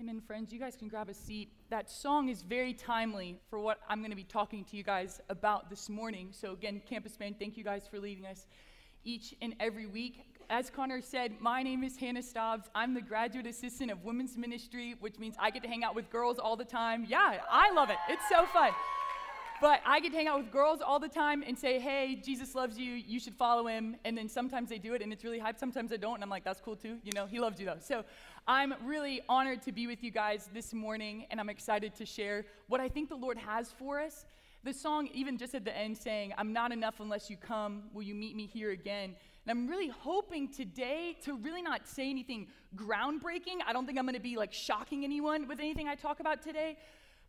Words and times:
Amen, 0.00 0.22
friends. 0.26 0.50
You 0.50 0.58
guys 0.58 0.76
can 0.76 0.88
grab 0.88 1.10
a 1.10 1.14
seat. 1.14 1.52
That 1.68 1.90
song 1.90 2.30
is 2.30 2.40
very 2.40 2.72
timely 2.72 3.38
for 3.50 3.58
what 3.58 3.80
I'm 3.86 3.98
going 3.98 4.10
to 4.10 4.16
be 4.16 4.24
talking 4.24 4.64
to 4.64 4.76
you 4.78 4.82
guys 4.82 5.20
about 5.28 5.68
this 5.68 5.90
morning. 5.90 6.28
So, 6.30 6.52
again, 6.52 6.80
Campus 6.88 7.18
Band, 7.18 7.38
thank 7.38 7.58
you 7.58 7.64
guys 7.64 7.82
for 7.86 7.98
leading 7.98 8.24
us 8.24 8.46
each 9.04 9.34
and 9.42 9.54
every 9.60 9.84
week. 9.84 10.24
As 10.48 10.70
Connor 10.70 11.02
said, 11.02 11.32
my 11.38 11.62
name 11.62 11.84
is 11.84 11.98
Hannah 11.98 12.22
Stobbs. 12.22 12.70
I'm 12.74 12.94
the 12.94 13.02
graduate 13.02 13.46
assistant 13.46 13.90
of 13.90 14.02
women's 14.02 14.38
ministry, 14.38 14.94
which 15.00 15.18
means 15.18 15.34
I 15.38 15.50
get 15.50 15.62
to 15.64 15.68
hang 15.68 15.84
out 15.84 15.94
with 15.94 16.08
girls 16.08 16.38
all 16.38 16.56
the 16.56 16.64
time. 16.64 17.04
Yeah, 17.06 17.36
I 17.50 17.70
love 17.72 17.90
it. 17.90 17.98
It's 18.08 18.26
so 18.26 18.46
fun. 18.46 18.70
But 19.60 19.80
I 19.84 20.00
get 20.00 20.12
to 20.12 20.16
hang 20.16 20.26
out 20.26 20.38
with 20.38 20.50
girls 20.50 20.80
all 20.80 20.98
the 20.98 21.08
time 21.08 21.44
and 21.46 21.58
say, 21.58 21.78
hey, 21.78 22.20
Jesus 22.24 22.54
loves 22.54 22.78
you. 22.78 22.92
You 22.92 23.20
should 23.20 23.34
follow 23.34 23.66
him. 23.66 23.96
And 24.06 24.16
then 24.16 24.28
sometimes 24.28 24.70
they 24.70 24.78
do 24.78 24.94
it 24.94 25.02
and 25.02 25.12
it's 25.12 25.22
really 25.22 25.38
hype. 25.38 25.58
Sometimes 25.58 25.90
they 25.90 25.98
don't. 25.98 26.14
And 26.14 26.22
I'm 26.22 26.30
like, 26.30 26.44
that's 26.44 26.60
cool 26.60 26.76
too. 26.76 26.96
You 27.04 27.12
know, 27.14 27.26
he 27.26 27.40
loves 27.40 27.60
you 27.60 27.66
though. 27.66 27.76
So 27.78 28.04
I'm 28.48 28.74
really 28.84 29.20
honored 29.28 29.60
to 29.62 29.72
be 29.72 29.86
with 29.86 30.02
you 30.02 30.10
guys 30.10 30.48
this 30.54 30.72
morning. 30.72 31.26
And 31.30 31.38
I'm 31.38 31.50
excited 31.50 31.94
to 31.96 32.06
share 32.06 32.46
what 32.68 32.80
I 32.80 32.88
think 32.88 33.10
the 33.10 33.16
Lord 33.16 33.36
has 33.36 33.70
for 33.70 34.00
us. 34.00 34.24
The 34.64 34.72
song, 34.72 35.08
even 35.14 35.38
just 35.38 35.54
at 35.54 35.64
the 35.64 35.76
end, 35.76 35.96
saying, 35.96 36.34
I'm 36.36 36.52
not 36.52 36.72
enough 36.72 37.00
unless 37.00 37.30
you 37.30 37.36
come. 37.36 37.84
Will 37.92 38.02
you 38.02 38.14
meet 38.14 38.36
me 38.36 38.46
here 38.46 38.70
again? 38.70 39.14
And 39.46 39.58
I'm 39.58 39.68
really 39.68 39.88
hoping 39.88 40.48
today 40.48 41.16
to 41.24 41.34
really 41.34 41.62
not 41.62 41.86
say 41.88 42.10
anything 42.10 42.46
groundbreaking. 42.76 43.60
I 43.66 43.72
don't 43.72 43.86
think 43.86 43.98
I'm 43.98 44.04
going 44.04 44.14
to 44.14 44.20
be 44.20 44.36
like 44.36 44.52
shocking 44.52 45.02
anyone 45.02 45.48
with 45.48 45.60
anything 45.60 45.88
I 45.88 45.94
talk 45.94 46.20
about 46.20 46.42
today. 46.42 46.76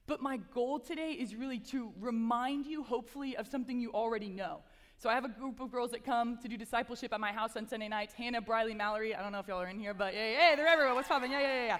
But 0.07 0.21
my 0.21 0.37
goal 0.53 0.79
today 0.79 1.11
is 1.11 1.35
really 1.35 1.59
to 1.59 1.93
remind 1.99 2.65
you, 2.65 2.83
hopefully, 2.83 3.37
of 3.37 3.47
something 3.47 3.79
you 3.79 3.91
already 3.91 4.29
know. 4.29 4.59
So 4.97 5.09
I 5.09 5.15
have 5.15 5.25
a 5.25 5.29
group 5.29 5.59
of 5.59 5.71
girls 5.71 5.91
that 5.91 6.05
come 6.05 6.37
to 6.39 6.47
do 6.47 6.57
discipleship 6.57 7.13
at 7.13 7.19
my 7.19 7.31
house 7.31 7.55
on 7.55 7.67
Sunday 7.67 7.87
nights. 7.87 8.13
Hannah, 8.13 8.41
Briley, 8.41 8.73
Mallory. 8.73 9.15
I 9.15 9.23
don't 9.23 9.31
know 9.31 9.39
if 9.39 9.47
y'all 9.47 9.61
are 9.61 9.67
in 9.67 9.79
here, 9.79 9.93
but 9.93 10.13
yeah, 10.13 10.31
yeah, 10.31 10.55
they're 10.55 10.67
everywhere. 10.67 10.93
What's 10.93 11.07
poppin'? 11.07 11.31
Yeah, 11.31 11.41
yeah, 11.41 11.53
yeah, 11.53 11.65
yeah. 11.65 11.77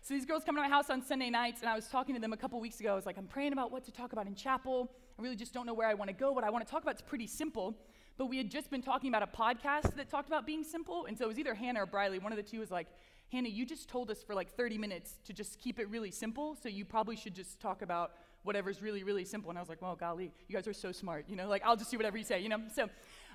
So 0.00 0.14
these 0.14 0.24
girls 0.24 0.42
come 0.42 0.56
to 0.56 0.62
my 0.62 0.68
house 0.68 0.90
on 0.90 1.00
Sunday 1.02 1.30
nights, 1.30 1.60
and 1.60 1.68
I 1.68 1.74
was 1.74 1.86
talking 1.88 2.14
to 2.14 2.20
them 2.20 2.32
a 2.32 2.36
couple 2.36 2.58
weeks 2.60 2.80
ago. 2.80 2.92
I 2.92 2.94
was 2.94 3.06
like, 3.06 3.18
I'm 3.18 3.26
praying 3.26 3.52
about 3.52 3.70
what 3.70 3.84
to 3.84 3.92
talk 3.92 4.12
about 4.12 4.26
in 4.26 4.34
chapel. 4.34 4.90
I 5.18 5.22
really 5.22 5.36
just 5.36 5.52
don't 5.52 5.66
know 5.66 5.74
where 5.74 5.86
I 5.86 5.94
want 5.94 6.08
to 6.08 6.14
go. 6.14 6.32
What 6.32 6.44
I 6.44 6.50
want 6.50 6.66
to 6.66 6.70
talk 6.70 6.82
about 6.82 6.96
is 6.96 7.02
pretty 7.02 7.26
simple. 7.26 7.76
But 8.18 8.26
we 8.26 8.36
had 8.36 8.50
just 8.50 8.70
been 8.70 8.82
talking 8.82 9.08
about 9.08 9.22
a 9.22 9.26
podcast 9.26 9.94
that 9.96 10.10
talked 10.10 10.28
about 10.28 10.46
being 10.46 10.64
simple, 10.64 11.06
and 11.06 11.16
so 11.16 11.24
it 11.24 11.28
was 11.28 11.38
either 11.38 11.54
Hannah 11.54 11.82
or 11.82 11.86
Briley. 11.86 12.18
One 12.18 12.32
of 12.32 12.36
the 12.36 12.42
two 12.42 12.60
was 12.60 12.70
like, 12.70 12.88
Hannah, 13.32 13.48
you 13.48 13.64
just 13.64 13.88
told 13.88 14.10
us 14.10 14.22
for 14.22 14.34
like 14.34 14.54
30 14.54 14.76
minutes 14.76 15.14
to 15.24 15.32
just 15.32 15.58
keep 15.58 15.78
it 15.78 15.88
really 15.88 16.10
simple, 16.10 16.54
so 16.62 16.68
you 16.68 16.84
probably 16.84 17.16
should 17.16 17.34
just 17.34 17.58
talk 17.60 17.80
about 17.80 18.12
whatever's 18.42 18.82
really, 18.82 19.04
really 19.04 19.24
simple. 19.24 19.48
And 19.48 19.58
I 19.58 19.62
was 19.62 19.70
like, 19.70 19.80
well, 19.80 19.96
golly, 19.96 20.30
you 20.48 20.54
guys 20.54 20.68
are 20.68 20.74
so 20.74 20.92
smart. 20.92 21.24
You 21.28 21.36
know, 21.36 21.48
like 21.48 21.62
I'll 21.64 21.76
just 21.76 21.90
do 21.90 21.96
whatever 21.96 22.18
you 22.18 22.24
say, 22.24 22.40
you 22.40 22.50
know? 22.50 22.58
So 22.74 22.90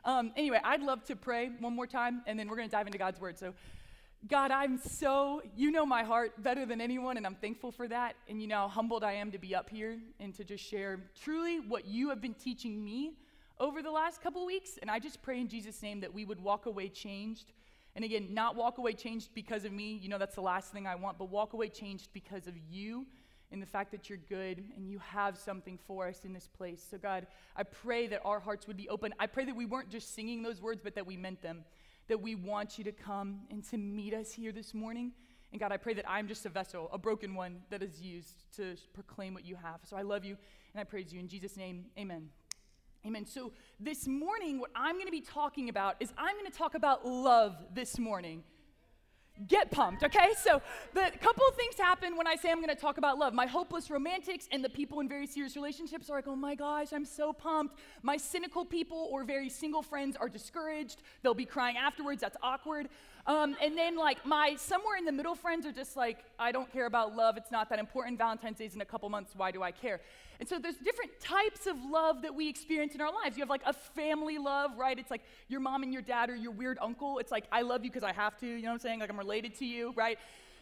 um, 0.06 0.34
anyway, 0.38 0.59
I'd 0.64 0.84
love 0.84 1.03
to 1.06 1.16
pray 1.16 1.50
one 1.59 1.75
more 1.75 1.88
time, 1.88 2.22
and 2.28 2.38
then 2.38 2.48
we're 2.48 2.58
going 2.58 2.70
to 2.70 2.72
dive 2.72 2.86
into 2.86 3.00
God's 3.00 3.20
word. 3.20 3.40
So, 3.40 3.56
God, 4.28 4.52
I'm 4.52 4.78
so, 4.78 5.42
you 5.56 5.72
know 5.72 5.84
my 5.84 6.03
heart 6.03 6.44
better 6.44 6.68
than 6.68 6.80
anyone, 6.80 7.18
and 7.18 7.25
I'm 7.25 7.36
thankful 7.36 7.72
for 7.72 7.88
that. 7.88 8.18
And 8.30 8.40
you 8.40 8.48
know 8.48 8.58
how 8.58 8.68
humbled 8.68 9.03
I 9.03 9.14
am 9.14 9.31
to 9.31 9.40
be 9.40 9.56
up 9.56 9.68
here 9.68 9.98
and 10.20 10.31
to 10.36 10.44
just 10.44 10.64
share 10.64 11.00
truly 11.20 11.59
what 11.59 11.88
you 11.88 12.09
have 12.09 12.22
been 12.22 12.36
teaching 12.36 12.86
me 12.86 13.14
over 13.59 13.81
the 13.81 13.92
last 13.92 14.22
couple 14.22 14.45
weeks. 14.45 14.78
And 14.80 14.92
I 14.92 15.00
just 15.00 15.23
pray 15.23 15.42
in 15.42 15.48
Jesus' 15.48 15.81
name 15.81 16.02
that 16.02 16.14
we 16.14 16.23
would 16.23 16.40
walk 16.40 16.68
away 16.68 16.88
changed 16.88 17.52
and 17.98 18.06
again, 18.06 18.28
not 18.30 18.56
walk 18.56 18.78
away 18.78 18.94
changed 18.94 19.30
because 19.34 19.66
of 19.66 19.72
me. 19.72 20.00
You 20.00 20.08
know, 20.08 20.20
that's 20.20 20.36
the 20.36 20.42
last 20.42 20.72
thing 20.72 20.86
I 20.86 20.94
want, 20.94 21.17
but 21.17 21.31
walk 21.31 21.53
away 21.53 21.67
changed 21.67 22.09
because 22.14 22.45
of 22.45 22.53
you 22.70 23.08
and 23.52 23.59
the 23.59 23.66
fact 23.66 23.90
that 23.90 24.08
you're 24.08 24.20
good 24.30 24.64
and 24.76 24.88
you 24.88 25.00
have 25.00 25.36
something 25.36 25.80
for 25.88 26.08
us 26.08 26.22
in 26.23 26.31
this 26.31 26.48
place. 26.48 26.86
So, 26.92 27.00
God, 27.00 27.25
I 27.56 27.64
pray 27.64 28.06
that 28.06 28.22
our 28.23 28.40
hearts 28.40 28.68
would 28.68 28.78
be 28.78 28.88
open. 28.88 29.16
I 29.20 29.25
pray 29.25 29.45
that 29.45 29.56
we 29.56 29.66
weren't 29.66 29.90
just 29.90 30.14
singing 30.14 30.44
those 30.44 30.62
words, 30.62 30.80
but 30.84 30.94
that 30.94 31.08
we 31.08 31.18
meant 31.18 31.42
them. 31.42 31.64
That 32.08 32.22
we 32.22 32.36
want 32.36 32.78
you 32.78 32.84
to 32.84 32.92
come 32.92 33.40
and 33.50 33.68
to 33.72 33.78
meet 33.78 34.14
us 34.14 34.31
here 34.31 34.52
this 34.52 34.75
morning. 34.75 35.14
And 35.52 35.59
God, 35.59 35.72
I 35.72 35.78
pray 35.78 35.95
that 35.95 36.08
I'm 36.08 36.28
just 36.28 36.45
a 36.45 36.50
vessel, 36.50 36.92
a 36.94 37.00
broken 37.00 37.34
one 37.34 37.62
that 37.72 37.81
is 37.81 38.00
used 38.00 38.44
to 38.58 38.75
proclaim 38.94 39.34
what 39.34 39.44
you 39.44 39.56
have. 39.56 39.80
So 39.86 39.98
I 39.98 40.03
love 40.03 40.23
you 40.23 40.38
and 40.75 40.80
I 40.80 40.84
praise 40.84 41.12
you. 41.12 41.20
In 41.20 41.28
Jesus' 41.28 41.58
name, 41.58 41.86
amen. 41.98 42.30
Amen. 43.07 43.25
So, 43.25 43.53
this 43.79 44.06
morning, 44.06 44.59
what 44.59 44.69
I'm 44.75 44.95
going 44.95 45.06
to 45.06 45.12
be 45.13 45.22
talking 45.22 45.69
about 45.69 45.95
is 46.01 46.12
I'm 46.18 46.35
going 46.35 46.51
to 46.51 46.57
talk 46.57 46.75
about 46.75 47.07
love 47.07 47.56
this 47.73 47.97
morning. 47.97 48.44
Get 49.47 49.72
pumped, 49.72 50.03
okay? 50.03 50.34
So, 50.38 50.62
the 50.94 51.09
couple 51.22 51.44
of 51.47 51.56
things 51.56 51.75
happen 51.78 52.17
when 52.17 52.28
I 52.28 52.35
say 52.35 52.51
I'm 52.51 52.57
going 52.57 52.67
to 52.67 52.75
talk 52.75 52.97
about 52.97 53.17
love. 53.17 53.34
My 53.34 53.46
hopeless 53.46 53.90
romantics 53.90 54.50
and 54.51 54.62
the 54.62 54.69
people 54.69 55.00
in 55.00 55.07
very 55.07 55.25
serious 55.25 55.56
relationships 55.56 56.09
are 56.09 56.17
like, 56.17 56.28
oh 56.28 56.35
my 56.35 56.53
gosh, 56.53 56.91
I'm 56.91 57.06
so 57.06 57.31
pumped. 57.31 57.79
My 58.03 58.17
cynical 58.17 58.66
people 58.66 59.07
or 59.09 59.23
very 59.23 59.47
single 59.47 59.84
friends 59.84 60.17
are 60.17 60.28
discouraged. 60.28 61.01
They'll 61.23 61.34
be 61.34 61.46
crying 61.46 61.78
afterwards. 61.78 62.19
That's 62.19 62.38
awkward. 62.44 62.90
Um, 63.28 63.58
and 63.62 63.78
then, 63.78 63.98
like, 63.98 64.26
my 64.26 64.56
somewhere 64.58 64.96
in 64.98 65.04
the 65.04 65.12
middle 65.12 65.36
friends 65.36 65.66
are 65.66 65.72
just 65.74 65.98
like, 65.98 66.20
I 66.40 66.54
don't 66.54 66.72
care 66.72 66.86
about 66.86 67.14
love. 67.14 67.36
It's 67.36 67.52
not 67.52 67.70
that 67.70 67.78
important. 67.78 68.18
Valentine's 68.18 68.58
Day's 68.58 68.74
in 68.74 68.80
a 68.80 68.86
couple 68.86 69.10
months. 69.10 69.34
Why 69.36 69.52
do 69.52 69.62
I 69.62 69.72
care? 69.72 70.00
And 70.40 70.48
so, 70.48 70.60
there's 70.60 70.78
different 70.78 71.12
types 71.20 71.68
of 71.68 71.76
love 71.90 72.22
that 72.22 72.34
we 72.34 72.48
experience 72.48 72.96
in 72.96 73.02
our 73.02 73.12
lives. 73.12 73.36
You 73.36 73.42
have 73.42 73.50
like 73.50 73.64
a 73.66 73.74
family 73.74 74.38
love, 74.38 74.72
right? 74.78 74.98
It's 74.98 75.12
like 75.12 75.24
your 75.50 75.60
mom 75.60 75.84
and 75.84 75.92
your 75.92 76.02
dad 76.02 76.30
or 76.30 76.36
your 76.36 76.52
weird 76.52 76.78
uncle. 76.82 77.20
It's 77.20 77.32
like, 77.32 77.44
I 77.52 77.64
love 77.64 77.84
you 77.84 77.92
because 77.92 78.04
I 78.04 78.14
have 78.14 78.38
to. 78.40 78.48
You 78.48 78.62
know 78.62 78.70
what 78.70 78.76
I'm 78.76 78.80
saying? 78.80 79.00
Like, 79.02 79.10
I'm 79.10 79.20
related 79.20 79.56
to 79.56 79.66
you, 79.66 79.94
right? 79.98 80.18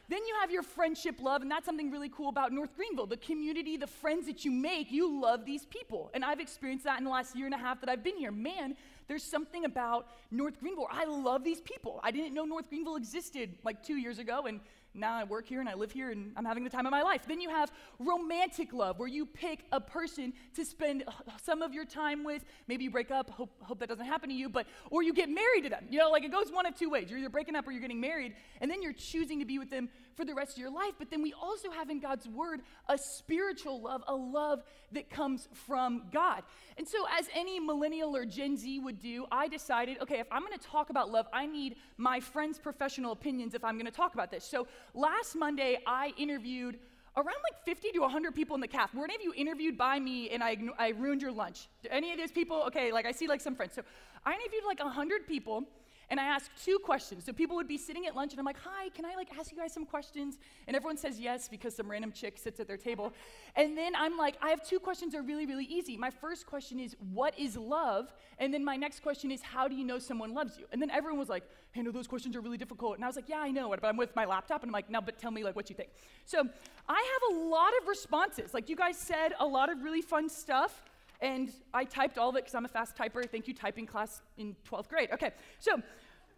Then 0.08 0.20
you 0.28 0.36
have 0.40 0.52
your 0.52 0.62
friendship 0.62 1.20
love, 1.20 1.42
and 1.42 1.50
that's 1.50 1.66
something 1.66 1.92
really 1.92 2.10
cool 2.10 2.30
about 2.30 2.52
North 2.52 2.76
Greenville. 2.76 3.08
The 3.08 3.18
community, 3.18 3.76
the 3.76 3.88
friends 3.88 4.28
that 4.28 4.46
you 4.46 4.52
make, 4.52 4.92
you 4.92 5.20
love 5.20 5.46
these 5.46 5.66
people. 5.66 6.12
And 6.14 6.24
I've 6.24 6.40
experienced 6.40 6.86
that 6.86 7.00
in 7.00 7.06
the 7.06 7.10
last 7.10 7.36
year 7.36 7.46
and 7.46 7.56
a 7.56 7.58
half 7.58 7.80
that 7.82 7.90
I've 7.90 8.04
been 8.04 8.18
here. 8.18 8.32
Man, 8.32 8.76
there's 9.08 9.24
something 9.24 9.66
about 9.66 10.08
North 10.32 10.60
Greenville. 10.60 10.88
I 10.90 11.06
love 11.06 11.44
these 11.44 11.62
people. 11.62 12.00
I 12.04 12.12
didn't 12.12 12.34
know 12.34 12.46
North 12.46 12.70
Greenville 12.70 12.96
existed 12.96 13.56
like 13.64 13.84
two 13.84 13.96
years 13.96 14.20
ago, 14.20 14.46
and 14.48 14.60
now 14.98 15.14
I 15.14 15.26
work 15.26 15.46
here 15.46 15.60
and 15.60 15.68
I 15.68 15.74
live 15.74 15.92
here 15.92 16.12
and 16.12 16.32
I'm 16.38 16.46
having 16.46 16.64
the 16.64 16.70
time 16.70 16.86
of 16.86 16.92
my 16.92 17.02
life. 17.02 17.24
Then 17.28 17.42
you 17.42 17.50
have 17.50 17.72
romantic 18.00 18.72
love, 18.74 18.98
where 18.98 19.08
you 19.08 19.26
pick 19.26 19.66
a 19.72 19.82
person 19.82 20.34
to 20.56 20.64
spend 20.64 21.04
some 21.44 21.62
of 21.62 21.74
your 21.74 21.86
time 21.86 22.24
with. 22.24 22.46
Maybe 22.68 22.86
you 22.86 22.92
break 22.92 23.12
up, 23.12 23.30
hope, 23.30 23.52
hope 23.62 23.80
that 23.80 23.90
doesn't 23.90 24.06
happen 24.06 24.30
to 24.30 24.36
you, 24.36 24.50
but, 24.50 24.68
or 24.90 25.04
you 25.04 25.14
get 25.14 25.30
married 25.30 25.64
to 25.64 25.70
them. 25.70 25.86
You 25.90 26.00
know, 26.00 26.10
like 26.10 26.24
it 26.24 26.32
goes 26.32 26.52
one 26.52 26.66
of 26.66 26.76
two 26.76 26.90
ways. 26.90 27.10
You're 27.10 27.20
either 27.20 27.30
breaking 27.30 27.56
up 27.56 27.68
or 27.68 27.72
you're 27.72 27.82
getting 27.82 28.00
married, 28.00 28.36
and 28.62 28.72
then 28.72 28.82
you're 28.82 28.94
choosing 28.94 29.40
to 29.40 29.46
be 29.46 29.60
with 29.60 29.70
them 29.70 29.90
for 30.16 30.26
the 30.26 30.34
rest 30.34 30.54
of 30.54 30.58
your 30.58 30.72
life. 30.72 30.94
But 30.98 31.10
then 31.10 31.22
we 31.22 31.34
also 31.34 31.70
have 31.72 31.90
in 31.90 32.00
God's 32.00 32.28
word 32.28 32.62
a 32.88 32.98
spiritual 32.98 33.82
love, 33.82 34.04
a 34.08 34.16
love 34.16 34.64
that 34.92 35.10
comes 35.10 35.48
from 35.68 36.04
God. 36.12 36.44
And 36.78 36.88
so, 36.88 37.06
as 37.18 37.28
any 37.34 37.60
millennial 37.60 38.16
or 38.16 38.26
Gen 38.26 38.58
Z 38.58 38.80
would 38.80 39.00
do, 39.00 39.26
I 39.32 39.48
decided 39.48 40.02
okay, 40.02 40.20
if 40.20 40.28
I'm 40.32 40.42
going 40.42 40.58
to 40.58 40.66
talk 40.66 40.90
about 40.90 41.12
love, 41.12 41.28
I 41.34 41.46
need 41.46 41.76
my 41.98 42.20
friends' 42.20 42.58
professional 42.58 43.12
opinions 43.12 43.54
if 43.54 43.64
I'm 43.64 43.76
going 43.76 43.86
to 43.86 43.92
talk 43.92 44.14
about 44.14 44.32
this. 44.32 44.44
So, 44.44 44.68
last 44.94 45.36
Monday, 45.36 45.80
I 45.86 46.14
interviewed 46.18 46.80
around 47.18 47.38
like 47.50 47.64
50 47.66 47.92
to 47.92 48.00
100 48.00 48.36
people 48.36 48.56
in 48.56 48.62
the 48.62 48.68
calf. 48.68 48.94
Were 48.94 49.06
any 49.06 49.16
of 49.16 49.22
you 49.22 49.34
interviewed 49.36 49.78
by 49.78 50.00
me 50.00 50.30
and 50.32 50.44
I, 50.44 50.58
I 50.78 50.90
ruined 50.90 51.22
your 51.22 51.32
lunch? 51.32 51.68
Any 51.90 52.12
of 52.12 52.18
those 52.18 52.32
people? 52.32 52.64
Okay, 52.68 52.92
like 52.92 53.06
I 53.06 53.12
see 53.12 53.28
like 53.28 53.42
some 53.42 53.56
friends. 53.56 53.74
So 53.76 53.84
I 54.26 54.34
interviewed 54.34 54.64
like 54.66 54.84
100 54.84 55.26
people 55.28 55.64
and 56.10 56.20
I 56.20 56.26
asked 56.26 56.52
two 56.64 56.80
questions. 56.80 57.24
So 57.26 57.34
people 57.34 57.56
would 57.56 57.68
be 57.68 57.78
sitting 57.78 58.06
at 58.06 58.16
lunch 58.16 58.32
and 58.32 58.40
I'm 58.40 58.46
like, 58.46 58.60
hi, 58.64 58.90
can 58.90 59.06
I 59.06 59.16
like 59.16 59.30
ask 59.38 59.52
you 59.52 59.58
guys 59.58 59.74
some 59.74 59.86
questions? 59.86 60.38
And 60.68 60.76
everyone 60.76 60.98
says 60.98 61.20
yes 61.20 61.48
because 61.48 61.76
some 61.76 61.90
random 61.90 62.12
chick 62.12 62.38
sits 62.38 62.60
at 62.60 62.68
their 62.68 62.78
table. 62.78 63.14
And 63.56 63.78
then 63.78 63.94
I'm 63.96 64.18
like, 64.18 64.36
I 64.42 64.50
have 64.50 64.68
two 64.68 64.80
questions 64.80 65.14
that 65.14 65.20
are 65.20 65.24
really, 65.24 65.46
really 65.46 65.66
easy. 65.66 65.98
My 65.98 66.10
first 66.10 66.46
question 66.46 66.80
is, 66.80 66.96
what 67.14 67.38
is 67.40 67.58
love? 67.58 68.14
And 68.38 68.54
then 68.54 68.64
my 68.64 68.76
next 68.76 69.02
question 69.02 69.32
is, 69.32 69.42
how 69.42 69.68
do 69.68 69.76
you 69.76 69.84
know 69.84 70.00
someone 70.00 70.34
loves 70.34 70.58
you? 70.58 70.66
And 70.72 70.82
then 70.82 70.92
everyone 70.92 71.20
was 71.20 71.30
like, 71.30 71.44
hey, 71.72 71.82
no, 71.82 71.92
those 71.92 72.08
questions 72.08 72.36
are 72.36 72.42
really 72.42 72.58
difficult. 72.58 72.96
And 72.96 73.04
I 73.04 73.08
was 73.08 73.16
like, 73.16 73.30
yeah, 73.30 73.40
I 73.40 73.52
know, 73.52 73.70
but 73.70 73.84
I'm 73.84 73.98
with 73.98 74.16
my 74.16 74.26
laptop 74.26 74.62
and 74.64 74.70
I'm 74.70 74.74
like, 74.74 74.90
now, 74.90 75.02
but 75.02 75.18
tell 75.18 75.32
me 75.32 75.44
like 75.44 75.56
what 75.56 75.70
you 75.70 75.76
think. 75.76 75.90
So 76.26 76.48
I 76.88 77.20
have 77.30 77.38
a 77.38 77.40
lot 77.48 77.72
of 77.82 77.88
responses. 77.88 78.54
Like 78.54 78.70
you 78.70 78.76
guys 78.76 78.98
said, 78.98 79.34
a 79.40 79.46
lot 79.46 79.70
of 79.70 79.82
really 79.82 80.02
fun 80.02 80.30
stuff. 80.30 80.84
And 81.22 81.52
I 81.74 81.86
typed 81.86 82.18
all 82.18 82.30
of 82.30 82.36
it 82.36 82.44
because 82.44 82.56
I'm 82.56 82.66
a 82.66 82.70
fast 82.70 82.96
typer. 82.96 83.28
Thank 83.30 83.48
you, 83.48 83.54
typing 83.54 83.86
class 83.86 84.22
in 84.38 84.56
12th 84.70 84.90
grade. 84.90 85.10
Okay, 85.14 85.32
so 85.60 85.82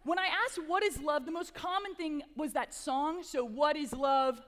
when 0.04 0.18
I 0.18 0.26
asked 0.44 0.58
what 0.66 0.82
is 0.82 1.00
love, 1.00 1.26
the 1.26 1.32
most 1.32 1.54
common 1.54 1.94
thing 1.94 2.22
was 2.36 2.52
that 2.52 2.72
song. 2.72 3.22
So, 3.22 3.44
what 3.44 3.76
is 3.76 3.92
love? 3.92 4.40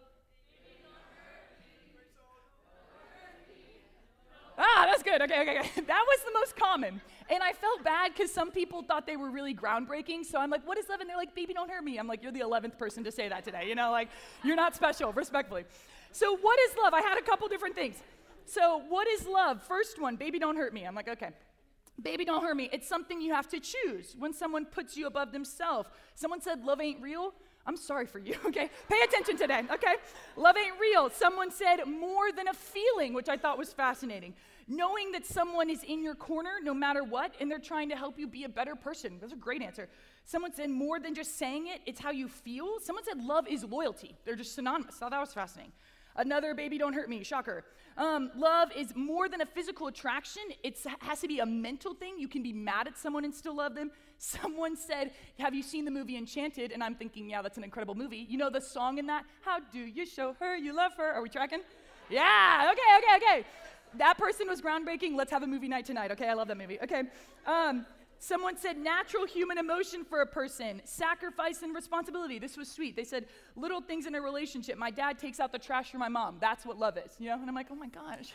Ah, 4.61 4.87
that's 4.91 5.03
good. 5.03 5.23
Okay, 5.23 5.41
okay, 5.41 5.59
okay. 5.59 5.81
That 5.87 6.05
was 6.07 6.21
the 6.25 6.33
most 6.35 6.55
common. 6.55 7.01
And 7.31 7.43
I 7.43 7.53
felt 7.53 7.83
bad 7.83 8.13
because 8.13 8.31
some 8.31 8.51
people 8.51 8.83
thought 8.83 9.07
they 9.07 9.17
were 9.17 9.31
really 9.31 9.55
groundbreaking. 9.55 10.25
So 10.25 10.39
I'm 10.39 10.51
like, 10.51 10.67
what 10.67 10.77
is 10.77 10.89
love? 10.89 11.01
And 11.01 11.09
they're 11.09 11.17
like, 11.17 11.35
baby, 11.35 11.55
don't 11.55 11.71
hurt 11.71 11.83
me. 11.83 11.97
I'm 11.97 12.07
like, 12.07 12.23
you're 12.23 12.33
the 12.33 12.41
11th 12.41 12.77
person 12.77 13.03
to 13.05 13.13
say 13.13 13.29
that 13.29 13.45
today. 13.45 13.67
You 13.69 13.75
know, 13.75 13.91
like, 13.91 14.09
you're 14.45 14.57
not 14.57 14.75
special, 14.75 15.13
respectfully. 15.15 15.65
So, 16.13 16.37
what 16.37 16.59
is 16.61 16.77
love? 16.83 16.93
I 16.93 17.01
had 17.01 17.19
a 17.19 17.23
couple 17.23 17.49
different 17.49 17.75
things. 17.75 17.97
So, 18.47 18.83
what 18.89 19.07
is 19.09 19.27
love? 19.27 19.63
First 19.63 20.01
one, 20.01 20.17
baby, 20.17 20.39
don't 20.39 20.57
hurt 20.57 20.75
me. 20.75 20.85
I'm 20.85 20.95
like, 20.95 21.09
okay. 21.09 21.31
Baby, 22.01 22.25
don't 22.25 22.43
hurt 22.43 22.57
me. 22.57 22.69
It's 22.73 22.89
something 22.89 23.21
you 23.21 23.35
have 23.35 23.49
to 23.49 23.61
choose 23.61 24.17
when 24.19 24.33
someone 24.33 24.65
puts 24.65 24.97
you 24.97 25.07
above 25.07 25.33
themselves. 25.33 25.89
Someone 26.15 26.41
said 26.41 26.65
love 26.65 26.81
ain't 26.81 27.01
real. 27.03 27.35
I'm 27.67 27.77
sorry 27.77 28.07
for 28.07 28.19
you, 28.19 28.37
okay? 28.47 28.71
Pay 28.89 29.01
attention 29.05 29.37
today, 29.37 29.63
okay? 29.71 29.97
Love 30.37 30.57
ain't 30.57 30.81
real. 30.81 31.11
Someone 31.11 31.51
said 31.51 31.85
more 31.87 32.33
than 32.33 32.49
a 32.49 32.55
feeling, 32.55 33.13
which 33.13 33.29
I 33.29 33.37
thought 33.37 33.59
was 33.59 33.73
fascinating. 33.73 34.35
Knowing 34.67 35.13
that 35.13 35.27
someone 35.27 35.69
is 35.69 35.83
in 35.83 36.03
your 36.03 36.15
corner 36.15 36.53
no 36.63 36.73
matter 36.73 37.03
what, 37.03 37.35
and 37.41 37.51
they're 37.51 37.59
trying 37.59 37.89
to 37.89 37.97
help 37.97 38.19
you 38.19 38.27
be 38.27 38.45
a 38.45 38.49
better 38.49 38.75
person. 38.75 39.19
That's 39.21 39.33
a 39.33 39.37
great 39.37 39.63
answer. 39.63 39.89
Someone 40.25 40.55
said 40.55 40.71
more 40.71 41.01
than 41.01 41.15
just 41.15 41.39
saying 41.39 41.67
it, 41.67 41.81
it's 41.87 42.01
how 42.01 42.13
you 42.13 42.29
feel. 42.29 42.79
Someone 42.81 43.05
said 43.05 43.23
love 43.23 43.49
is 43.49 43.65
loyalty. 43.65 44.17
They're 44.25 44.37
just 44.37 44.55
synonymous. 44.55 44.97
I 44.97 44.99
thought 45.01 45.11
that 45.11 45.21
was 45.21 45.35
fascinating. 45.35 45.73
Another 46.17 46.55
baby 46.55 46.79
don't 46.79 46.93
hurt 46.93 47.09
me, 47.09 47.23
shocker. 47.25 47.65
Um, 47.97 48.31
love 48.37 48.71
is 48.75 48.95
more 48.95 49.29
than 49.29 49.41
a 49.41 49.47
physical 49.47 49.89
attraction, 49.89 50.43
it 50.63 50.79
has 51.01 51.21
to 51.21 51.29
be 51.29 51.41
a 51.41 51.47
mental 51.47 51.93
thing. 51.93 52.19
You 52.19 52.29
can 52.29 52.43
be 52.43 52.53
mad 52.53 52.87
at 52.87 52.97
someone 52.97 53.25
and 53.25 53.35
still 53.35 53.57
love 53.57 53.75
them. 53.75 53.91
Someone 54.23 54.77
said, 54.77 55.13
Have 55.39 55.55
you 55.55 55.63
seen 55.63 55.87
the 55.87 55.91
movie 55.91 56.19
Enchanted? 56.19 56.73
And 56.73 56.85
I'm 56.85 56.95
thinking, 56.95 57.31
Yeah, 57.31 57.41
that's 57.41 57.57
an 57.57 57.65
incredible 57.65 57.95
movie. 57.95 58.27
You 58.29 58.37
know 58.37 58.51
the 58.51 58.61
song 58.61 58.99
in 58.99 59.07
that? 59.07 59.25
How 59.41 59.61
do 59.61 59.79
you 59.79 60.05
show 60.05 60.35
her 60.41 60.57
you 60.57 60.75
love 60.75 60.93
her? 60.99 61.11
Are 61.13 61.23
we 61.23 61.31
tracking? 61.31 61.61
Yeah, 62.11 62.71
okay, 62.71 62.99
okay, 62.99 63.17
okay. 63.17 63.47
That 63.95 64.19
person 64.19 64.47
was 64.47 64.61
groundbreaking. 64.61 65.17
Let's 65.17 65.31
have 65.31 65.43
a 65.43 65.47
movie 65.47 65.69
night 65.69 65.87
tonight, 65.87 66.11
okay? 66.13 66.29
I 66.29 66.35
love 66.35 66.49
that 66.49 66.59
movie. 66.59 66.79
Okay. 66.83 67.05
Um, 67.47 67.87
Someone 68.23 68.59
said 68.59 68.77
natural 68.77 69.25
human 69.25 69.57
emotion 69.57 70.05
for 70.05 70.21
a 70.21 70.27
person, 70.27 70.83
sacrifice 70.85 71.63
and 71.63 71.75
responsibility. 71.75 72.39
This 72.39 72.55
was 72.55 72.71
sweet. 72.71 72.95
They 72.95 73.03
said 73.05 73.25
little 73.57 73.81
things 73.81 74.05
in 74.05 74.15
a 74.15 74.21
relationship. 74.21 74.77
My 74.77 74.91
dad 74.91 75.19
takes 75.19 75.41
out 75.41 75.53
the 75.53 75.59
trash 75.59 75.91
for 75.91 75.97
my 75.97 76.11
mom. 76.11 76.37
That's 76.39 76.67
what 76.67 76.79
love 76.79 76.99
is, 76.99 77.17
you 77.19 77.31
know? 77.31 77.37
And 77.41 77.49
I'm 77.49 77.55
like, 77.55 77.69
oh 77.71 77.75
my 77.75 77.89
gosh, 77.89 78.35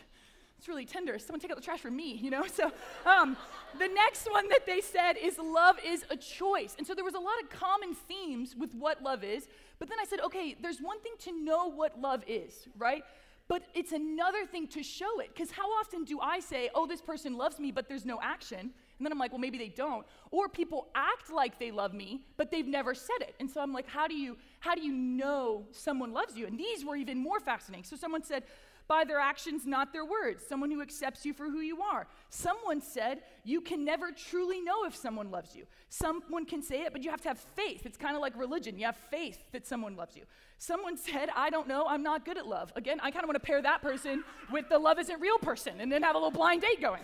it's 0.58 0.66
really 0.66 0.86
tender. 0.86 1.16
Someone 1.20 1.38
take 1.38 1.52
out 1.52 1.56
the 1.56 1.62
trash 1.62 1.78
for 1.78 1.90
me, 1.92 2.14
you 2.14 2.30
know? 2.30 2.44
So 2.52 2.72
um, 3.06 3.36
the 3.78 3.86
next 3.86 4.28
one 4.28 4.48
that 4.48 4.66
they 4.66 4.80
said 4.80 5.12
is 5.22 5.38
love 5.38 5.76
is 5.86 6.04
a 6.10 6.16
choice. 6.16 6.74
And 6.78 6.84
so 6.84 6.92
there 6.92 7.04
was 7.04 7.14
a 7.14 7.20
lot 7.20 7.40
of 7.40 7.48
common 7.48 7.94
themes 7.94 8.56
with 8.58 8.74
what 8.74 9.04
love 9.04 9.22
is. 9.22 9.46
But 9.78 9.88
then 9.88 9.98
I 10.02 10.04
said, 10.04 10.18
okay, 10.18 10.56
there's 10.60 10.80
one 10.80 11.00
thing 11.00 11.12
to 11.20 11.44
know 11.44 11.70
what 11.70 12.00
love 12.00 12.24
is, 12.26 12.66
right? 12.76 13.04
But 13.46 13.62
it's 13.72 13.92
another 13.92 14.46
thing 14.46 14.66
to 14.68 14.82
show 14.82 15.20
it. 15.20 15.28
Because 15.32 15.52
how 15.52 15.70
often 15.78 16.02
do 16.02 16.18
I 16.18 16.40
say, 16.40 16.70
oh, 16.74 16.88
this 16.88 17.00
person 17.00 17.36
loves 17.36 17.60
me, 17.60 17.70
but 17.70 17.88
there's 17.88 18.04
no 18.04 18.18
action? 18.20 18.72
And 18.98 19.04
then 19.04 19.12
I'm 19.12 19.18
like, 19.18 19.32
well, 19.32 19.40
maybe 19.40 19.58
they 19.58 19.68
don't. 19.68 20.06
Or 20.30 20.48
people 20.48 20.88
act 20.94 21.30
like 21.30 21.58
they 21.58 21.70
love 21.70 21.92
me, 21.92 22.22
but 22.36 22.50
they've 22.50 22.66
never 22.66 22.94
said 22.94 23.20
it. 23.20 23.34
And 23.40 23.50
so 23.50 23.60
I'm 23.60 23.72
like, 23.72 23.88
how 23.88 24.08
do 24.08 24.14
you 24.14 24.36
how 24.60 24.74
do 24.74 24.82
you 24.82 24.92
know 24.92 25.64
someone 25.70 26.12
loves 26.12 26.36
you? 26.36 26.46
And 26.46 26.58
these 26.58 26.84
were 26.84 26.96
even 26.96 27.18
more 27.18 27.40
fascinating. 27.40 27.84
So 27.84 27.96
someone 27.96 28.22
said, 28.22 28.44
by 28.88 29.04
their 29.04 29.18
actions, 29.18 29.66
not 29.66 29.92
their 29.92 30.04
words. 30.04 30.44
Someone 30.46 30.70
who 30.70 30.80
accepts 30.80 31.26
you 31.26 31.32
for 31.32 31.44
who 31.50 31.58
you 31.58 31.82
are. 31.82 32.06
Someone 32.30 32.80
said, 32.80 33.22
you 33.44 33.60
can 33.60 33.84
never 33.84 34.12
truly 34.12 34.60
know 34.60 34.84
if 34.84 34.94
someone 34.94 35.30
loves 35.30 35.56
you. 35.56 35.64
Someone 35.88 36.46
can 36.46 36.62
say 36.62 36.82
it, 36.82 36.92
but 36.92 37.02
you 37.02 37.10
have 37.10 37.20
to 37.22 37.28
have 37.28 37.38
faith. 37.38 37.84
It's 37.84 37.96
kind 37.96 38.14
of 38.14 38.22
like 38.22 38.36
religion. 38.38 38.78
You 38.78 38.86
have 38.86 38.96
faith 38.96 39.38
that 39.52 39.66
someone 39.66 39.96
loves 39.96 40.16
you. 40.16 40.22
Someone 40.58 40.96
said, 40.96 41.28
I 41.34 41.50
don't 41.50 41.68
know, 41.68 41.86
I'm 41.88 42.02
not 42.02 42.24
good 42.24 42.38
at 42.38 42.46
love. 42.46 42.72
Again, 42.76 42.98
I 43.02 43.10
kind 43.10 43.24
of 43.24 43.28
want 43.28 43.42
to 43.42 43.46
pair 43.46 43.60
that 43.60 43.82
person 43.82 44.24
with 44.52 44.68
the 44.68 44.78
love 44.78 44.98
isn't 44.98 45.20
real 45.20 45.38
person 45.38 45.80
and 45.80 45.90
then 45.90 46.02
have 46.02 46.14
a 46.14 46.18
little 46.18 46.30
blind 46.30 46.62
date 46.62 46.80
going. 46.80 47.02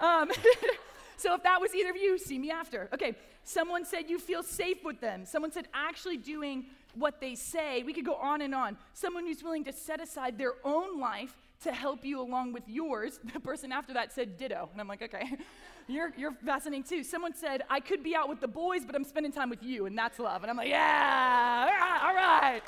Um, 0.00 0.30
So 1.18 1.34
if 1.34 1.42
that 1.42 1.60
was 1.60 1.74
either 1.74 1.90
of 1.90 1.96
you, 1.96 2.16
see 2.16 2.38
me 2.38 2.50
after. 2.50 2.88
Okay, 2.94 3.14
someone 3.42 3.84
said 3.84 4.08
you 4.08 4.20
feel 4.20 4.44
safe 4.44 4.84
with 4.84 5.00
them. 5.00 5.26
Someone 5.26 5.50
said 5.50 5.66
actually 5.74 6.16
doing 6.16 6.66
what 6.94 7.20
they 7.20 7.34
say. 7.34 7.82
We 7.82 7.92
could 7.92 8.06
go 8.06 8.14
on 8.14 8.40
and 8.40 8.54
on. 8.54 8.76
Someone 8.92 9.26
who's 9.26 9.42
willing 9.42 9.64
to 9.64 9.72
set 9.72 10.00
aside 10.00 10.38
their 10.38 10.54
own 10.64 11.00
life 11.00 11.36
to 11.64 11.72
help 11.72 12.04
you 12.04 12.20
along 12.20 12.52
with 12.52 12.62
yours. 12.68 13.18
The 13.32 13.40
person 13.40 13.72
after 13.72 13.92
that 13.94 14.12
said 14.12 14.36
ditto. 14.36 14.68
And 14.72 14.80
I'm 14.80 14.86
like, 14.86 15.02
okay, 15.02 15.36
you're, 15.88 16.12
you're 16.16 16.32
fascinating 16.32 16.84
too. 16.84 17.02
Someone 17.02 17.34
said, 17.34 17.62
I 17.68 17.80
could 17.80 18.04
be 18.04 18.14
out 18.14 18.28
with 18.28 18.40
the 18.40 18.48
boys, 18.48 18.84
but 18.84 18.94
I'm 18.94 19.04
spending 19.04 19.32
time 19.32 19.50
with 19.50 19.62
you, 19.62 19.86
and 19.86 19.98
that's 19.98 20.20
love. 20.20 20.42
And 20.42 20.50
I'm 20.50 20.56
like, 20.56 20.68
yeah, 20.68 22.00
all 22.04 22.14
right. 22.14 22.62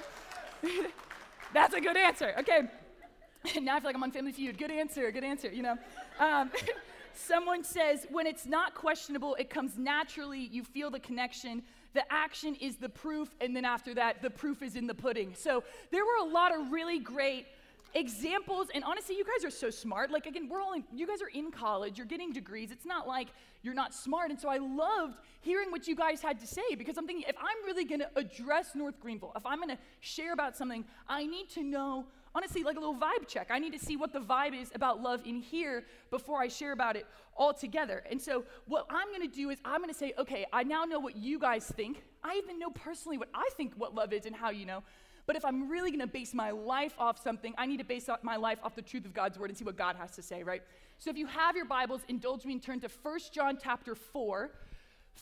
that's 1.54 1.74
a 1.74 1.80
good 1.80 1.96
answer. 1.96 2.34
Okay. 2.40 2.62
now 3.60 3.76
I 3.76 3.80
feel 3.80 3.88
like 3.88 3.96
I'm 3.96 4.02
on 4.02 4.10
Family 4.10 4.32
Feud. 4.32 4.58
Good 4.58 4.72
answer, 4.72 5.10
good 5.12 5.24
answer, 5.24 5.50
you 5.50 5.62
know. 5.62 5.78
Um, 6.18 6.50
Someone 7.26 7.62
says, 7.62 8.06
when 8.10 8.26
it's 8.26 8.46
not 8.46 8.74
questionable, 8.74 9.34
it 9.34 9.50
comes 9.50 9.76
naturally, 9.76 10.40
you 10.40 10.64
feel 10.64 10.90
the 10.90 11.00
connection. 11.00 11.62
The 11.92 12.02
action 12.10 12.54
is 12.54 12.76
the 12.76 12.88
proof, 12.88 13.34
and 13.40 13.54
then 13.54 13.64
after 13.64 13.92
that, 13.94 14.22
the 14.22 14.30
proof 14.30 14.62
is 14.62 14.74
in 14.74 14.86
the 14.86 14.94
pudding. 14.94 15.34
So 15.34 15.62
there 15.90 16.04
were 16.04 16.26
a 16.26 16.32
lot 16.32 16.54
of 16.54 16.72
really 16.72 16.98
great 16.98 17.46
examples 17.94 18.68
and 18.72 18.84
honestly 18.84 19.16
you 19.16 19.24
guys 19.24 19.44
are 19.44 19.50
so 19.50 19.68
smart 19.68 20.12
like 20.12 20.24
again 20.26 20.48
we're 20.48 20.60
all 20.60 20.74
in, 20.74 20.84
you 20.94 21.08
guys 21.08 21.20
are 21.20 21.28
in 21.34 21.50
college 21.50 21.98
you're 21.98 22.06
getting 22.06 22.32
degrees 22.32 22.70
it's 22.70 22.86
not 22.86 23.08
like 23.08 23.26
you're 23.62 23.74
not 23.74 23.92
smart 23.92 24.30
and 24.30 24.38
so 24.38 24.48
i 24.48 24.58
loved 24.58 25.18
hearing 25.40 25.72
what 25.72 25.88
you 25.88 25.96
guys 25.96 26.22
had 26.22 26.38
to 26.38 26.46
say 26.46 26.62
because 26.78 26.96
i'm 26.96 27.04
thinking 27.04 27.28
if 27.28 27.34
i'm 27.40 27.66
really 27.66 27.84
going 27.84 27.98
to 27.98 28.08
address 28.14 28.76
north 28.76 29.00
greenville 29.00 29.32
if 29.34 29.44
i'm 29.44 29.58
going 29.58 29.68
to 29.68 29.78
share 29.98 30.32
about 30.32 30.56
something 30.56 30.84
i 31.08 31.26
need 31.26 31.50
to 31.50 31.64
know 31.64 32.06
honestly 32.34 32.62
like 32.62 32.76
a 32.76 32.80
little 32.80 32.94
vibe 32.94 33.26
check. 33.26 33.48
I 33.50 33.58
need 33.58 33.72
to 33.72 33.78
see 33.78 33.96
what 33.96 34.12
the 34.12 34.20
vibe 34.20 34.60
is 34.60 34.70
about 34.74 35.02
love 35.02 35.22
in 35.24 35.36
here 35.36 35.84
before 36.10 36.40
I 36.40 36.48
share 36.48 36.72
about 36.72 36.96
it 36.96 37.06
all 37.36 37.52
together. 37.52 38.02
And 38.10 38.20
so, 38.20 38.44
what 38.66 38.86
I'm 38.90 39.08
going 39.08 39.28
to 39.28 39.34
do 39.34 39.50
is 39.50 39.58
I'm 39.64 39.80
going 39.80 39.92
to 39.92 39.98
say, 39.98 40.12
okay, 40.18 40.46
I 40.52 40.62
now 40.62 40.84
know 40.84 41.00
what 41.00 41.16
you 41.16 41.38
guys 41.38 41.66
think. 41.66 42.02
I 42.22 42.40
even 42.42 42.58
know 42.58 42.70
personally 42.70 43.18
what 43.18 43.28
I 43.34 43.48
think 43.56 43.74
what 43.76 43.94
love 43.94 44.12
is 44.12 44.26
and 44.26 44.34
how 44.34 44.50
you 44.50 44.66
know. 44.66 44.82
But 45.26 45.36
if 45.36 45.44
I'm 45.44 45.68
really 45.68 45.90
going 45.90 46.00
to 46.00 46.06
base 46.06 46.34
my 46.34 46.50
life 46.50 46.94
off 46.98 47.22
something, 47.22 47.54
I 47.56 47.66
need 47.66 47.78
to 47.78 47.84
base 47.84 48.08
my 48.22 48.36
life 48.36 48.58
off 48.64 48.74
the 48.74 48.82
truth 48.82 49.04
of 49.04 49.14
God's 49.14 49.38
word 49.38 49.50
and 49.50 49.56
see 49.56 49.64
what 49.64 49.76
God 49.76 49.96
has 49.96 50.10
to 50.16 50.22
say, 50.22 50.42
right? 50.42 50.62
So 50.98 51.08
if 51.08 51.16
you 51.16 51.26
have 51.26 51.54
your 51.54 51.66
Bibles, 51.66 52.00
indulge 52.08 52.44
me 52.44 52.54
and 52.54 52.62
turn 52.62 52.80
to 52.80 52.88
1 53.02 53.18
John 53.32 53.56
chapter 53.62 53.94
4. 53.94 54.50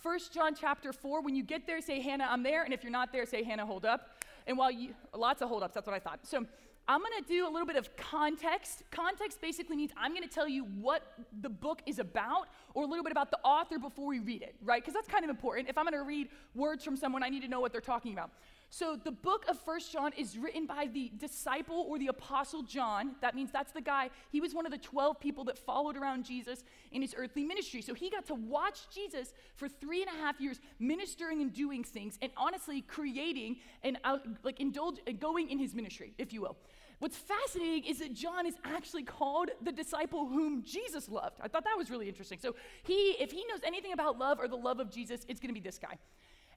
1 0.02 0.18
John 0.32 0.54
chapter 0.54 0.92
4, 0.92 1.22
when 1.22 1.34
you 1.34 1.42
get 1.42 1.66
there, 1.66 1.80
say, 1.80 2.00
Hannah, 2.00 2.26
I'm 2.30 2.42
there. 2.42 2.64
And 2.64 2.72
if 2.72 2.82
you're 2.82 2.92
not 2.92 3.12
there, 3.12 3.26
say, 3.26 3.42
Hannah, 3.42 3.66
hold 3.66 3.84
up. 3.84 4.22
And 4.46 4.56
while 4.56 4.70
you, 4.70 4.94
lots 5.14 5.42
of 5.42 5.48
hold 5.48 5.62
ups, 5.62 5.74
that's 5.74 5.86
what 5.86 5.94
I 5.94 5.98
thought. 5.98 6.20
So 6.26 6.46
I'm 6.90 7.00
going 7.00 7.22
to 7.22 7.28
do 7.28 7.46
a 7.46 7.50
little 7.50 7.66
bit 7.66 7.76
of 7.76 7.94
context. 7.98 8.82
Context 8.90 9.42
basically 9.42 9.76
means 9.76 9.90
I'm 9.94 10.12
going 10.12 10.26
to 10.26 10.34
tell 10.34 10.48
you 10.48 10.64
what 10.64 11.02
the 11.42 11.50
book 11.50 11.82
is 11.84 11.98
about 11.98 12.48
or 12.72 12.84
a 12.84 12.86
little 12.86 13.04
bit 13.04 13.12
about 13.12 13.30
the 13.30 13.38
author 13.44 13.78
before 13.78 14.06
we 14.06 14.20
read 14.20 14.40
it, 14.40 14.54
right? 14.64 14.82
Because 14.82 14.94
that's 14.94 15.06
kind 15.06 15.22
of 15.22 15.28
important. 15.28 15.68
If 15.68 15.76
I'm 15.76 15.84
going 15.84 15.92
to 15.92 16.08
read 16.08 16.28
words 16.54 16.82
from 16.82 16.96
someone, 16.96 17.22
I 17.22 17.28
need 17.28 17.42
to 17.42 17.48
know 17.48 17.60
what 17.60 17.72
they're 17.72 17.82
talking 17.82 18.14
about. 18.14 18.30
So 18.70 18.96
the 19.02 19.10
book 19.10 19.46
of 19.48 19.58
First 19.58 19.92
John 19.92 20.12
is 20.16 20.36
written 20.36 20.66
by 20.66 20.88
the 20.92 21.10
disciple 21.16 21.86
or 21.88 21.98
the 21.98 22.08
apostle 22.08 22.62
John. 22.62 23.16
That 23.22 23.34
means 23.34 23.50
that's 23.50 23.72
the 23.72 23.80
guy. 23.80 24.10
He 24.30 24.40
was 24.40 24.54
one 24.54 24.66
of 24.66 24.72
the 24.72 24.78
12 24.78 25.18
people 25.20 25.44
that 25.44 25.58
followed 25.58 25.96
around 25.96 26.24
Jesus 26.24 26.64
in 26.92 27.00
his 27.00 27.14
earthly 27.16 27.44
ministry. 27.44 27.80
So 27.80 27.94
he 27.94 28.10
got 28.10 28.26
to 28.26 28.34
watch 28.34 28.80
Jesus 28.94 29.32
for 29.56 29.68
three 29.68 30.02
and 30.02 30.10
a 30.10 30.22
half 30.22 30.38
years 30.38 30.60
ministering 30.78 31.40
and 31.40 31.52
doing 31.52 31.82
things 31.82 32.18
and 32.20 32.30
honestly 32.36 32.82
creating 32.82 33.56
and 33.82 33.98
uh, 34.04 34.18
like 34.42 34.60
indulge, 34.60 34.96
going 35.18 35.48
in 35.50 35.58
his 35.58 35.74
ministry, 35.74 36.12
if 36.18 36.32
you 36.32 36.42
will. 36.42 36.56
What's 36.98 37.16
fascinating 37.16 37.84
is 37.84 38.00
that 38.00 38.12
John 38.12 38.46
is 38.46 38.54
actually 38.64 39.04
called 39.04 39.50
the 39.62 39.70
disciple 39.70 40.26
whom 40.26 40.64
Jesus 40.64 41.08
loved. 41.08 41.36
I 41.40 41.48
thought 41.48 41.64
that 41.64 41.78
was 41.78 41.90
really 41.90 42.08
interesting. 42.08 42.38
So 42.40 42.56
he, 42.82 43.16
if 43.20 43.30
he 43.30 43.44
knows 43.48 43.60
anything 43.64 43.92
about 43.92 44.18
love 44.18 44.40
or 44.40 44.48
the 44.48 44.56
love 44.56 44.80
of 44.80 44.90
Jesus, 44.90 45.24
it's 45.28 45.38
going 45.38 45.54
to 45.54 45.54
be 45.54 45.64
this 45.64 45.78
guy. 45.78 45.96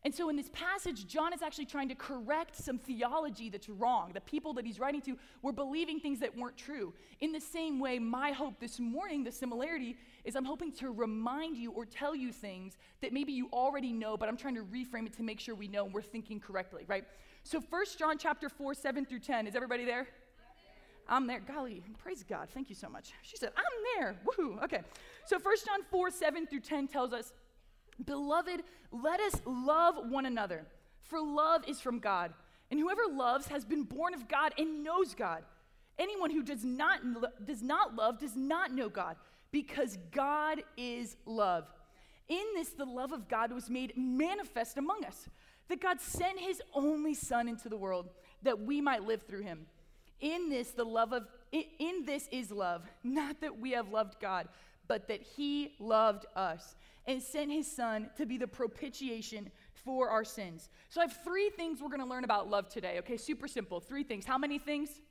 And 0.04 0.14
so 0.14 0.30
in 0.30 0.36
this 0.36 0.50
passage, 0.52 1.06
John 1.06 1.32
is 1.32 1.44
actually 1.44 1.68
trying 1.68 1.90
to 1.90 1.96
correct 1.96 2.56
some 2.56 2.80
theology 2.80 3.50
that's 3.52 3.70
wrong. 3.70 4.12
The 4.14 4.22
people 4.22 4.52
that 4.54 4.66
he's 4.66 4.80
writing 4.80 5.00
to 5.02 5.16
were 5.44 5.52
believing 5.52 6.00
things 6.00 6.20
that 6.22 6.36
weren't 6.36 6.58
true. 6.58 6.92
In 7.20 7.32
the 7.32 7.40
same 7.40 7.80
way, 7.80 8.00
my 8.00 8.32
hope 8.32 8.60
this 8.60 8.80
morning, 8.80 9.24
the 9.24 9.32
similarity, 9.32 9.96
is 10.24 10.36
I'm 10.36 10.46
hoping 10.46 10.72
to 10.74 10.92
remind 10.92 11.56
you 11.56 11.72
or 11.72 11.86
tell 11.86 12.16
you 12.16 12.32
things 12.32 12.78
that 13.02 13.14
maybe 13.14 13.32
you 13.32 13.48
already 13.54 13.94
know, 13.94 14.18
but 14.18 14.28
I'm 14.28 14.38
trying 14.38 14.56
to 14.56 14.64
reframe 14.64 15.06
it 15.06 15.14
to 15.18 15.24
make 15.24 15.40
sure 15.40 15.54
we 15.54 15.68
know 15.68 15.86
and 15.86 15.94
we're 15.94 16.02
thinking 16.02 16.40
correctly, 16.40 16.84
right? 16.88 17.06
So 17.44 17.62
First 17.62 18.00
John 18.00 18.18
chapter 18.18 18.50
4, 18.50 18.74
7 18.74 19.06
through 19.06 19.20
10. 19.20 19.46
Is 19.46 19.56
everybody 19.56 19.86
there? 19.86 20.08
I'm 21.12 21.28
there. 21.28 21.42
Golly, 21.42 21.84
praise 22.02 22.24
God. 22.24 22.48
Thank 22.54 22.70
you 22.70 22.76
so 22.76 22.88
much. 22.88 23.12
She 23.22 23.36
said, 23.36 23.52
I'm 23.58 24.00
there. 24.00 24.16
Woohoo. 24.26 24.64
Okay. 24.64 24.80
So 25.26 25.38
1 25.38 25.56
John 25.66 25.80
4, 25.92 26.10
7 26.10 26.48
through 26.48 26.62
10 26.62 26.88
tells 26.88 27.12
us, 27.12 27.34
Beloved, 28.06 28.64
let 28.92 29.20
us 29.20 29.42
love 29.46 29.96
one 30.10 30.26
another, 30.26 30.66
for 31.04 31.22
love 31.22 31.64
is 31.68 31.82
from 31.82 32.00
God. 32.00 32.34
And 32.72 32.80
whoever 32.80 33.02
loves 33.12 33.48
has 33.48 33.66
been 33.66 33.84
born 33.84 34.14
of 34.14 34.30
God 34.30 34.54
and 34.58 34.84
knows 34.86 35.14
God. 35.14 35.44
Anyone 36.00 36.32
who 36.32 36.42
does 36.42 36.64
not, 36.64 37.02
does 37.46 37.62
not 37.62 37.94
love 37.96 38.18
does 38.18 38.38
not 38.38 38.74
know 38.74 38.88
God, 38.88 39.18
because 39.52 39.98
God 40.12 40.64
is 40.78 41.18
love. 41.26 41.68
In 42.30 42.44
this, 42.56 42.70
the 42.70 42.86
love 42.86 43.12
of 43.12 43.28
God 43.28 43.52
was 43.52 43.70
made 43.70 43.92
manifest 43.98 44.78
among 44.78 45.04
us, 45.04 45.28
that 45.68 45.82
God 45.82 46.00
sent 46.00 46.40
his 46.40 46.62
only 46.74 47.14
Son 47.14 47.50
into 47.50 47.68
the 47.68 47.78
world 47.78 48.10
that 48.42 48.62
we 48.62 48.80
might 48.80 49.04
live 49.04 49.24
through 49.28 49.42
him. 49.42 49.68
In 50.22 50.50
this, 50.50 50.72
the 50.72 50.86
love 50.86 51.14
of 51.14 51.28
in 51.52 52.06
this 52.06 52.30
is 52.32 52.52
love, 52.52 52.84
not 53.04 53.42
that 53.42 53.60
we 53.60 53.72
have 53.72 53.90
loved 53.90 54.20
God, 54.22 54.48
but 54.88 55.08
that 55.10 55.22
He 55.22 55.74
loved 55.80 56.26
us 56.36 56.76
and 57.06 57.22
sent 57.22 57.52
His 57.52 57.70
Son 57.70 58.10
to 58.18 58.26
be 58.26 58.38
the 58.38 58.48
propitiation 58.48 59.52
for 59.84 60.10
our 60.10 60.24
sins. 60.24 60.70
So 60.90 61.02
I 61.02 61.06
have 61.06 61.18
three 61.24 61.50
things 61.50 61.82
we're 61.82 61.90
going 61.90 62.02
to 62.02 62.06
learn 62.06 62.24
about 62.24 62.50
love 62.50 62.70
today. 62.70 63.00
Okay, 63.00 63.18
super 63.18 63.48
simple. 63.48 63.80
Three 63.80 64.04
things. 64.04 64.26
How 64.26 64.38
many 64.38 64.60
things? 64.60 65.02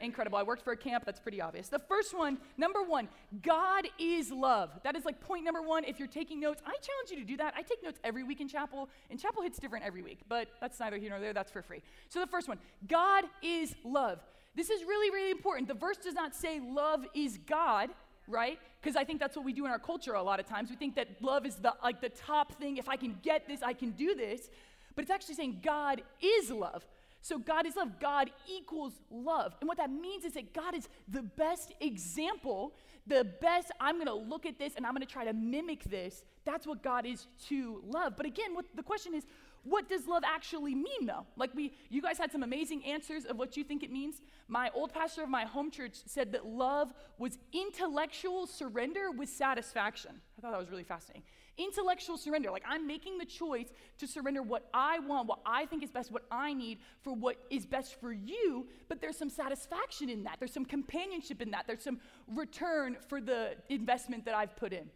Incredible. 0.00 0.38
I 0.38 0.44
worked 0.44 0.62
for 0.62 0.72
a 0.72 0.76
camp. 0.76 1.04
That's 1.04 1.18
pretty 1.18 1.40
obvious. 1.40 1.68
The 1.68 1.78
first 1.78 2.16
one, 2.16 2.38
number 2.56 2.82
one, 2.82 3.08
God 3.42 3.88
is 3.98 4.30
love. 4.30 4.70
That 4.84 4.94
is 4.94 5.04
like 5.04 5.20
point 5.20 5.44
number 5.44 5.62
one. 5.62 5.82
If 5.84 5.98
you're 5.98 6.06
taking 6.06 6.38
notes, 6.38 6.62
I 6.64 6.70
challenge 6.70 7.10
you 7.10 7.16
to 7.16 7.24
do 7.24 7.36
that. 7.38 7.54
I 7.56 7.62
take 7.62 7.82
notes 7.82 7.98
every 8.04 8.22
week 8.22 8.40
in 8.40 8.48
chapel, 8.48 8.88
and 9.10 9.18
chapel 9.18 9.42
hits 9.42 9.58
different 9.58 9.84
every 9.84 10.02
week, 10.02 10.20
but 10.28 10.48
that's 10.60 10.78
neither 10.78 10.98
here 10.98 11.10
nor 11.10 11.18
there. 11.20 11.32
That's 11.32 11.50
for 11.50 11.62
free. 11.62 11.82
So 12.08 12.20
the 12.20 12.28
first 12.28 12.48
one, 12.48 12.58
God 12.86 13.24
is 13.42 13.74
love. 13.84 14.20
This 14.54 14.70
is 14.70 14.82
really, 14.82 15.10
really 15.10 15.30
important. 15.30 15.68
The 15.68 15.74
verse 15.74 15.98
does 15.98 16.14
not 16.14 16.34
say 16.34 16.60
love 16.60 17.04
is 17.14 17.38
God, 17.46 17.90
right? 18.26 18.58
Because 18.80 18.96
I 18.96 19.04
think 19.04 19.20
that's 19.20 19.36
what 19.36 19.44
we 19.44 19.52
do 19.52 19.64
in 19.64 19.70
our 19.70 19.78
culture 19.78 20.14
a 20.14 20.22
lot 20.22 20.40
of 20.40 20.46
times. 20.46 20.70
We 20.70 20.76
think 20.76 20.96
that 20.96 21.08
love 21.20 21.46
is 21.46 21.56
the 21.56 21.74
like 21.82 22.00
the 22.00 22.08
top 22.08 22.54
thing. 22.54 22.76
If 22.76 22.88
I 22.88 22.96
can 22.96 23.18
get 23.22 23.46
this, 23.46 23.62
I 23.62 23.72
can 23.72 23.92
do 23.92 24.14
this. 24.14 24.50
But 24.94 25.02
it's 25.02 25.10
actually 25.10 25.36
saying 25.36 25.60
God 25.62 26.02
is 26.20 26.50
love. 26.50 26.84
So 27.20 27.38
God 27.38 27.66
is 27.66 27.76
love. 27.76 28.00
God 28.00 28.30
equals 28.48 28.94
love. 29.10 29.54
And 29.60 29.68
what 29.68 29.78
that 29.78 29.90
means 29.90 30.24
is 30.24 30.34
that 30.34 30.54
God 30.54 30.74
is 30.74 30.88
the 31.08 31.22
best 31.22 31.72
example, 31.80 32.72
the 33.06 33.24
best, 33.40 33.70
I'm 33.80 33.96
going 33.96 34.06
to 34.06 34.14
look 34.14 34.46
at 34.46 34.58
this 34.58 34.74
and 34.76 34.86
I'm 34.86 34.92
going 34.94 35.06
to 35.06 35.12
try 35.12 35.24
to 35.24 35.32
mimic 35.32 35.84
this. 35.84 36.24
That's 36.44 36.66
what 36.66 36.82
God 36.82 37.06
is 37.06 37.26
to 37.48 37.82
love. 37.86 38.14
But 38.16 38.26
again, 38.26 38.54
what 38.54 38.66
the 38.74 38.82
question 38.82 39.14
is, 39.14 39.24
what 39.64 39.88
does 39.88 40.06
love 40.06 40.22
actually 40.26 40.74
mean 40.74 41.06
though? 41.06 41.26
Like 41.36 41.54
we 41.54 41.72
you 41.90 42.00
guys 42.00 42.18
had 42.18 42.32
some 42.32 42.42
amazing 42.42 42.84
answers 42.84 43.24
of 43.24 43.36
what 43.36 43.56
you 43.56 43.64
think 43.64 43.82
it 43.82 43.90
means. 43.90 44.20
My 44.48 44.70
old 44.74 44.92
pastor 44.92 45.22
of 45.22 45.28
my 45.28 45.44
home 45.44 45.70
church 45.70 45.94
said 46.06 46.32
that 46.32 46.46
love 46.46 46.92
was 47.18 47.38
intellectual 47.52 48.46
surrender 48.46 49.10
with 49.10 49.28
satisfaction. 49.28 50.20
I 50.38 50.40
thought 50.40 50.52
that 50.52 50.60
was 50.60 50.70
really 50.70 50.84
fascinating. 50.84 51.22
Intellectual 51.58 52.16
surrender, 52.16 52.52
like 52.52 52.62
I'm 52.66 52.86
making 52.86 53.18
the 53.18 53.24
choice 53.24 53.68
to 53.98 54.06
surrender 54.06 54.42
what 54.42 54.68
I 54.72 55.00
want, 55.00 55.26
what 55.26 55.40
I 55.44 55.66
think 55.66 55.82
is 55.82 55.90
best, 55.90 56.12
what 56.12 56.22
I 56.30 56.54
need 56.54 56.78
for 57.02 57.12
what 57.14 57.36
is 57.50 57.66
best 57.66 58.00
for 58.00 58.12
you, 58.12 58.68
but 58.88 59.00
there's 59.00 59.18
some 59.18 59.28
satisfaction 59.28 60.08
in 60.08 60.22
that. 60.22 60.36
There's 60.38 60.52
some 60.52 60.64
companionship 60.64 61.42
in 61.42 61.50
that. 61.50 61.66
There's 61.66 61.82
some 61.82 61.98
return 62.28 62.96
for 63.08 63.20
the 63.20 63.56
investment 63.68 64.24
that 64.26 64.34
I've 64.34 64.54
put 64.54 64.72
in. 64.72 64.88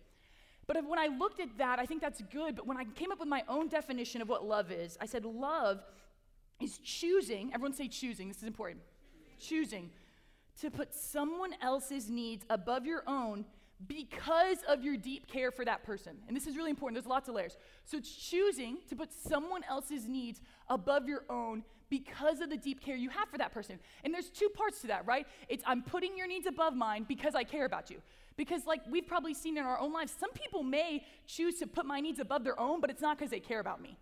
But 0.66 0.86
when 0.86 0.98
I 0.98 1.08
looked 1.08 1.40
at 1.40 1.58
that, 1.58 1.78
I 1.78 1.86
think 1.86 2.00
that's 2.00 2.22
good. 2.32 2.54
But 2.54 2.66
when 2.66 2.76
I 2.76 2.84
came 2.84 3.10
up 3.10 3.18
with 3.18 3.28
my 3.28 3.42
own 3.48 3.68
definition 3.68 4.22
of 4.22 4.28
what 4.28 4.44
love 4.44 4.70
is, 4.70 4.96
I 5.00 5.06
said 5.06 5.24
love 5.24 5.82
is 6.60 6.78
choosing, 6.78 7.52
everyone 7.52 7.74
say 7.74 7.88
choosing, 7.88 8.28
this 8.28 8.38
is 8.38 8.44
important. 8.44 8.82
Choosing 9.40 9.90
to 10.60 10.70
put 10.70 10.94
someone 10.94 11.54
else's 11.60 12.08
needs 12.08 12.44
above 12.48 12.86
your 12.86 13.02
own 13.06 13.44
because 13.88 14.58
of 14.68 14.84
your 14.84 14.96
deep 14.96 15.26
care 15.26 15.50
for 15.50 15.64
that 15.64 15.82
person. 15.82 16.16
And 16.28 16.36
this 16.36 16.46
is 16.46 16.56
really 16.56 16.70
important. 16.70 17.02
There's 17.02 17.10
lots 17.10 17.28
of 17.28 17.34
layers. 17.34 17.56
So 17.84 17.96
it's 17.96 18.14
choosing 18.14 18.78
to 18.88 18.94
put 18.94 19.12
someone 19.12 19.62
else's 19.68 20.06
needs 20.06 20.40
above 20.68 21.08
your 21.08 21.24
own 21.28 21.64
because 21.90 22.40
of 22.40 22.48
the 22.48 22.56
deep 22.56 22.80
care 22.80 22.96
you 22.96 23.10
have 23.10 23.28
for 23.28 23.38
that 23.38 23.52
person. 23.52 23.78
And 24.04 24.14
there's 24.14 24.30
two 24.30 24.48
parts 24.50 24.80
to 24.82 24.86
that, 24.86 25.06
right? 25.06 25.26
It's 25.48 25.64
I'm 25.66 25.82
putting 25.82 26.16
your 26.16 26.28
needs 26.28 26.46
above 26.46 26.74
mine 26.74 27.04
because 27.08 27.34
I 27.34 27.44
care 27.44 27.64
about 27.64 27.90
you. 27.90 28.00
Because, 28.36 28.66
like 28.66 28.80
we've 28.90 29.06
probably 29.06 29.34
seen 29.34 29.56
in 29.56 29.64
our 29.64 29.78
own 29.78 29.92
lives, 29.92 30.14
some 30.18 30.30
people 30.32 30.62
may 30.62 31.04
choose 31.26 31.58
to 31.58 31.66
put 31.66 31.86
my 31.86 32.00
needs 32.00 32.18
above 32.18 32.44
their 32.44 32.58
own, 32.58 32.80
but 32.80 32.90
it's 32.90 33.02
not 33.02 33.18
because 33.18 33.30
they 33.30 33.40
care 33.40 33.60
about 33.60 33.80
me, 33.80 33.98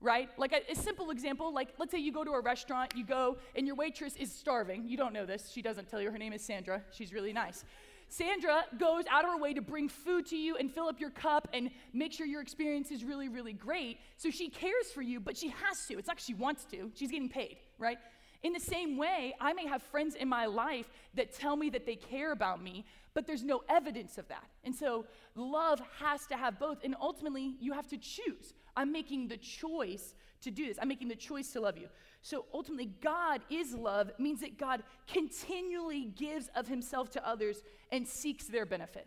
right? 0.00 0.28
Like 0.36 0.52
a, 0.52 0.70
a, 0.70 0.74
simple 0.74 1.10
example, 1.10 1.52
like 1.52 1.68
let's 1.78 1.90
say 1.90 1.98
you 1.98 2.12
go 2.12 2.24
to 2.24 2.32
a 2.32 2.40
restaurant, 2.40 2.92
you 2.96 3.04
go, 3.04 3.38
and 3.54 3.66
your 3.66 3.76
waitress 3.76 4.16
is 4.16 4.32
starving. 4.32 4.86
You 4.86 4.96
don't 4.96 5.12
know 5.12 5.26
this. 5.26 5.50
She 5.50 5.62
doesn't 5.62 5.88
tell 5.88 6.00
you. 6.00 6.10
Her 6.10 6.18
name 6.18 6.32
is 6.32 6.42
Sandra. 6.42 6.82
She's 6.92 7.12
really 7.12 7.32
nice. 7.32 7.64
Sandra 8.12 8.64
goes 8.78 9.04
out 9.10 9.24
of 9.24 9.30
her 9.30 9.38
way 9.38 9.54
to 9.54 9.62
bring 9.62 9.88
food 9.88 10.26
to 10.26 10.36
you 10.36 10.56
and 10.56 10.70
fill 10.70 10.86
up 10.86 11.00
your 11.00 11.08
cup 11.08 11.48
and 11.54 11.70
make 11.94 12.12
sure 12.12 12.26
your 12.26 12.42
experience 12.42 12.90
is 12.90 13.04
really, 13.04 13.30
really 13.30 13.54
great. 13.54 14.00
So 14.18 14.28
she 14.30 14.50
cares 14.50 14.90
for 14.94 15.00
you, 15.00 15.18
but 15.18 15.34
she 15.34 15.48
has 15.48 15.86
to. 15.86 15.98
It's 15.98 16.08
not 16.08 16.20
she 16.20 16.34
wants 16.34 16.66
to. 16.66 16.90
She's 16.94 17.10
getting 17.10 17.30
paid, 17.30 17.56
right? 17.78 17.96
In 18.42 18.52
the 18.52 18.60
same 18.60 18.96
way, 18.96 19.34
I 19.40 19.52
may 19.52 19.66
have 19.66 19.82
friends 19.82 20.14
in 20.16 20.28
my 20.28 20.46
life 20.46 20.90
that 21.14 21.32
tell 21.32 21.54
me 21.54 21.70
that 21.70 21.86
they 21.86 21.94
care 21.94 22.32
about 22.32 22.62
me, 22.62 22.84
but 23.14 23.26
there's 23.26 23.44
no 23.44 23.62
evidence 23.68 24.18
of 24.18 24.26
that. 24.28 24.44
And 24.64 24.74
so 24.74 25.04
love 25.36 25.80
has 26.00 26.26
to 26.26 26.36
have 26.36 26.58
both. 26.58 26.78
And 26.82 26.96
ultimately, 27.00 27.54
you 27.60 27.72
have 27.72 27.86
to 27.88 27.98
choose. 27.98 28.54
I'm 28.76 28.90
making 28.90 29.28
the 29.28 29.36
choice 29.36 30.14
to 30.40 30.50
do 30.50 30.66
this, 30.66 30.76
I'm 30.82 30.88
making 30.88 31.06
the 31.06 31.14
choice 31.14 31.52
to 31.52 31.60
love 31.60 31.78
you. 31.78 31.88
So 32.20 32.46
ultimately, 32.52 32.90
God 33.00 33.42
is 33.48 33.74
love, 33.74 34.10
means 34.18 34.40
that 34.40 34.58
God 34.58 34.82
continually 35.06 36.06
gives 36.16 36.50
of 36.56 36.66
himself 36.66 37.10
to 37.10 37.28
others 37.28 37.62
and 37.92 38.06
seeks 38.06 38.46
their 38.46 38.66
benefit. 38.66 39.06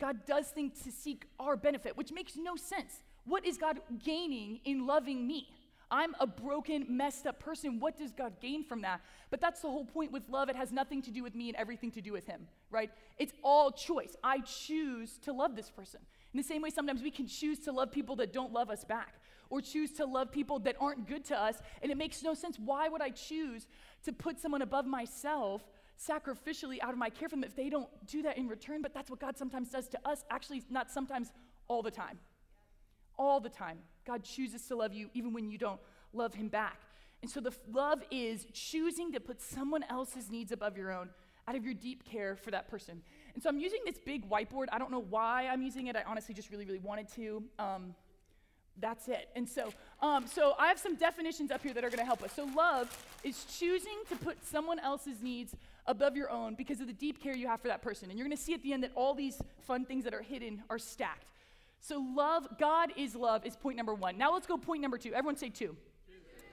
God 0.00 0.26
does 0.26 0.48
things 0.48 0.80
to 0.82 0.90
seek 0.90 1.26
our 1.38 1.56
benefit, 1.56 1.96
which 1.96 2.12
makes 2.12 2.36
no 2.36 2.56
sense. 2.56 3.02
What 3.24 3.46
is 3.46 3.56
God 3.56 3.80
gaining 4.04 4.60
in 4.64 4.86
loving 4.86 5.26
me? 5.26 5.48
I'm 5.94 6.16
a 6.18 6.26
broken, 6.26 6.86
messed 6.88 7.24
up 7.24 7.38
person. 7.38 7.78
What 7.78 7.96
does 7.96 8.10
God 8.10 8.40
gain 8.40 8.64
from 8.64 8.82
that? 8.82 9.00
But 9.30 9.40
that's 9.40 9.60
the 9.60 9.68
whole 9.68 9.84
point 9.84 10.10
with 10.10 10.28
love. 10.28 10.48
It 10.48 10.56
has 10.56 10.72
nothing 10.72 11.00
to 11.02 11.12
do 11.12 11.22
with 11.22 11.36
me 11.36 11.48
and 11.48 11.56
everything 11.56 11.92
to 11.92 12.00
do 12.00 12.12
with 12.12 12.26
Him, 12.26 12.48
right? 12.68 12.90
It's 13.16 13.32
all 13.44 13.70
choice. 13.70 14.16
I 14.24 14.40
choose 14.40 15.18
to 15.18 15.32
love 15.32 15.54
this 15.54 15.70
person. 15.70 16.00
In 16.32 16.38
the 16.38 16.42
same 16.42 16.62
way, 16.62 16.70
sometimes 16.70 17.00
we 17.00 17.12
can 17.12 17.28
choose 17.28 17.60
to 17.60 17.70
love 17.70 17.92
people 17.92 18.16
that 18.16 18.32
don't 18.32 18.52
love 18.52 18.70
us 18.70 18.82
back 18.84 19.20
or 19.50 19.60
choose 19.60 19.92
to 19.92 20.04
love 20.04 20.32
people 20.32 20.58
that 20.58 20.74
aren't 20.80 21.06
good 21.06 21.24
to 21.26 21.40
us, 21.40 21.62
and 21.80 21.92
it 21.92 21.96
makes 21.96 22.24
no 22.24 22.34
sense. 22.34 22.58
Why 22.58 22.88
would 22.88 23.00
I 23.00 23.10
choose 23.10 23.68
to 24.02 24.12
put 24.12 24.40
someone 24.40 24.62
above 24.62 24.86
myself? 24.86 25.62
sacrificially 25.96 26.78
out 26.82 26.90
of 26.90 26.98
my 26.98 27.08
care 27.08 27.28
for 27.28 27.36
them 27.36 27.44
if 27.44 27.54
they 27.54 27.70
don't 27.70 27.88
do 28.04 28.20
that 28.20 28.36
in 28.36 28.48
return 28.48 28.82
but 28.82 28.92
that's 28.92 29.08
what 29.08 29.20
god 29.20 29.38
sometimes 29.38 29.68
does 29.70 29.86
to 29.86 29.96
us 30.04 30.24
actually 30.28 30.60
not 30.68 30.90
sometimes 30.90 31.32
all 31.68 31.82
the 31.82 31.90
time 31.90 32.18
all 33.18 33.40
the 33.40 33.48
time 33.48 33.78
God 34.06 34.22
chooses 34.22 34.66
to 34.68 34.76
love 34.76 34.92
you 34.92 35.08
even 35.14 35.32
when 35.32 35.48
you 35.48 35.58
don't 35.58 35.80
love 36.12 36.34
him 36.34 36.48
back. 36.48 36.78
And 37.22 37.30
so 37.30 37.40
the 37.40 37.50
f- 37.50 37.58
love 37.72 38.02
is 38.10 38.46
choosing 38.52 39.12
to 39.12 39.20
put 39.20 39.40
someone 39.40 39.82
else's 39.84 40.30
needs 40.30 40.52
above 40.52 40.76
your 40.76 40.92
own 40.92 41.08
out 41.48 41.56
of 41.56 41.64
your 41.64 41.74
deep 41.74 42.04
care 42.04 42.36
for 42.36 42.50
that 42.50 42.68
person. 42.68 43.02
And 43.34 43.42
so 43.42 43.48
I'm 43.48 43.58
using 43.58 43.80
this 43.84 43.98
big 43.98 44.28
whiteboard. 44.28 44.66
I 44.72 44.78
don't 44.78 44.90
know 44.90 45.04
why 45.08 45.46
I'm 45.46 45.62
using 45.62 45.86
it. 45.88 45.96
I 45.96 46.02
honestly 46.06 46.34
just 46.34 46.50
really, 46.50 46.64
really 46.64 46.80
wanted 46.80 47.08
to. 47.14 47.42
Um, 47.58 47.94
that's 48.80 49.08
it. 49.08 49.28
And 49.36 49.48
so, 49.48 49.72
um, 50.02 50.26
so 50.26 50.54
I 50.58 50.66
have 50.68 50.78
some 50.78 50.96
definitions 50.96 51.50
up 51.50 51.62
here 51.62 51.72
that 51.74 51.84
are 51.84 51.90
going 51.90 51.98
to 52.00 52.04
help 52.04 52.22
us. 52.22 52.32
So 52.32 52.48
love 52.56 52.94
is 53.22 53.44
choosing 53.58 53.98
to 54.08 54.16
put 54.16 54.44
someone 54.44 54.78
else's 54.78 55.22
needs 55.22 55.54
above 55.86 56.16
your 56.16 56.30
own 56.30 56.54
because 56.54 56.80
of 56.80 56.86
the 56.86 56.92
deep 56.92 57.22
care 57.22 57.36
you 57.36 57.46
have 57.46 57.60
for 57.60 57.68
that 57.68 57.82
person. 57.82 58.10
And 58.10 58.18
you're 58.18 58.26
going 58.26 58.36
to 58.36 58.42
see 58.42 58.54
at 58.54 58.62
the 58.62 58.72
end 58.72 58.82
that 58.82 58.92
all 58.94 59.14
these 59.14 59.40
fun 59.60 59.84
things 59.84 60.04
that 60.04 60.14
are 60.14 60.22
hidden 60.22 60.62
are 60.70 60.78
stacked. 60.78 61.33
So, 61.86 62.02
love, 62.16 62.48
God 62.58 62.92
is 62.96 63.14
love, 63.14 63.44
is 63.44 63.56
point 63.56 63.76
number 63.76 63.92
one. 63.92 64.16
Now, 64.16 64.32
let's 64.32 64.46
go 64.46 64.56
point 64.56 64.80
number 64.80 64.96
two. 64.96 65.12
Everyone 65.12 65.36
say 65.36 65.50
two. 65.50 65.76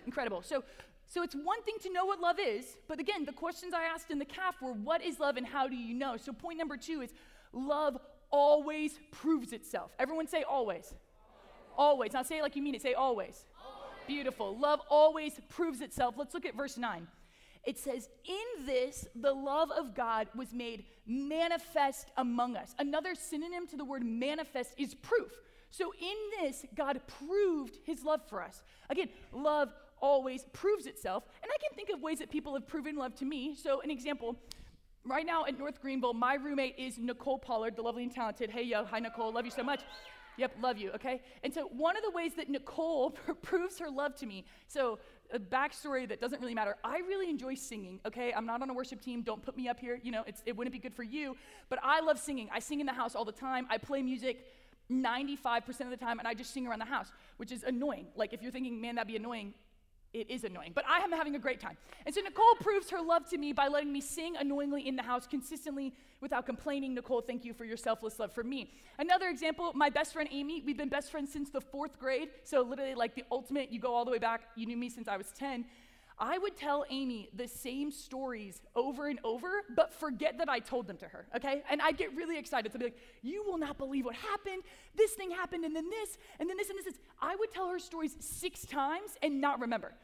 Incredible. 0.06 0.42
So, 0.42 0.62
so 1.06 1.24
it's 1.24 1.34
one 1.34 1.64
thing 1.64 1.76
to 1.84 1.94
know 1.94 2.04
what 2.04 2.20
love 2.20 2.36
is, 2.38 2.76
but 2.90 3.00
again, 3.00 3.24
the 3.24 3.32
questions 3.32 3.74
I 3.74 3.84
asked 3.84 4.12
in 4.12 4.20
the 4.20 4.26
calf 4.26 4.62
were 4.62 4.74
what 4.74 5.02
is 5.02 5.22
love 5.22 5.38
and 5.38 5.48
how 5.48 5.70
do 5.70 5.76
you 5.78 5.94
know? 5.94 6.18
So, 6.18 6.34
point 6.34 6.58
number 6.58 6.76
two 6.76 7.00
is 7.00 7.14
love 7.54 7.98
always 8.30 9.00
proves 9.12 9.54
itself. 9.54 9.92
Everyone 10.00 10.28
say 10.28 10.44
always. 10.44 10.94
Always. 11.78 12.12
always. 12.12 12.14
Now, 12.14 12.24
say 12.24 12.40
it 12.40 12.42
like 12.42 12.58
you 12.58 12.62
mean 12.62 12.76
it. 12.76 12.82
Say 12.82 12.94
always. 12.94 13.46
always. 13.64 14.08
Beautiful. 14.08 14.58
Love 14.58 14.82
always 14.90 15.40
proves 15.48 15.80
itself. 15.80 16.16
Let's 16.18 16.34
look 16.34 16.46
at 16.46 16.58
verse 16.58 16.78
9. 16.78 17.08
It 17.64 17.78
says, 17.78 18.10
In 18.28 18.66
this, 18.66 19.08
the 19.16 19.34
love 19.34 19.72
of 19.72 19.94
God 19.96 20.28
was 20.36 20.54
made 20.54 20.86
manifest 21.06 22.10
among 22.18 22.56
us. 22.56 22.74
Another 22.80 23.16
synonym 23.16 23.68
to 23.68 23.78
the 23.78 23.86
word 23.86 24.04
manifest 24.04 24.74
is 24.78 24.96
proof. 24.96 25.32
So, 25.70 25.94
in 25.94 26.44
this, 26.44 26.66
God 26.76 27.00
proved 27.08 27.78
his 27.86 28.04
love 28.04 28.22
for 28.28 28.42
us. 28.44 28.64
Again, 28.90 29.10
love 29.32 29.70
always 30.02 30.44
proves 30.52 30.86
itself. 30.86 31.24
And 31.42 31.52
I 31.52 31.58
can 31.62 31.76
think 31.76 31.90
of 31.90 32.02
ways 32.02 32.20
that 32.20 32.30
people 32.30 32.54
have 32.56 32.68
proven 32.68 32.96
love 32.96 33.16
to 33.16 33.26
me. 33.26 33.56
So, 33.56 33.82
an 33.82 33.92
example 33.92 34.36
right 35.06 35.26
now 35.26 35.46
at 35.46 35.58
North 35.58 35.82
Greenville, 35.82 36.14
my 36.14 36.36
roommate 36.36 36.76
is 36.78 36.98
Nicole 36.98 37.40
Pollard, 37.40 37.76
the 37.76 37.82
lovely 37.82 38.04
and 38.04 38.12
talented. 38.12 38.50
Hey, 38.50 38.64
yo, 38.64 38.84
hi, 38.84 39.00
Nicole, 39.00 39.32
love 39.32 39.46
you 39.46 39.52
so 39.52 39.64
much. 39.64 39.82
Yep, 40.38 40.56
love 40.62 40.78
you, 40.78 40.92
okay? 40.92 41.22
And 41.44 41.54
so, 41.54 41.68
one 41.68 41.96
of 41.96 42.04
the 42.04 42.12
ways 42.12 42.34
that 42.36 42.50
Nicole 42.50 43.12
proves 43.42 43.80
her 43.80 43.90
love 43.90 44.16
to 44.16 44.26
me, 44.26 44.46
so 44.68 45.00
a 45.34 45.40
backstory 45.40 46.08
that 46.10 46.20
doesn't 46.20 46.40
really 46.42 46.54
matter. 46.54 46.76
I 46.84 47.00
really 47.00 47.30
enjoy 47.30 47.56
singing, 47.56 48.00
okay? 48.06 48.34
I'm 48.34 48.46
not 48.46 48.62
on 48.62 48.70
a 48.70 48.74
worship 48.74 49.02
team. 49.02 49.22
Don't 49.22 49.42
put 49.42 49.56
me 49.56 49.68
up 49.68 49.80
here. 49.80 50.00
You 50.04 50.12
know, 50.12 50.24
it 50.46 50.56
wouldn't 50.56 50.74
be 50.74 50.80
good 50.80 50.94
for 50.94 51.04
you. 51.04 51.36
But 51.70 51.80
I 51.84 52.02
love 52.02 52.20
singing. 52.20 52.50
I 52.52 52.60
sing 52.60 52.80
in 52.80 52.86
the 52.86 52.94
house 52.94 53.16
all 53.16 53.26
the 53.26 53.32
time. 53.32 53.68
I 53.70 53.78
play 53.78 54.02
music 54.02 54.46
95% 54.92 55.68
of 55.82 55.90
the 55.90 55.98
time, 55.98 56.20
and 56.20 56.28
I 56.28 56.34
just 56.34 56.54
sing 56.54 56.68
around 56.68 56.80
the 56.80 56.86
house, 56.86 57.12
which 57.38 57.52
is 57.52 57.64
annoying. 57.64 58.08
Like, 58.16 58.34
if 58.34 58.42
you're 58.42 58.52
thinking, 58.52 58.82
man, 58.82 58.96
that'd 58.96 59.08
be 59.08 59.16
annoying, 59.16 59.54
it 60.14 60.30
is 60.30 60.44
annoying, 60.44 60.72
but 60.76 60.84
I 60.88 61.00
am 61.00 61.12
having 61.12 61.36
a 61.36 61.40
great 61.40 61.60
time. 61.60 61.78
And 62.06 62.14
so 62.14 62.22
Nicole 62.22 62.56
proves 62.60 62.90
her 62.90 63.02
love 63.02 63.30
to 63.30 63.38
me 63.38 63.54
by 63.54 63.68
letting 63.68 63.94
me 63.94 64.02
sing 64.02 64.36
annoyingly 64.38 64.88
in 64.88 64.96
the 64.96 65.04
house 65.04 65.26
consistently 65.26 65.94
without 66.20 66.46
complaining. 66.46 66.94
Nicole, 66.94 67.22
thank 67.22 67.46
you 67.46 67.54
for 67.54 67.66
your 67.66 67.78
selfless 67.78 68.20
love 68.20 68.34
for 68.34 68.44
me. 68.44 68.72
Another 69.00 69.30
example, 69.30 69.72
my 69.74 69.90
best 69.90 70.14
friend 70.14 70.28
Amy, 70.32 70.62
we've 70.66 70.78
been 70.78 70.90
best 70.90 71.12
friends 71.12 71.32
since 71.32 71.50
the 71.50 71.62
fourth 71.62 71.98
grade. 71.98 72.30
So 72.44 72.62
literally 72.62 72.96
like 72.96 73.16
the 73.16 73.24
ultimate, 73.32 73.72
you 73.72 73.80
go 73.80 73.94
all 73.94 74.04
the 74.04 74.12
way 74.12 74.20
back. 74.20 74.42
You 74.56 74.66
knew 74.66 74.78
me 74.78 74.90
since 74.90 75.08
I 75.08 75.18
was 75.18 75.32
10. 75.32 75.66
I 76.22 76.38
would 76.38 76.56
tell 76.56 76.86
Amy 76.92 77.30
the 77.36 77.48
same 77.48 77.90
stories 77.92 78.62
over 78.76 79.08
and 79.08 79.20
over, 79.24 79.64
but 79.76 79.92
forget 79.92 80.38
that 80.38 80.48
I 80.48 80.60
told 80.60 80.86
them 80.86 80.98
to 80.98 81.08
her, 81.08 81.26
okay? 81.36 81.64
And 81.68 81.82
I'd 81.82 81.98
get 81.98 82.16
really 82.16 82.38
excited 82.38 82.72
to 82.72 82.78
be 82.78 82.86
like, 82.86 82.98
you 83.24 83.44
will 83.44 83.58
not 83.58 83.80
believe 83.80 84.06
what 84.06 84.14
happened. 84.14 84.62
This 84.96 85.14
thing 85.14 85.32
happened, 85.32 85.66
and 85.66 85.76
then 85.76 85.90
this, 85.90 86.20
and 86.40 86.48
then 86.48 86.58
this, 86.58 86.70
and 86.70 86.78
this. 86.78 86.86
this. 86.86 87.00
I 87.20 87.36
would 87.36 87.50
tell 87.50 87.68
her 87.70 87.80
stories 87.80 88.16
six 88.20 88.68
times 88.68 89.18
and 89.24 89.42
not 89.42 89.60
remember. 89.60 89.96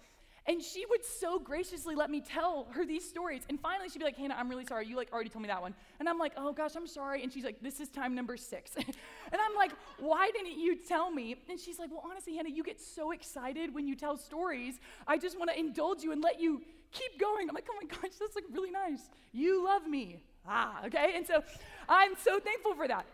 And 0.48 0.64
she 0.64 0.86
would 0.86 1.04
so 1.04 1.40
graciously 1.40 1.94
let 1.94 2.10
me 2.10 2.22
tell 2.22 2.68
her 2.72 2.86
these 2.86 3.08
stories. 3.08 3.42
And 3.50 3.60
finally, 3.60 3.90
she'd 3.90 4.00
be 4.00 4.06
like, 4.06 4.16
Hannah, 4.16 4.36
I'm 4.38 4.48
really 4.48 4.66
sorry. 4.66 4.88
You 4.88 4.96
like 4.96 5.12
already 5.12 5.30
told 5.30 5.42
me 5.42 5.50
that 5.50 5.62
one. 5.62 5.74
And 6.00 6.08
I'm 6.08 6.18
like, 6.18 6.32
oh 6.38 6.54
gosh, 6.54 6.76
I'm 6.78 6.88
sorry. 6.88 7.22
And 7.22 7.34
she's 7.34 7.44
like, 7.44 7.62
this 7.62 7.82
is 7.82 7.90
time 7.90 8.16
number 8.16 8.38
six. 8.38 8.72
and 8.78 8.86
I'm 9.34 9.56
like, 9.58 9.72
why 10.00 10.32
didn't 10.32 10.58
you 10.58 10.78
tell 10.78 11.12
me? 11.12 11.36
And 11.50 11.60
she's 11.60 11.80
like, 11.80 11.92
well, 11.92 12.04
honestly, 12.10 12.36
Hannah, 12.36 12.50
you 12.50 12.64
get 12.64 12.80
so 12.80 13.12
excited 13.12 13.74
when 13.74 13.88
you 13.88 13.96
tell 13.96 14.18
stories. 14.18 14.80
I 15.06 15.18
just 15.18 15.38
want 15.38 15.52
to 15.52 15.60
indulge 15.60 16.02
you 16.02 16.14
and 16.14 16.24
let 16.24 16.40
you 16.40 16.62
keep 16.92 17.20
going. 17.20 17.50
I'm 17.50 17.56
like, 17.56 17.68
oh 17.70 17.76
my 17.82 17.88
gosh, 17.88 18.16
that's 18.18 18.36
like 18.36 18.46
really 18.50 18.72
nice. 18.72 19.10
You 19.34 19.66
love 19.66 19.86
me. 19.86 20.22
Ah, 20.48 20.86
okay. 20.86 21.12
And 21.16 21.28
so 21.28 21.44
I'm 21.90 22.14
so 22.24 22.40
thankful 22.40 22.74
for 22.76 22.88
that. 22.88 23.06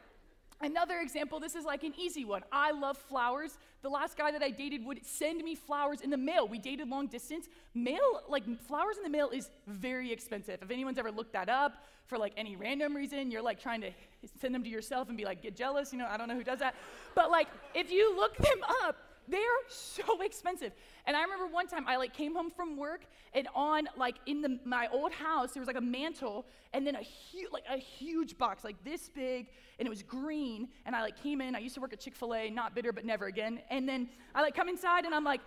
Another 0.63 1.01
example, 1.01 1.41
this 1.41 1.55
is 1.55 1.65
like 1.65 1.83
an 1.83 1.93
easy 1.97 2.23
one. 2.23 2.41
I 2.49 2.71
love 2.71 2.97
flowers. 2.97 3.57
The 3.81 3.89
last 3.89 4.17
guy 4.17 4.31
that 4.31 4.41
I 4.41 4.49
dated 4.49 4.85
would 4.85 5.05
send 5.05 5.43
me 5.43 5.55
flowers 5.55 5.99
in 5.99 6.09
the 6.09 6.17
mail. 6.17 6.47
We 6.47 6.57
dated 6.57 6.87
long 6.87 7.07
distance. 7.07 7.49
Mail, 7.75 8.21
like 8.29 8.45
flowers 8.61 8.95
in 8.95 9.03
the 9.03 9.09
mail, 9.09 9.29
is 9.29 9.49
very 9.67 10.09
expensive. 10.13 10.59
If 10.61 10.71
anyone's 10.71 10.97
ever 10.97 11.11
looked 11.11 11.33
that 11.33 11.49
up 11.49 11.83
for 12.07 12.17
like 12.17 12.31
any 12.37 12.55
random 12.55 12.95
reason, 12.95 13.29
you're 13.29 13.41
like 13.41 13.59
trying 13.61 13.81
to 13.81 13.91
send 14.39 14.55
them 14.55 14.63
to 14.63 14.69
yourself 14.69 15.09
and 15.09 15.17
be 15.17 15.25
like, 15.25 15.41
get 15.41 15.53
jealous. 15.53 15.91
You 15.91 15.99
know, 15.99 16.07
I 16.09 16.15
don't 16.15 16.29
know 16.29 16.35
who 16.35 16.45
does 16.45 16.59
that. 16.59 16.75
But 17.13 17.29
like, 17.29 17.49
if 17.75 17.91
you 17.91 18.15
look 18.15 18.37
them 18.37 18.63
up, 18.83 18.95
they're 19.27 19.41
so 19.69 20.21
expensive. 20.21 20.73
And 21.05 21.15
I 21.15 21.21
remember 21.23 21.47
one 21.47 21.67
time 21.67 21.85
I 21.87 21.97
like 21.97 22.13
came 22.13 22.35
home 22.35 22.51
from 22.51 22.77
work 22.77 23.05
and 23.33 23.47
on 23.55 23.87
like 23.97 24.15
in 24.25 24.41
the, 24.41 24.59
my 24.65 24.87
old 24.91 25.11
house 25.11 25.51
there 25.51 25.61
was 25.61 25.67
like 25.67 25.77
a 25.77 25.81
mantle 25.81 26.45
and 26.73 26.85
then 26.85 26.95
a 26.95 27.01
huge 27.01 27.51
like 27.51 27.65
a 27.69 27.77
huge 27.77 28.37
box 28.37 28.63
like 28.63 28.81
this 28.83 29.09
big 29.09 29.47
and 29.79 29.85
it 29.85 29.89
was 29.89 30.03
green 30.03 30.69
and 30.85 30.95
I 30.95 31.01
like 31.01 31.21
came 31.21 31.41
in. 31.41 31.55
I 31.55 31.59
used 31.59 31.75
to 31.75 31.81
work 31.81 31.93
at 31.93 31.99
Chick-fil-A, 31.99 32.49
not 32.49 32.75
bitter 32.75 32.91
but 32.91 33.05
never 33.05 33.25
again. 33.25 33.59
And 33.69 33.87
then 33.87 34.09
I 34.33 34.41
like 34.41 34.55
come 34.55 34.69
inside 34.69 35.05
and 35.05 35.13
I'm 35.13 35.23
like, 35.23 35.41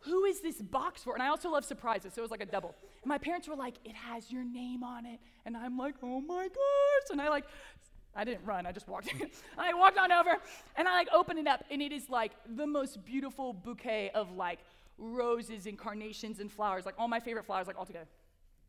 who 0.00 0.24
is 0.24 0.40
this 0.40 0.62
box 0.62 1.02
for? 1.02 1.14
And 1.14 1.22
I 1.22 1.28
also 1.28 1.50
love 1.50 1.64
surprises, 1.64 2.12
so 2.14 2.20
it 2.20 2.22
was 2.22 2.30
like 2.30 2.42
a 2.42 2.46
double. 2.46 2.74
And 3.02 3.08
my 3.08 3.18
parents 3.18 3.48
were 3.48 3.56
like, 3.56 3.74
it 3.84 3.94
has 3.94 4.30
your 4.30 4.44
name 4.44 4.84
on 4.84 5.04
it. 5.04 5.18
And 5.44 5.56
I'm 5.56 5.76
like, 5.76 5.94
oh 6.02 6.20
my 6.20 6.48
gosh. 6.48 7.10
And 7.10 7.20
I 7.20 7.28
like 7.28 7.44
I 8.16 8.24
didn't 8.24 8.44
run, 8.44 8.66
I 8.66 8.72
just 8.72 8.88
walked 8.88 9.08
in. 9.20 9.30
I 9.58 9.74
walked 9.74 9.98
on 9.98 10.10
over 10.10 10.36
and 10.76 10.88
I 10.88 10.92
like 10.92 11.08
open 11.12 11.38
it 11.38 11.46
up 11.46 11.64
and 11.70 11.82
it 11.82 11.92
is 11.92 12.08
like 12.08 12.32
the 12.56 12.66
most 12.66 13.04
beautiful 13.04 13.52
bouquet 13.52 14.10
of 14.14 14.32
like 14.32 14.60
roses 14.98 15.66
and 15.66 15.78
carnations 15.78 16.40
and 16.40 16.50
flowers, 16.50 16.86
like 16.86 16.94
all 16.98 17.08
my 17.08 17.20
favorite 17.20 17.44
flowers, 17.44 17.66
like 17.66 17.78
all 17.78 17.86
together. 17.86 18.06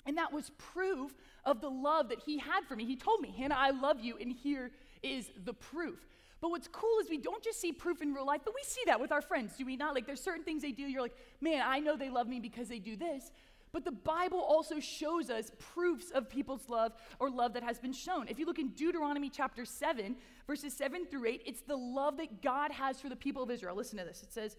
And 0.05 0.17
that 0.17 0.31
was 0.31 0.51
proof 0.57 1.13
of 1.45 1.61
the 1.61 1.69
love 1.69 2.09
that 2.09 2.19
he 2.25 2.37
had 2.37 2.63
for 2.65 2.75
me. 2.75 2.85
He 2.85 2.95
told 2.95 3.21
me, 3.21 3.33
Hannah, 3.37 3.57
I 3.57 3.71
love 3.71 3.99
you, 3.99 4.17
and 4.19 4.31
here 4.31 4.71
is 5.03 5.29
the 5.43 5.53
proof. 5.53 6.05
But 6.39 6.49
what's 6.49 6.67
cool 6.67 6.99
is 7.01 7.09
we 7.09 7.17
don't 7.17 7.43
just 7.43 7.59
see 7.59 7.71
proof 7.73 8.01
in 8.01 8.13
real 8.13 8.25
life, 8.25 8.41
but 8.45 8.53
we 8.53 8.61
see 8.63 8.81
that 8.85 8.99
with 8.99 9.11
our 9.11 9.21
friends, 9.21 9.53
do 9.57 9.65
we 9.65 9.75
not? 9.75 9.95
Like 9.95 10.05
there's 10.05 10.21
certain 10.21 10.43
things 10.43 10.61
they 10.61 10.71
do, 10.71 10.83
you're 10.83 11.01
like, 11.01 11.15
man, 11.41 11.61
I 11.65 11.79
know 11.79 11.97
they 11.97 12.09
love 12.09 12.27
me 12.27 12.39
because 12.39 12.67
they 12.69 12.79
do 12.79 12.95
this. 12.95 13.31
But 13.71 13.83
the 13.83 13.91
Bible 13.91 14.39
also 14.39 14.79
shows 14.79 15.29
us 15.29 15.51
proofs 15.59 16.11
of 16.11 16.29
people's 16.29 16.69
love 16.69 16.93
or 17.19 17.29
love 17.29 17.53
that 17.53 17.63
has 17.63 17.79
been 17.79 17.93
shown. 17.93 18.27
If 18.27 18.39
you 18.39 18.45
look 18.45 18.59
in 18.59 18.69
Deuteronomy 18.69 19.29
chapter 19.29 19.65
7, 19.65 20.15
verses 20.45 20.73
7 20.73 21.05
through 21.05 21.25
8, 21.25 21.43
it's 21.45 21.61
the 21.61 21.75
love 21.75 22.17
that 22.17 22.41
God 22.41 22.71
has 22.71 22.99
for 22.99 23.09
the 23.09 23.15
people 23.15 23.43
of 23.43 23.51
Israel. 23.51 23.75
Listen 23.75 23.99
to 23.99 24.05
this. 24.05 24.23
It 24.23 24.31
says, 24.31 24.55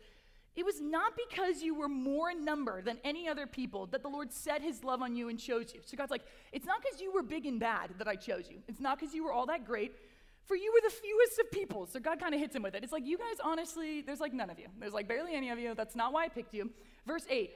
It 0.57 0.65
was 0.65 0.81
not 0.81 1.15
because 1.29 1.63
you 1.63 1.75
were 1.75 1.89
more 1.89 2.31
in 2.31 2.45
number 2.45 2.83
than 2.83 2.99
any 3.03 3.29
other 3.29 3.47
people 3.47 3.87
that 3.87 4.03
the 4.03 4.09
Lord 4.09 4.33
set 4.33 4.61
his 4.61 4.85
love 4.85 5.01
on 5.01 5.17
you 5.17 5.31
and 5.31 5.39
chose 5.39 5.73
you. 5.75 5.81
So 5.85 5.97
God's 5.97 6.11
like, 6.11 6.25
It's 6.53 6.67
not 6.67 6.83
because 6.83 7.01
you 7.01 7.13
were 7.13 7.23
big 7.23 7.47
and 7.47 7.59
bad 7.59 7.91
that 7.99 8.09
I 8.09 8.15
chose 8.15 8.49
you. 8.51 8.59
It's 8.69 8.81
not 8.81 8.99
because 8.99 9.15
you 9.15 9.25
were 9.25 9.33
all 9.33 9.47
that 9.47 9.65
great. 9.65 9.93
For 10.45 10.57
you 10.57 10.73
were 10.73 10.89
the 10.89 10.95
fewest 10.95 11.39
of 11.41 11.51
people. 11.51 11.87
So 11.87 12.01
God 12.01 12.19
kind 12.19 12.35
of 12.35 12.41
hits 12.41 12.57
him 12.57 12.63
with 12.63 12.75
it. 12.75 12.83
It's 12.83 12.93
like, 12.93 13.05
you 13.05 13.19
guys, 13.19 13.37
honestly, 13.45 14.01
there's 14.01 14.21
like 14.21 14.33
none 14.33 14.49
of 14.49 14.59
you. 14.59 14.69
There's 14.81 14.95
like 14.95 15.07
barely 15.07 15.35
any 15.35 15.51
of 15.51 15.59
you. 15.59 15.75
That's 15.75 15.95
not 15.95 16.11
why 16.11 16.25
I 16.25 16.29
picked 16.29 16.55
you. 16.55 16.71
Verse 17.07 17.27
8 17.29 17.51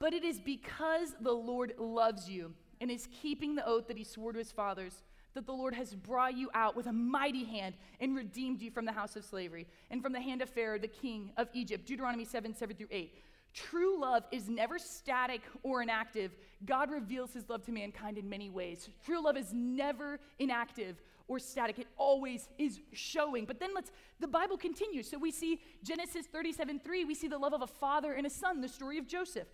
but 0.00 0.14
it 0.14 0.24
is 0.24 0.40
because 0.40 1.14
the 1.20 1.32
Lord 1.32 1.74
loves 1.78 2.28
you 2.28 2.52
and 2.80 2.90
is 2.90 3.06
keeping 3.22 3.54
the 3.54 3.66
oath 3.66 3.86
that 3.86 3.98
he 3.98 4.04
swore 4.04 4.32
to 4.32 4.38
his 4.38 4.50
fathers 4.50 5.02
that 5.34 5.46
the 5.46 5.52
Lord 5.52 5.74
has 5.74 5.94
brought 5.94 6.36
you 6.36 6.50
out 6.54 6.74
with 6.74 6.86
a 6.86 6.92
mighty 6.92 7.44
hand 7.44 7.74
and 8.00 8.16
redeemed 8.16 8.60
you 8.60 8.70
from 8.70 8.84
the 8.84 8.92
house 8.92 9.14
of 9.14 9.24
slavery 9.24 9.66
and 9.90 10.02
from 10.02 10.12
the 10.12 10.20
hand 10.20 10.42
of 10.42 10.50
Pharaoh, 10.50 10.78
the 10.78 10.88
king 10.88 11.30
of 11.36 11.48
Egypt. 11.52 11.86
Deuteronomy 11.86 12.24
7 12.24 12.52
7 12.54 12.76
through 12.76 12.88
8. 12.90 13.14
True 13.52 14.00
love 14.00 14.24
is 14.32 14.48
never 14.48 14.78
static 14.78 15.42
or 15.62 15.82
inactive. 15.82 16.32
God 16.64 16.90
reveals 16.90 17.32
his 17.32 17.48
love 17.48 17.64
to 17.66 17.72
mankind 17.72 18.16
in 18.16 18.28
many 18.28 18.48
ways. 18.48 18.88
True 19.04 19.22
love 19.22 19.36
is 19.36 19.52
never 19.52 20.18
inactive 20.38 21.00
or 21.28 21.38
static. 21.38 21.78
It 21.78 21.88
always 21.96 22.48
is 22.58 22.80
showing. 22.92 23.44
But 23.44 23.60
then 23.60 23.70
let's 23.74 23.92
the 24.20 24.28
Bible 24.28 24.56
continues. 24.56 25.08
So 25.08 25.18
we 25.18 25.30
see 25.30 25.60
Genesis 25.82 26.26
37 26.26 26.80
3, 26.80 27.04
we 27.04 27.14
see 27.14 27.28
the 27.28 27.38
love 27.38 27.52
of 27.52 27.62
a 27.62 27.66
father 27.66 28.14
and 28.14 28.26
a 28.26 28.30
son, 28.30 28.60
the 28.60 28.68
story 28.68 28.98
of 28.98 29.06
Joseph. 29.06 29.48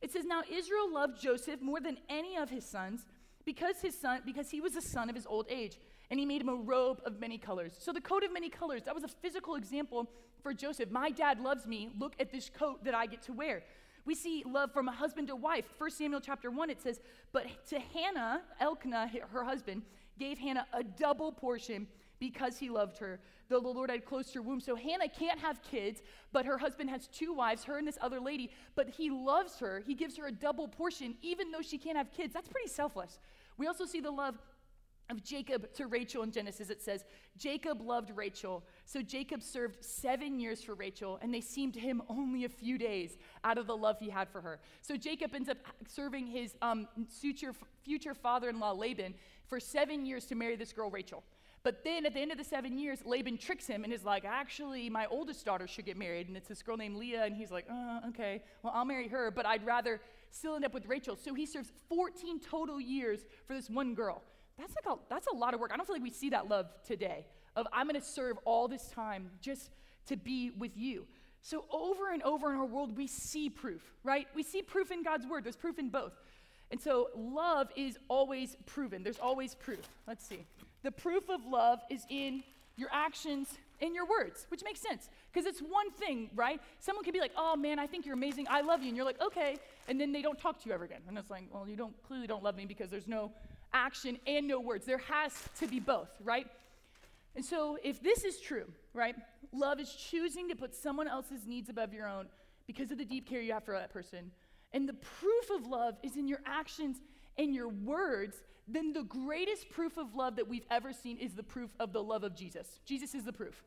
It 0.00 0.12
says, 0.12 0.24
Now 0.24 0.42
Israel 0.50 0.92
loved 0.92 1.20
Joseph 1.20 1.60
more 1.60 1.80
than 1.80 1.98
any 2.08 2.36
of 2.36 2.50
his 2.50 2.64
sons 2.64 3.06
because 3.44 3.80
his 3.80 3.98
son, 3.98 4.20
because 4.24 4.50
he 4.50 4.60
was 4.60 4.76
a 4.76 4.82
son 4.82 5.08
of 5.08 5.16
his 5.16 5.26
old 5.26 5.46
age, 5.48 5.78
and 6.10 6.20
he 6.20 6.26
made 6.26 6.40
him 6.40 6.48
a 6.48 6.54
robe 6.54 7.00
of 7.04 7.18
many 7.18 7.38
colors. 7.38 7.72
So 7.78 7.92
the 7.92 8.00
coat 8.00 8.22
of 8.22 8.32
many 8.32 8.48
colors, 8.48 8.82
that 8.84 8.94
was 8.94 9.04
a 9.04 9.08
physical 9.08 9.54
example 9.54 10.08
for 10.42 10.54
Joseph. 10.54 10.90
My 10.90 11.10
dad 11.10 11.40
loves 11.40 11.66
me. 11.66 11.90
Look 11.98 12.14
at 12.20 12.30
this 12.30 12.50
coat 12.50 12.84
that 12.84 12.94
I 12.94 13.06
get 13.06 13.22
to 13.22 13.32
wear. 13.32 13.62
We 14.04 14.14
see 14.14 14.42
love 14.46 14.72
from 14.72 14.88
a 14.88 14.92
husband 14.92 15.28
to 15.28 15.36
wife. 15.36 15.64
1 15.76 15.90
Samuel 15.90 16.20
chapter 16.20 16.50
1, 16.50 16.70
it 16.70 16.80
says, 16.80 17.00
But 17.32 17.46
to 17.68 17.78
Hannah, 17.78 18.42
Elkanah, 18.60 19.10
her 19.30 19.44
husband, 19.44 19.82
gave 20.18 20.38
Hannah 20.38 20.66
a 20.72 20.82
double 20.82 21.32
portion 21.32 21.86
because 22.18 22.58
he 22.58 22.68
loved 22.70 22.98
her. 22.98 23.20
Though 23.48 23.60
the 23.60 23.68
Lord 23.68 23.90
had 23.90 24.04
closed 24.04 24.34
her 24.34 24.42
womb. 24.42 24.60
So 24.60 24.76
Hannah 24.76 25.08
can't 25.08 25.38
have 25.38 25.62
kids, 25.62 26.02
but 26.32 26.44
her 26.44 26.58
husband 26.58 26.90
has 26.90 27.06
two 27.08 27.32
wives, 27.32 27.64
her 27.64 27.78
and 27.78 27.86
this 27.86 27.98
other 28.00 28.20
lady, 28.20 28.50
but 28.74 28.88
he 28.88 29.10
loves 29.10 29.58
her. 29.58 29.82
He 29.86 29.94
gives 29.94 30.16
her 30.16 30.26
a 30.26 30.32
double 30.32 30.68
portion, 30.68 31.14
even 31.22 31.50
though 31.50 31.62
she 31.62 31.78
can't 31.78 31.96
have 31.96 32.10
kids. 32.12 32.34
That's 32.34 32.48
pretty 32.48 32.68
selfless. 32.68 33.18
We 33.56 33.66
also 33.66 33.86
see 33.86 34.00
the 34.00 34.10
love 34.10 34.36
of 35.10 35.24
Jacob 35.24 35.72
to 35.72 35.86
Rachel 35.86 36.22
in 36.22 36.30
Genesis. 36.30 36.68
It 36.68 36.82
says, 36.82 37.04
Jacob 37.38 37.80
loved 37.80 38.10
Rachel. 38.14 38.62
So 38.84 39.00
Jacob 39.00 39.42
served 39.42 39.82
seven 39.82 40.38
years 40.38 40.62
for 40.62 40.74
Rachel, 40.74 41.18
and 41.22 41.32
they 41.32 41.40
seemed 41.40 41.72
to 41.74 41.80
him 41.80 42.02
only 42.08 42.44
a 42.44 42.48
few 42.48 42.76
days 42.76 43.16
out 43.42 43.56
of 43.56 43.66
the 43.66 43.76
love 43.76 43.96
he 43.98 44.10
had 44.10 44.28
for 44.28 44.42
her. 44.42 44.60
So 44.82 44.96
Jacob 44.96 45.34
ends 45.34 45.48
up 45.48 45.56
serving 45.86 46.26
his 46.26 46.56
um, 46.60 46.88
future, 47.08 48.14
father 48.14 48.50
in 48.50 48.60
law, 48.60 48.72
Laban, 48.72 49.14
for 49.46 49.58
seven 49.58 50.04
years 50.04 50.26
to 50.26 50.34
marry 50.34 50.56
this 50.56 50.74
girl, 50.74 50.90
Rachel. 50.90 51.24
But 51.68 51.84
then 51.84 52.06
at 52.06 52.14
the 52.14 52.20
end 52.20 52.32
of 52.32 52.38
the 52.38 52.44
seven 52.44 52.78
years, 52.78 53.00
Laban 53.04 53.36
tricks 53.36 53.66
him 53.66 53.84
and 53.84 53.92
is 53.92 54.02
like, 54.02 54.24
actually, 54.24 54.88
my 54.88 55.04
oldest 55.10 55.44
daughter 55.44 55.66
should 55.66 55.84
get 55.84 55.98
married. 55.98 56.26
And 56.26 56.34
it's 56.34 56.48
this 56.48 56.62
girl 56.62 56.78
named 56.78 56.96
Leah. 56.96 57.24
And 57.24 57.36
he's 57.36 57.50
like, 57.50 57.66
uh, 57.70 58.08
okay, 58.08 58.42
well, 58.62 58.72
I'll 58.74 58.86
marry 58.86 59.06
her, 59.08 59.30
but 59.30 59.44
I'd 59.44 59.66
rather 59.66 60.00
still 60.30 60.54
end 60.54 60.64
up 60.64 60.72
with 60.72 60.86
Rachel. 60.86 61.14
So 61.14 61.34
he 61.34 61.44
serves 61.44 61.70
14 61.90 62.40
total 62.40 62.80
years 62.80 63.20
for 63.46 63.52
this 63.52 63.68
one 63.68 63.94
girl. 63.94 64.22
That's 64.56 64.72
like 64.82 64.96
a, 64.96 64.98
that's 65.10 65.26
a 65.26 65.36
lot 65.36 65.52
of 65.52 65.60
work. 65.60 65.70
I 65.70 65.76
don't 65.76 65.84
feel 65.84 65.94
like 65.94 66.02
we 66.02 66.08
see 66.08 66.30
that 66.30 66.48
love 66.48 66.70
today 66.86 67.26
of 67.54 67.66
I'm 67.70 67.86
going 67.86 68.00
to 68.00 68.06
serve 68.06 68.38
all 68.46 68.66
this 68.66 68.88
time 68.88 69.28
just 69.42 69.68
to 70.06 70.16
be 70.16 70.52
with 70.56 70.74
you. 70.74 71.04
So 71.42 71.66
over 71.70 72.14
and 72.14 72.22
over 72.22 72.50
in 72.50 72.58
our 72.58 72.64
world, 72.64 72.96
we 72.96 73.06
see 73.06 73.50
proof, 73.50 73.82
right? 74.02 74.26
We 74.34 74.42
see 74.42 74.62
proof 74.62 74.90
in 74.90 75.02
God's 75.02 75.26
word. 75.26 75.44
There's 75.44 75.54
proof 75.54 75.78
in 75.78 75.90
both. 75.90 76.14
And 76.70 76.80
so 76.80 77.10
love 77.14 77.68
is 77.76 77.98
always 78.08 78.56
proven. 78.64 79.02
There's 79.02 79.18
always 79.18 79.54
proof. 79.54 79.86
Let's 80.06 80.26
see. 80.26 80.46
The 80.82 80.92
proof 80.92 81.28
of 81.28 81.44
love 81.44 81.80
is 81.90 82.04
in 82.08 82.42
your 82.76 82.88
actions 82.92 83.48
and 83.80 83.94
your 83.94 84.06
words, 84.06 84.46
which 84.50 84.62
makes 84.64 84.80
sense 84.80 85.08
because 85.32 85.46
it's 85.46 85.60
one 85.60 85.90
thing, 85.92 86.30
right? 86.34 86.60
Someone 86.78 87.04
can 87.04 87.12
be 87.12 87.20
like, 87.20 87.32
"Oh 87.36 87.56
man, 87.56 87.78
I 87.78 87.86
think 87.86 88.06
you're 88.06 88.14
amazing. 88.14 88.46
I 88.48 88.60
love 88.60 88.82
you." 88.82 88.88
And 88.88 88.96
you're 88.96 89.06
like, 89.06 89.20
"Okay." 89.20 89.56
And 89.88 90.00
then 90.00 90.12
they 90.12 90.22
don't 90.22 90.38
talk 90.38 90.60
to 90.62 90.68
you 90.68 90.74
ever 90.74 90.84
again. 90.84 91.02
And 91.08 91.18
it's 91.18 91.30
like, 91.30 91.44
"Well, 91.52 91.68
you 91.68 91.76
don't 91.76 92.00
clearly 92.02 92.26
don't 92.26 92.42
love 92.42 92.56
me 92.56 92.66
because 92.66 92.90
there's 92.90 93.08
no 93.08 93.32
action 93.72 94.18
and 94.26 94.46
no 94.46 94.60
words. 94.60 94.86
There 94.86 94.98
has 94.98 95.32
to 95.58 95.66
be 95.66 95.80
both, 95.80 96.10
right?" 96.22 96.46
And 97.34 97.44
so, 97.44 97.78
if 97.84 98.02
this 98.02 98.24
is 98.24 98.40
true, 98.40 98.72
right? 98.92 99.14
Love 99.52 99.78
is 99.80 99.92
choosing 99.94 100.48
to 100.48 100.56
put 100.56 100.74
someone 100.74 101.06
else's 101.06 101.46
needs 101.46 101.68
above 101.68 101.92
your 101.92 102.08
own 102.08 102.28
because 102.66 102.90
of 102.90 102.98
the 102.98 103.04
deep 103.04 103.28
care 103.28 103.40
you 103.40 103.52
have 103.52 103.64
for 103.64 103.74
that 103.74 103.90
person. 103.90 104.32
And 104.72 104.88
the 104.88 104.94
proof 104.94 105.50
of 105.50 105.66
love 105.66 105.96
is 106.02 106.16
in 106.16 106.28
your 106.28 106.40
actions 106.44 107.00
and 107.36 107.54
your 107.54 107.68
words 107.68 108.42
then 108.68 108.92
the 108.92 109.04
greatest 109.04 109.70
proof 109.70 109.96
of 109.96 110.14
love 110.14 110.36
that 110.36 110.48
we've 110.48 110.66
ever 110.70 110.92
seen 110.92 111.18
is 111.18 111.34
the 111.34 111.42
proof 111.42 111.70
of 111.80 111.92
the 111.92 112.02
love 112.02 112.24
of 112.24 112.34
Jesus. 112.34 112.80
Jesus 112.84 113.14
is 113.14 113.24
the 113.24 113.32
proof. 113.32 113.62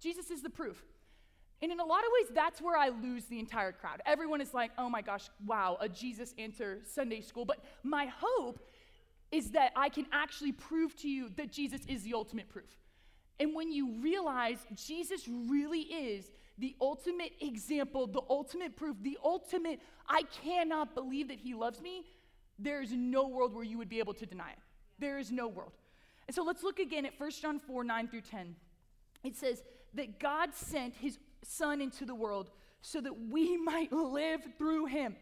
Jesus 0.00 0.30
is 0.30 0.42
the 0.42 0.50
proof. 0.50 0.82
And 1.62 1.70
in 1.70 1.78
a 1.78 1.84
lot 1.84 2.00
of 2.00 2.10
ways, 2.14 2.32
that's 2.34 2.60
where 2.60 2.76
I 2.76 2.88
lose 2.88 3.24
the 3.26 3.38
entire 3.38 3.72
crowd. 3.72 4.00
Everyone 4.06 4.40
is 4.40 4.54
like, 4.54 4.70
oh 4.78 4.88
my 4.88 5.02
gosh, 5.02 5.28
wow, 5.44 5.76
a 5.80 5.88
Jesus 5.88 6.34
answer 6.38 6.78
Sunday 6.84 7.20
school. 7.20 7.44
But 7.44 7.64
my 7.82 8.06
hope 8.06 8.66
is 9.30 9.50
that 9.50 9.72
I 9.76 9.90
can 9.90 10.06
actually 10.12 10.52
prove 10.52 10.96
to 10.96 11.08
you 11.08 11.30
that 11.36 11.52
Jesus 11.52 11.82
is 11.86 12.02
the 12.02 12.14
ultimate 12.14 12.48
proof. 12.48 12.70
And 13.38 13.54
when 13.54 13.70
you 13.72 13.92
realize 14.00 14.58
Jesus 14.74 15.28
really 15.28 15.80
is 15.80 16.30
the 16.58 16.74
ultimate 16.80 17.32
example, 17.40 18.06
the 18.06 18.22
ultimate 18.28 18.76
proof, 18.76 18.96
the 19.02 19.18
ultimate, 19.24 19.80
I 20.08 20.22
cannot 20.44 20.94
believe 20.94 21.28
that 21.28 21.38
he 21.38 21.54
loves 21.54 21.80
me, 21.80 22.04
there 22.60 22.82
is 22.82 22.92
no 22.92 23.26
world 23.28 23.54
where 23.54 23.64
you 23.64 23.78
would 23.78 23.88
be 23.88 23.98
able 23.98 24.14
to 24.14 24.26
deny 24.26 24.50
it. 24.50 24.58
There 24.98 25.18
is 25.18 25.30
no 25.30 25.48
world. 25.48 25.72
And 26.28 26.34
so 26.34 26.42
let's 26.42 26.62
look 26.62 26.78
again 26.78 27.06
at 27.06 27.18
1 27.18 27.30
John 27.42 27.58
4 27.58 27.84
9 27.84 28.08
through 28.08 28.20
10. 28.22 28.54
It 29.24 29.36
says 29.36 29.62
that 29.94 30.20
God 30.20 30.54
sent 30.54 30.94
his 30.94 31.18
Son 31.42 31.80
into 31.80 32.04
the 32.04 32.14
world 32.14 32.50
so 32.82 33.00
that 33.00 33.14
we 33.30 33.56
might 33.64 33.92
live 33.92 34.40
through 34.58 34.86
him. 34.86 35.16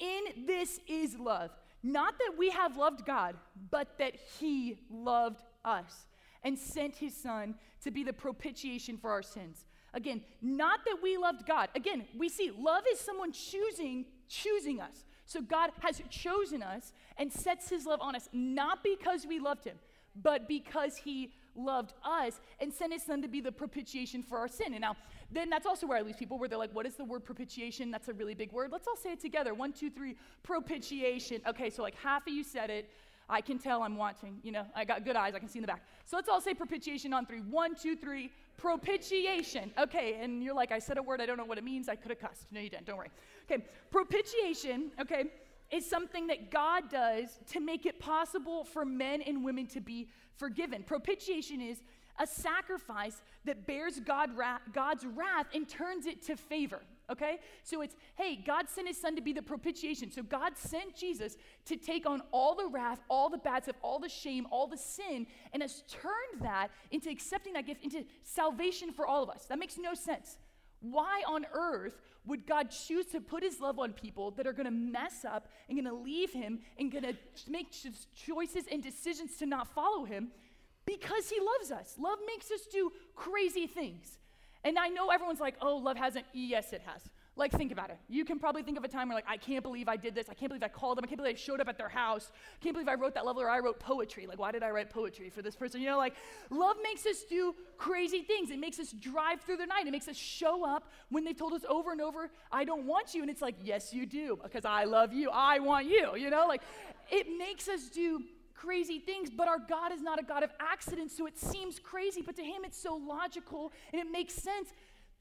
In 0.00 0.46
this 0.46 0.80
is 0.88 1.18
love. 1.18 1.50
Not 1.82 2.18
that 2.18 2.32
we 2.36 2.50
have 2.50 2.76
loved 2.76 3.06
God, 3.06 3.36
but 3.70 3.98
that 3.98 4.14
he 4.38 4.78
loved 4.90 5.42
us 5.64 6.06
and 6.42 6.58
sent 6.58 6.96
his 6.96 7.16
son 7.16 7.54
to 7.82 7.90
be 7.92 8.02
the 8.02 8.12
propitiation 8.12 8.96
for 8.96 9.10
our 9.10 9.22
sins. 9.22 9.64
Again, 9.94 10.22
not 10.42 10.80
that 10.84 10.98
we 11.02 11.16
loved 11.16 11.46
God. 11.46 11.68
Again, 11.76 12.04
we 12.16 12.28
see 12.28 12.50
love 12.50 12.82
is 12.92 12.98
someone 12.98 13.32
choosing 13.32 14.06
choosing 14.28 14.80
us. 14.80 15.04
So 15.28 15.42
God 15.42 15.70
has 15.80 16.00
chosen 16.08 16.62
us 16.62 16.94
and 17.18 17.30
sets 17.30 17.68
his 17.68 17.84
love 17.84 18.00
on 18.00 18.16
us 18.16 18.30
not 18.32 18.82
because 18.82 19.26
we 19.26 19.38
loved 19.38 19.66
him, 19.66 19.76
but 20.22 20.48
because 20.48 20.96
he 20.96 21.34
loved 21.54 21.92
us 22.02 22.40
and 22.60 22.72
sent 22.72 22.94
his 22.94 23.02
son 23.02 23.20
to 23.20 23.28
be 23.28 23.42
the 23.42 23.52
propitiation 23.52 24.22
for 24.22 24.38
our 24.38 24.48
sin. 24.48 24.72
And 24.72 24.80
now, 24.80 24.96
then 25.30 25.50
that's 25.50 25.66
also 25.66 25.86
where 25.86 25.98
I 25.98 26.00
lose 26.00 26.16
people, 26.16 26.38
where 26.38 26.48
they're 26.48 26.56
like, 26.58 26.74
what 26.74 26.86
is 26.86 26.94
the 26.94 27.04
word 27.04 27.26
propitiation? 27.26 27.90
That's 27.90 28.08
a 28.08 28.14
really 28.14 28.32
big 28.32 28.52
word. 28.52 28.72
Let's 28.72 28.88
all 28.88 28.96
say 28.96 29.12
it 29.12 29.20
together. 29.20 29.52
One, 29.52 29.74
two, 29.74 29.90
three, 29.90 30.16
propitiation. 30.42 31.42
Okay, 31.46 31.68
so 31.68 31.82
like 31.82 31.96
half 31.96 32.26
of 32.26 32.32
you 32.32 32.42
said 32.42 32.70
it. 32.70 32.88
I 33.28 33.42
can 33.42 33.58
tell 33.58 33.82
I'm 33.82 33.98
watching. 33.98 34.38
You 34.42 34.52
know, 34.52 34.64
I 34.74 34.86
got 34.86 35.04
good 35.04 35.14
eyes. 35.14 35.34
I 35.34 35.40
can 35.40 35.48
see 35.48 35.58
in 35.58 35.62
the 35.62 35.66
back. 35.66 35.82
So 36.06 36.16
let's 36.16 36.30
all 36.30 36.40
say 36.40 36.54
propitiation 36.54 37.12
on 37.12 37.26
three. 37.26 37.40
One, 37.40 37.74
two, 37.74 37.94
three. 37.94 38.30
Propitiation. 38.58 39.72
Okay, 39.78 40.18
and 40.20 40.42
you're 40.42 40.54
like, 40.54 40.72
I 40.72 40.78
said 40.78 40.98
a 40.98 41.02
word. 41.02 41.20
I 41.20 41.26
don't 41.26 41.38
know 41.38 41.44
what 41.44 41.58
it 41.58 41.64
means. 41.64 41.88
I 41.88 41.94
could 41.94 42.10
have 42.10 42.20
cussed. 42.20 42.52
No, 42.52 42.60
you 42.60 42.68
didn't. 42.68 42.86
Don't 42.86 42.98
worry. 42.98 43.10
Okay, 43.50 43.64
propitiation. 43.90 44.90
Okay, 45.00 45.24
is 45.70 45.88
something 45.88 46.26
that 46.26 46.50
God 46.50 46.90
does 46.90 47.38
to 47.52 47.60
make 47.60 47.86
it 47.86 47.98
possible 47.98 48.64
for 48.64 48.84
men 48.84 49.22
and 49.22 49.44
women 49.44 49.66
to 49.68 49.80
be 49.80 50.08
forgiven. 50.36 50.82
Propitiation 50.82 51.60
is 51.60 51.82
a 52.18 52.26
sacrifice 52.26 53.22
that 53.44 53.66
bears 53.66 54.00
God 54.00 54.36
ra- 54.36 54.58
God's 54.72 55.06
wrath 55.06 55.46
and 55.54 55.68
turns 55.68 56.06
it 56.06 56.22
to 56.26 56.36
favor. 56.36 56.80
Okay? 57.10 57.38
So 57.62 57.80
it's, 57.80 57.96
hey, 58.16 58.42
God 58.46 58.68
sent 58.68 58.88
his 58.88 59.00
son 59.00 59.16
to 59.16 59.22
be 59.22 59.32
the 59.32 59.42
propitiation. 59.42 60.10
So 60.10 60.22
God 60.22 60.56
sent 60.56 60.94
Jesus 60.94 61.36
to 61.64 61.76
take 61.76 62.06
on 62.06 62.22
all 62.32 62.54
the 62.54 62.66
wrath, 62.66 63.00
all 63.08 63.30
the 63.30 63.38
bad 63.38 63.62
stuff, 63.64 63.76
all 63.82 63.98
the 63.98 64.08
shame, 64.08 64.46
all 64.50 64.66
the 64.66 64.76
sin, 64.76 65.26
and 65.52 65.62
has 65.62 65.82
turned 65.88 66.42
that 66.42 66.68
into 66.90 67.08
accepting 67.08 67.54
that 67.54 67.66
gift 67.66 67.82
into 67.82 68.04
salvation 68.22 68.92
for 68.92 69.06
all 69.06 69.22
of 69.22 69.30
us. 69.30 69.46
That 69.46 69.58
makes 69.58 69.78
no 69.78 69.94
sense. 69.94 70.38
Why 70.80 71.22
on 71.26 71.46
earth 71.52 72.00
would 72.26 72.46
God 72.46 72.70
choose 72.70 73.06
to 73.06 73.20
put 73.20 73.42
his 73.42 73.58
love 73.58 73.78
on 73.78 73.92
people 73.94 74.30
that 74.32 74.46
are 74.46 74.52
going 74.52 74.66
to 74.66 74.70
mess 74.70 75.24
up 75.24 75.48
and 75.68 75.76
going 75.76 75.92
to 75.92 76.02
leave 76.02 76.32
him 76.32 76.60
and 76.78 76.92
going 76.92 77.04
to 77.04 77.14
make 77.48 77.74
choices 78.14 78.64
and 78.70 78.82
decisions 78.82 79.36
to 79.36 79.46
not 79.46 79.66
follow 79.74 80.04
him? 80.04 80.28
Because 80.84 81.28
he 81.28 81.38
loves 81.40 81.72
us. 81.72 81.96
Love 81.98 82.18
makes 82.26 82.50
us 82.50 82.66
do 82.70 82.92
crazy 83.14 83.66
things. 83.66 84.18
And 84.64 84.78
I 84.78 84.88
know 84.88 85.10
everyone's 85.10 85.40
like, 85.40 85.54
oh, 85.62 85.76
love 85.76 85.96
hasn't. 85.96 86.26
Yes, 86.32 86.72
it 86.72 86.82
has. 86.84 87.02
Like, 87.36 87.52
think 87.52 87.70
about 87.70 87.90
it. 87.90 87.98
You 88.08 88.24
can 88.24 88.40
probably 88.40 88.64
think 88.64 88.76
of 88.76 88.82
a 88.82 88.88
time 88.88 89.08
where, 89.08 89.14
like, 89.14 89.28
I 89.28 89.36
can't 89.36 89.62
believe 89.62 89.88
I 89.88 89.96
did 89.96 90.12
this. 90.12 90.28
I 90.28 90.34
can't 90.34 90.50
believe 90.50 90.64
I 90.64 90.68
called 90.68 90.98
them. 90.98 91.04
I 91.04 91.06
can't 91.06 91.18
believe 91.18 91.36
I 91.36 91.38
showed 91.38 91.60
up 91.60 91.68
at 91.68 91.78
their 91.78 91.88
house. 91.88 92.32
I 92.60 92.64
can't 92.64 92.74
believe 92.74 92.88
I 92.88 92.96
wrote 92.96 93.14
that 93.14 93.24
level 93.24 93.40
or 93.40 93.48
I 93.48 93.60
wrote 93.60 93.78
poetry. 93.78 94.26
Like, 94.26 94.40
why 94.40 94.50
did 94.50 94.64
I 94.64 94.70
write 94.70 94.90
poetry 94.90 95.30
for 95.30 95.40
this 95.40 95.54
person? 95.54 95.80
You 95.80 95.86
know, 95.86 95.98
like, 95.98 96.14
love 96.50 96.76
makes 96.82 97.06
us 97.06 97.22
do 97.22 97.54
crazy 97.76 98.22
things. 98.22 98.50
It 98.50 98.58
makes 98.58 98.80
us 98.80 98.90
drive 98.90 99.40
through 99.42 99.58
the 99.58 99.66
night. 99.66 99.86
It 99.86 99.92
makes 99.92 100.08
us 100.08 100.16
show 100.16 100.66
up 100.66 100.90
when 101.10 101.22
they've 101.22 101.36
told 101.36 101.52
us 101.52 101.62
over 101.68 101.92
and 101.92 102.00
over, 102.00 102.28
I 102.50 102.64
don't 102.64 102.86
want 102.86 103.14
you. 103.14 103.22
And 103.22 103.30
it's 103.30 103.42
like, 103.42 103.54
yes, 103.62 103.94
you 103.94 104.04
do, 104.04 104.36
because 104.42 104.64
I 104.64 104.82
love 104.82 105.12
you. 105.12 105.30
I 105.30 105.60
want 105.60 105.86
you. 105.86 106.16
You 106.16 106.30
know, 106.30 106.46
like, 106.48 106.62
it 107.08 107.28
makes 107.38 107.68
us 107.68 107.88
do 107.88 108.20
crazy 108.62 108.98
things, 108.98 109.30
but 109.30 109.48
our 109.48 109.58
God 109.58 109.92
is 109.92 110.02
not 110.02 110.18
a 110.18 110.22
God 110.22 110.42
of 110.42 110.50
accidents, 110.58 111.16
so 111.16 111.26
it 111.26 111.38
seems 111.38 111.78
crazy, 111.78 112.22
but 112.22 112.36
to 112.36 112.42
Him 112.42 112.62
it's 112.64 112.80
so 112.80 112.94
logical 112.96 113.72
and 113.92 114.00
it 114.00 114.10
makes 114.10 114.34
sense 114.34 114.70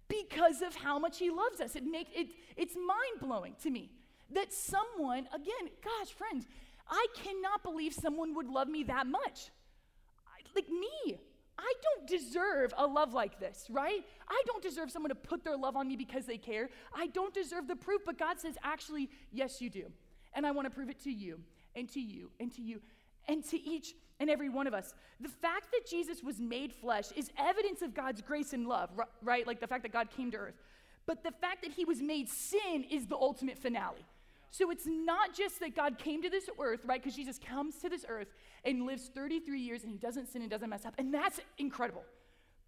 because 0.08 0.62
of 0.62 0.76
how 0.76 1.00
much 1.00 1.19
he 1.19 1.30
loves 1.30 1.60
us. 1.60 1.76
It 1.76 1.86
make, 1.86 2.08
it, 2.15 2.30
it's 2.56 2.76
mind 2.76 3.19
blowing 3.21 3.56
to 3.63 3.69
me 3.69 3.91
that 4.34 4.54
someone, 4.54 5.28
again, 5.34 5.69
gosh, 5.84 6.12
friends, 6.12 6.45
I 6.89 7.06
cannot 7.15 7.63
believe 7.63 7.93
someone 7.93 8.34
would 8.36 8.47
love 8.47 8.67
me 8.67 8.84
that 8.84 9.08
much. 9.08 9.50
I, 10.28 10.41
like 10.56 10.69
me, 10.69 11.19
I 11.58 11.73
don't 11.82 12.08
deserve 12.08 12.73
a 12.78 12.86
love 12.86 13.13
like 13.13 13.39
this, 13.39 13.65
right? 13.69 14.06
I 14.30 14.41
don't 14.45 14.62
deserve 14.62 14.91
someone 14.91 15.10
to 15.10 15.15
put 15.15 15.43
their 15.43 15.58
love 15.58 15.76
on 15.76 15.88
me 15.88 15.95
because 15.95 16.26
they 16.26 16.38
care. 16.38 16.69
I 16.93 17.08
don't 17.08 17.34
deserve 17.34 17.67
the 17.67 17.76
proof, 17.76 18.02
but 18.06 18.17
God 18.17 18.39
says, 18.39 18.56
actually, 18.63 19.10
yes, 19.32 19.62
you 19.62 19.69
do. 19.69 19.91
And 20.34 20.45
I 20.45 20.52
want 20.52 20.67
to 20.67 20.69
prove 20.69 20.89
it 20.89 21.02
to 21.04 21.12
you, 21.12 21.39
and 21.76 21.89
to 21.93 22.00
you, 22.00 22.30
and 22.39 22.54
to 22.56 22.62
you, 22.62 22.82
and 23.27 23.43
to 23.49 23.61
each 23.61 23.93
and 24.19 24.29
every 24.29 24.49
one 24.49 24.67
of 24.67 24.73
us. 24.73 24.93
The 25.19 25.29
fact 25.29 25.67
that 25.71 25.89
Jesus 25.89 26.23
was 26.23 26.39
made 26.39 26.73
flesh 26.73 27.11
is 27.15 27.31
evidence 27.37 27.81
of 27.81 27.93
God's 27.93 28.21
grace 28.21 28.53
and 28.53 28.67
love, 28.67 28.89
right? 29.21 29.45
Like 29.45 29.59
the 29.59 29.67
fact 29.67 29.83
that 29.83 29.93
God 29.93 30.09
came 30.09 30.31
to 30.31 30.37
earth. 30.37 30.55
But 31.05 31.23
the 31.23 31.31
fact 31.31 31.63
that 31.63 31.71
he 31.71 31.85
was 31.85 32.01
made 32.01 32.29
sin 32.29 32.85
is 32.89 33.07
the 33.07 33.15
ultimate 33.15 33.57
finale. 33.57 34.05
So 34.49 34.71
it's 34.71 34.85
not 34.87 35.33
just 35.33 35.59
that 35.59 35.75
God 35.75 35.97
came 35.97 36.21
to 36.21 36.29
this 36.29 36.49
earth, 36.59 36.81
right? 36.85 37.01
Because 37.01 37.15
Jesus 37.15 37.39
comes 37.39 37.77
to 37.79 37.89
this 37.89 38.05
earth 38.07 38.27
and 38.63 38.85
lives 38.85 39.09
33 39.13 39.59
years 39.59 39.83
and 39.83 39.91
he 39.91 39.97
doesn't 39.97 40.27
sin 40.27 40.41
and 40.41 40.49
doesn't 40.49 40.69
mess 40.69 40.85
up. 40.85 40.95
And 40.97 41.13
that's 41.13 41.39
incredible. 41.57 42.03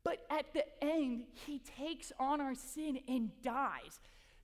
But 0.03 0.25
at 0.29 0.53
the 0.53 0.63
end, 0.83 1.23
he 1.33 1.59
takes 1.59 2.11
on 2.19 2.41
our 2.41 2.55
sin 2.55 2.99
and 3.07 3.31
dies. 3.43 3.99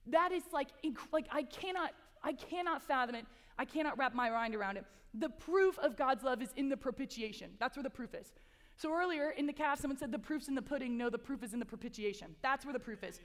That 0.08 0.32
is 0.32 0.42
like, 0.52 0.68
like 1.12 1.26
I 1.32 1.42
cannot, 1.42 1.92
I 2.22 2.32
cannot 2.32 2.82
fathom 2.82 3.14
it. 3.14 3.26
I 3.58 3.64
cannot 3.64 3.98
wrap 3.98 4.14
my 4.14 4.30
mind 4.30 4.54
around 4.54 4.76
it. 4.76 4.84
The 5.14 5.30
proof 5.30 5.78
of 5.78 5.96
God's 5.96 6.24
love 6.24 6.42
is 6.42 6.50
in 6.56 6.68
the 6.68 6.76
propitiation. 6.76 7.50
That's 7.58 7.76
where 7.76 7.82
the 7.82 7.90
proof 7.90 8.14
is. 8.14 8.32
So 8.76 8.92
earlier 8.92 9.30
in 9.30 9.46
the 9.46 9.52
calf, 9.52 9.80
someone 9.80 9.96
said 9.96 10.12
the 10.12 10.18
proof's 10.18 10.48
in 10.48 10.54
the 10.54 10.62
pudding. 10.62 10.98
No, 10.98 11.08
the 11.08 11.18
proof 11.18 11.42
is 11.42 11.54
in 11.54 11.58
the 11.58 11.66
propitiation. 11.66 12.34
That's 12.42 12.66
where 12.66 12.74
the 12.74 12.80
proof 12.80 13.02
is. 13.02 13.20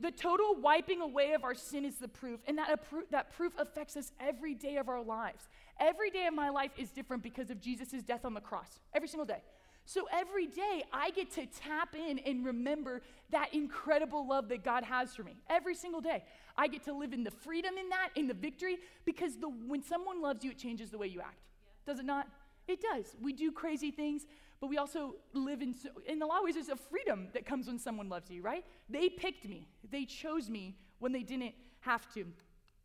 The 0.00 0.10
total 0.10 0.56
wiping 0.56 1.00
away 1.00 1.32
of 1.32 1.44
our 1.44 1.54
sin 1.54 1.84
is 1.84 1.96
the 1.96 2.08
proof, 2.08 2.40
and 2.46 2.58
that, 2.58 2.84
that 3.10 3.34
proof 3.36 3.52
affects 3.58 3.96
us 3.96 4.12
every 4.20 4.54
day 4.54 4.76
of 4.76 4.88
our 4.88 5.02
lives. 5.02 5.44
Every 5.78 6.10
day 6.10 6.26
of 6.26 6.34
my 6.34 6.50
life 6.50 6.72
is 6.76 6.90
different 6.90 7.22
because 7.22 7.50
of 7.50 7.60
Jesus' 7.60 8.02
death 8.02 8.24
on 8.24 8.34
the 8.34 8.40
cross. 8.40 8.80
Every 8.94 9.08
single 9.08 9.26
day. 9.26 9.42
So 9.84 10.06
every 10.12 10.46
day 10.46 10.84
I 10.92 11.10
get 11.10 11.30
to 11.32 11.46
tap 11.46 11.94
in 11.94 12.18
and 12.20 12.44
remember 12.44 13.02
that 13.30 13.52
incredible 13.52 14.26
love 14.26 14.48
that 14.48 14.64
God 14.64 14.84
has 14.84 15.14
for 15.14 15.24
me. 15.24 15.36
Every 15.50 15.74
single 15.74 16.00
day. 16.00 16.22
I 16.56 16.68
get 16.68 16.82
to 16.84 16.92
live 16.92 17.12
in 17.12 17.24
the 17.24 17.30
freedom 17.30 17.74
in 17.78 17.88
that, 17.88 18.10
in 18.14 18.26
the 18.26 18.34
victory, 18.34 18.78
because 19.04 19.36
the, 19.36 19.48
when 19.48 19.82
someone 19.82 20.20
loves 20.20 20.44
you, 20.44 20.50
it 20.50 20.58
changes 20.58 20.90
the 20.90 20.98
way 20.98 21.06
you 21.06 21.20
act. 21.20 21.38
Does 21.86 21.98
it 21.98 22.04
not? 22.04 22.28
It 22.68 22.80
does. 22.80 23.16
We 23.20 23.32
do 23.32 23.50
crazy 23.50 23.90
things, 23.90 24.26
but 24.60 24.68
we 24.68 24.78
also 24.78 25.16
live 25.32 25.62
in, 25.62 25.74
in 26.06 26.22
a 26.22 26.26
lot 26.26 26.38
of 26.38 26.44
ways, 26.44 26.54
there's 26.54 26.68
a 26.68 26.76
freedom 26.76 27.28
that 27.34 27.44
comes 27.44 27.66
when 27.66 27.78
someone 27.78 28.08
loves 28.08 28.30
you, 28.30 28.42
right? 28.42 28.64
They 28.88 29.08
picked 29.08 29.48
me, 29.48 29.66
they 29.90 30.04
chose 30.04 30.48
me 30.48 30.76
when 31.00 31.12
they 31.12 31.22
didn't 31.22 31.54
have 31.80 32.12
to. 32.14 32.26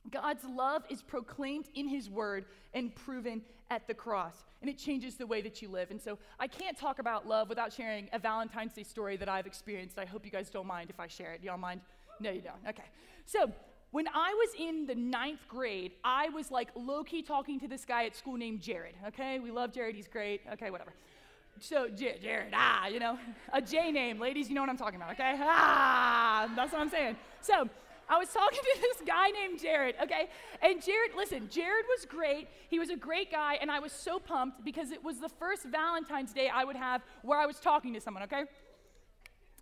God's 0.10 0.44
love 0.46 0.84
is 0.90 1.02
proclaimed 1.02 1.70
in 1.76 1.88
His 1.88 2.10
Word 2.10 2.46
and 2.74 2.96
proven 2.96 3.42
at 3.70 3.88
the 3.88 3.94
cross, 3.94 4.46
and 4.62 4.70
it 4.70 4.78
changes 4.78 5.16
the 5.16 5.28
way 5.28 5.42
that 5.42 5.62
you 5.62 5.70
live. 5.70 5.92
And 5.92 6.02
so 6.02 6.18
I 6.40 6.48
can't 6.48 6.78
talk 6.78 7.00
about 7.00 7.28
love 7.28 7.50
without 7.50 7.74
sharing 7.74 8.10
a 8.14 8.20
Valentine's 8.20 8.74
Day 8.74 8.84
story 8.84 9.18
that 9.18 9.28
I've 9.28 9.46
experienced. 9.46 10.00
I 10.00 10.06
hope 10.06 10.26
you 10.26 10.32
guys 10.32 10.50
don't 10.50 10.68
mind 10.68 10.90
if 10.90 11.00
I 11.00 11.08
share 11.08 11.34
it. 11.34 11.44
Y'all 11.44 11.58
mind? 11.58 11.82
No, 12.20 12.32
you 12.32 12.42
don't. 12.42 12.70
Okay. 12.70 12.84
So 13.26 13.52
when 13.92 14.08
I 14.08 14.34
was 14.34 14.50
in 14.60 14.86
the 14.86 14.96
ninth 14.96 15.48
grade, 15.48 15.94
I 16.04 16.30
was 16.30 16.52
like 16.52 16.70
low 16.76 17.04
key 17.04 17.22
talking 17.22 17.60
to 17.60 17.68
this 17.68 17.86
guy 17.86 18.06
at 18.06 18.16
school 18.16 18.38
named 18.38 18.62
Jared. 18.62 18.96
Okay, 19.08 19.40
we 19.40 19.52
love 19.52 19.72
Jared, 19.72 19.96
he's 19.96 20.08
great. 20.08 20.42
Okay, 20.54 20.70
whatever. 20.72 20.94
So, 21.60 21.88
J- 21.90 22.20
Jared, 22.22 22.54
ah, 22.54 22.88
you 22.88 23.00
know, 23.00 23.18
a 23.52 23.62
J 23.62 23.92
name, 23.92 24.20
ladies, 24.20 24.48
you 24.48 24.54
know 24.54 24.62
what 24.62 24.70
I'm 24.70 24.78
talking 24.78 24.98
about, 24.98 25.12
okay? 25.14 25.36
Ah, 25.40 26.52
that's 26.56 26.72
what 26.72 26.82
I'm 26.82 26.90
saying. 26.90 27.16
So, 27.42 27.68
I 28.10 28.18
was 28.18 28.30
talking 28.30 28.60
to 28.62 28.82
this 28.82 29.02
guy 29.06 29.30
named 29.32 29.60
Jared, 29.60 29.96
okay? 30.04 30.30
And 30.62 30.84
Jared, 30.84 31.12
listen, 31.16 31.50
Jared 31.50 31.86
was 31.90 32.06
great. 32.06 32.48
He 32.70 32.80
was 32.80 32.90
a 32.90 32.96
great 32.96 33.32
guy, 33.32 33.58
and 33.60 33.72
I 33.72 33.80
was 33.80 33.92
so 33.92 34.20
pumped 34.20 34.64
because 34.64 34.92
it 34.92 35.04
was 35.04 35.20
the 35.20 35.30
first 35.30 35.66
Valentine's 35.66 36.32
Day 36.32 36.50
I 36.54 36.64
would 36.64 36.76
have 36.76 37.02
where 37.24 37.40
I 37.40 37.46
was 37.46 37.60
talking 37.60 37.94
to 37.94 38.00
someone, 38.00 38.24
okay? 38.24 38.44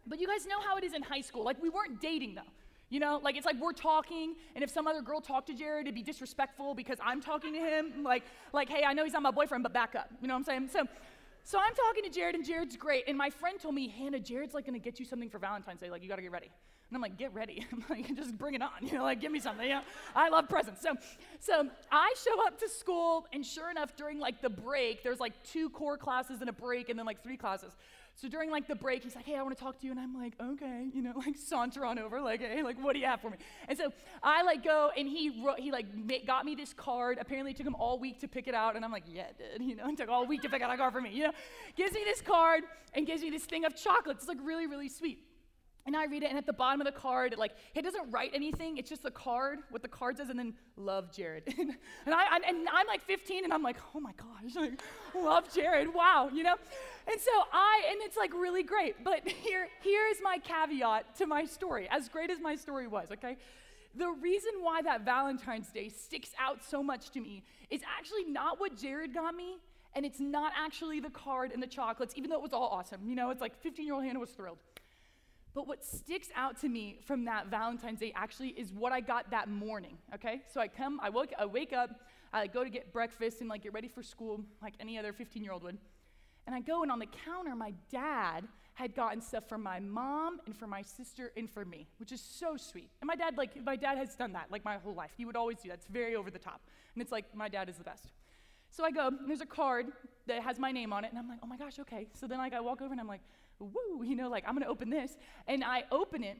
But 0.07 0.19
you 0.19 0.27
guys 0.27 0.45
know 0.45 0.61
how 0.61 0.77
it 0.77 0.83
is 0.83 0.93
in 0.93 1.01
high 1.01 1.21
school. 1.21 1.43
Like, 1.43 1.61
we 1.61 1.69
weren't 1.69 1.99
dating 2.01 2.35
though. 2.35 2.51
You 2.89 2.99
know, 2.99 3.19
like 3.23 3.35
it's 3.35 3.47
like 3.47 3.59
we're 3.59 3.73
talking, 3.73 4.35
and 4.53 4.63
if 4.63 4.69
some 4.69 4.87
other 4.87 5.01
girl 5.01 5.19
talked 5.19 5.47
to 5.47 5.53
Jared, 5.53 5.87
it'd 5.87 5.95
be 5.95 6.03
disrespectful 6.03 6.75
because 6.75 6.99
I'm 7.03 7.19
talking 7.19 7.53
to 7.53 7.59
him. 7.59 8.03
Like, 8.03 8.23
like, 8.53 8.69
hey, 8.69 8.83
I 8.83 8.93
know 8.93 9.03
he's 9.03 9.13
not 9.13 9.23
my 9.23 9.31
boyfriend, 9.31 9.63
but 9.63 9.73
back 9.73 9.95
up. 9.95 10.09
You 10.21 10.27
know 10.27 10.35
what 10.35 10.39
I'm 10.39 10.43
saying? 10.43 10.69
So, 10.71 10.85
so 11.43 11.59
I'm 11.59 11.73
talking 11.73 12.03
to 12.03 12.09
Jared, 12.09 12.35
and 12.35 12.45
Jared's 12.45 12.77
great. 12.77 13.05
And 13.07 13.17
my 13.17 13.31
friend 13.31 13.59
told 13.59 13.73
me, 13.73 13.87
Hannah, 13.87 14.19
Jared's 14.19 14.53
like 14.53 14.65
gonna 14.65 14.79
get 14.79 14.99
you 14.99 15.05
something 15.05 15.29
for 15.29 15.39
Valentine's 15.39 15.81
Day. 15.81 15.89
Like, 15.89 16.03
you 16.03 16.09
gotta 16.09 16.21
get 16.21 16.31
ready. 16.31 16.51
And 16.89 16.95
I'm 16.95 17.01
like, 17.01 17.17
get 17.17 17.33
ready. 17.33 17.65
I'm 17.71 17.83
like, 17.89 18.15
just 18.15 18.37
bring 18.37 18.53
it 18.53 18.61
on. 18.61 18.69
You 18.81 18.93
know, 18.93 19.03
like, 19.03 19.19
give 19.19 19.31
me 19.31 19.39
something. 19.39 19.67
Know, 19.67 19.81
I 20.15 20.29
love 20.29 20.47
presents. 20.47 20.81
So, 20.83 20.93
so 21.39 21.67
I 21.91 22.13
show 22.23 22.45
up 22.45 22.59
to 22.59 22.69
school, 22.69 23.25
and 23.33 23.43
sure 23.43 23.71
enough, 23.71 23.95
during 23.95 24.19
like 24.19 24.43
the 24.43 24.49
break, 24.49 25.01
there's 25.01 25.19
like 25.19 25.33
two 25.43 25.69
core 25.71 25.97
classes 25.97 26.41
and 26.41 26.49
a 26.49 26.53
break, 26.53 26.89
and 26.89 26.99
then 26.99 27.07
like 27.07 27.23
three 27.23 27.37
classes. 27.37 27.73
So 28.15 28.29
during 28.29 28.49
like 28.49 28.67
the 28.67 28.75
break, 28.75 29.03
he's 29.03 29.15
like, 29.15 29.25
hey, 29.25 29.35
I 29.35 29.41
want 29.41 29.57
to 29.57 29.61
talk 29.61 29.77
to 29.79 29.85
you. 29.85 29.91
And 29.91 29.99
I'm 29.99 30.15
like, 30.17 30.33
okay, 30.41 30.87
you 30.93 31.01
know, 31.01 31.13
like 31.25 31.35
saunter 31.37 31.85
on 31.85 31.99
over, 31.99 32.21
like, 32.21 32.39
hey, 32.39 32.63
like, 32.63 32.81
what 32.81 32.93
do 32.93 32.99
you 32.99 33.05
have 33.05 33.21
for 33.21 33.29
me? 33.29 33.37
And 33.67 33.77
so 33.77 33.91
I 34.23 34.43
like 34.43 34.63
go 34.63 34.89
and 34.97 35.07
he 35.07 35.43
wrote, 35.43 35.59
he 35.59 35.71
like 35.71 35.85
got 36.25 36.45
me 36.45 36.55
this 36.55 36.73
card. 36.73 37.17
Apparently 37.19 37.51
it 37.51 37.57
took 37.57 37.67
him 37.67 37.75
all 37.75 37.99
week 37.99 38.19
to 38.21 38.27
pick 38.27 38.47
it 38.47 38.55
out. 38.55 38.75
And 38.77 38.85
I'm 38.85 38.91
like, 38.91 39.03
yeah, 39.07 39.23
it 39.23 39.37
did, 39.37 39.61
you 39.67 39.75
know, 39.75 39.87
it 39.89 39.97
took 39.97 40.09
all 40.09 40.25
week 40.25 40.41
to 40.43 40.49
pick 40.49 40.61
out 40.61 40.73
a 40.73 40.77
card 40.77 40.93
for 40.93 41.01
me, 41.01 41.11
you 41.11 41.23
know. 41.23 41.31
Gives 41.75 41.93
me 41.93 42.01
this 42.05 42.21
card 42.21 42.63
and 42.93 43.05
gives 43.05 43.21
me 43.21 43.29
this 43.29 43.43
thing 43.43 43.65
of 43.65 43.75
chocolates. 43.75 44.21
It's 44.21 44.29
like 44.29 44.39
really, 44.41 44.65
really 44.65 44.89
sweet. 44.89 45.19
And 45.87 45.95
I 45.95 46.05
read 46.05 46.23
it, 46.23 46.29
and 46.29 46.37
at 46.37 46.47
the 46.47 46.53
bottom 46.53 46.81
of 46.81 46.85
the 46.85 46.99
card, 46.99 47.33
it, 47.33 47.37
like 47.37 47.51
it 47.75 47.83
doesn't 47.83 48.09
write 48.09 48.31
anything. 48.33 48.77
It's 48.77 48.89
just 48.89 49.03
the 49.03 49.11
card, 49.11 49.59
what 49.69 49.83
the 49.83 49.87
card 49.87 50.17
says, 50.17 50.29
and 50.29 50.39
then 50.39 50.55
love 50.77 51.11
Jared. 51.11 51.43
and, 51.57 51.75
I, 52.07 52.25
I'm, 52.31 52.43
and 52.43 52.67
I'm 52.73 52.87
like 52.87 53.03
15, 53.03 53.43
and 53.43 53.53
I'm 53.53 53.61
like, 53.61 53.77
oh 53.93 53.99
my 53.99 54.13
gosh, 54.13 54.55
like, 54.55 54.81
love 55.13 55.53
Jared, 55.53 55.93
wow, 55.93 56.31
you 56.33 56.41
know. 56.41 56.55
And 57.07 57.21
so 57.21 57.31
I, 57.53 57.83
and 57.91 57.99
it's 58.01 58.17
like 58.17 58.33
really 58.33 58.63
great. 58.63 59.03
But 59.03 59.27
here, 59.43 59.67
here 59.83 60.07
is 60.07 60.17
my 60.23 60.39
caveat 60.39 61.15
to 61.17 61.27
my 61.27 61.45
story. 61.45 61.87
As 61.91 62.09
great 62.09 62.31
as 62.31 62.39
my 62.39 62.55
story 62.55 62.87
was, 62.87 63.09
okay, 63.11 63.37
the 63.93 64.09
reason 64.09 64.51
why 64.61 64.81
that 64.81 65.05
Valentine's 65.05 65.67
Day 65.67 65.89
sticks 65.89 66.31
out 66.39 66.63
so 66.63 66.81
much 66.81 67.11
to 67.11 67.21
me 67.21 67.43
is 67.69 67.81
actually 67.97 68.25
not 68.25 68.59
what 68.59 68.75
Jared 68.75 69.13
got 69.13 69.35
me, 69.35 69.57
and 69.93 70.03
it's 70.03 70.19
not 70.19 70.51
actually 70.57 70.99
the 70.99 71.11
card 71.11 71.51
and 71.51 71.61
the 71.61 71.67
chocolates, 71.67 72.15
even 72.17 72.31
though 72.31 72.37
it 72.37 72.41
was 72.41 72.53
all 72.53 72.69
awesome. 72.69 73.07
You 73.07 73.15
know, 73.15 73.29
it's 73.29 73.39
like 73.39 73.55
15 73.61 73.85
year 73.85 73.93
old 73.93 74.03
Hannah 74.03 74.19
was 74.19 74.31
thrilled. 74.31 74.57
But 75.55 75.67
what 75.67 75.85
sticks 75.85 76.27
out 76.35 76.59
to 76.61 76.69
me 76.69 76.99
from 77.05 77.23
that 77.25 77.47
Valentine's 77.47 78.01
Day 78.01 78.11
actually 78.13 78.49
is 78.49 78.73
what 78.73 78.91
I 78.91 78.99
got 78.99 79.31
that 79.31 79.47
morning, 79.47 79.97
okay? 80.13 80.41
So 80.53 80.59
I 80.59 80.67
come, 80.67 80.99
I, 81.01 81.09
woke, 81.09 81.29
I 81.39 81.45
wake 81.45 81.71
up, 81.71 82.01
I 82.33 82.47
go 82.47 82.65
to 82.65 82.69
get 82.69 82.91
breakfast 82.91 83.39
and 83.39 83.49
like 83.49 83.63
get 83.63 83.73
ready 83.73 83.87
for 83.87 84.03
school 84.03 84.41
like 84.61 84.73
any 84.81 84.99
other 84.99 85.13
15 85.13 85.41
year 85.41 85.53
old 85.53 85.63
would. 85.63 85.77
And 86.45 86.53
I 86.53 86.59
go 86.59 86.83
and 86.83 86.91
on 86.91 86.99
the 86.99 87.07
counter, 87.25 87.55
my 87.55 87.73
dad 87.89 88.43
had 88.73 88.93
gotten 88.93 89.21
stuff 89.21 89.47
for 89.47 89.57
my 89.57 89.79
mom 89.79 90.41
and 90.45 90.53
for 90.53 90.67
my 90.67 90.81
sister 90.81 91.31
and 91.37 91.49
for 91.49 91.63
me, 91.63 91.87
which 91.97 92.11
is 92.11 92.19
so 92.19 92.57
sweet. 92.57 92.89
And 92.99 93.07
my 93.07 93.15
dad, 93.15 93.37
like, 93.37 93.63
my 93.63 93.77
dad 93.77 93.97
has 93.97 94.13
done 94.13 94.33
that 94.33 94.51
like 94.51 94.65
my 94.65 94.77
whole 94.77 94.93
life. 94.93 95.11
He 95.15 95.23
would 95.23 95.37
always 95.37 95.59
do 95.59 95.69
that. 95.69 95.75
It's 95.75 95.87
very 95.87 96.17
over 96.17 96.29
the 96.29 96.37
top. 96.37 96.59
And 96.93 97.01
it's 97.01 97.13
like, 97.13 97.33
my 97.33 97.47
dad 97.47 97.69
is 97.69 97.77
the 97.77 97.85
best. 97.85 98.11
So 98.69 98.83
I 98.83 98.91
go, 98.91 99.07
and 99.07 99.29
there's 99.29 99.39
a 99.39 99.45
card 99.45 99.87
that 100.27 100.43
has 100.43 100.59
my 100.59 100.73
name 100.73 100.91
on 100.91 101.05
it, 101.05 101.11
and 101.11 101.17
I'm 101.17 101.29
like, 101.29 101.39
oh 101.41 101.47
my 101.47 101.55
gosh, 101.55 101.79
okay. 101.79 102.07
So 102.13 102.27
then 102.27 102.39
like 102.39 102.53
I 102.53 102.59
walk 102.59 102.81
over 102.81 102.91
and 102.91 102.99
I'm 102.99 103.07
like, 103.07 103.21
woo, 103.59 104.03
you 104.03 104.15
know, 104.15 104.29
like 104.29 104.43
I'm 104.47 104.53
gonna 104.53 104.67
open 104.67 104.89
this. 104.89 105.17
And 105.47 105.63
I 105.63 105.83
open 105.91 106.23
it. 106.23 106.37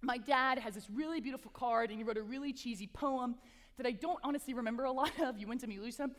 My 0.00 0.18
dad 0.18 0.58
has 0.58 0.74
this 0.74 0.88
really 0.90 1.20
beautiful 1.20 1.50
card, 1.52 1.90
and 1.90 1.98
he 1.98 2.04
wrote 2.04 2.18
a 2.18 2.22
really 2.22 2.52
cheesy 2.52 2.86
poem 2.86 3.34
that 3.76 3.86
I 3.86 3.92
don't 3.92 4.18
honestly 4.22 4.54
remember 4.54 4.84
a 4.84 4.92
lot 4.92 5.18
of. 5.20 5.38
You 5.38 5.46
went 5.46 5.60
to 5.62 5.66
me, 5.66 5.78
Lisa. 5.78 6.10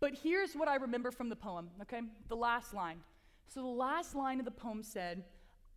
But 0.00 0.14
here's 0.22 0.54
what 0.54 0.68
I 0.68 0.76
remember 0.76 1.10
from 1.10 1.28
the 1.28 1.36
poem, 1.36 1.70
okay? 1.82 2.00
The 2.28 2.36
last 2.36 2.74
line. 2.74 2.98
So 3.48 3.60
the 3.60 3.66
last 3.66 4.14
line 4.14 4.38
of 4.38 4.44
the 4.44 4.50
poem 4.50 4.82
said, 4.82 5.24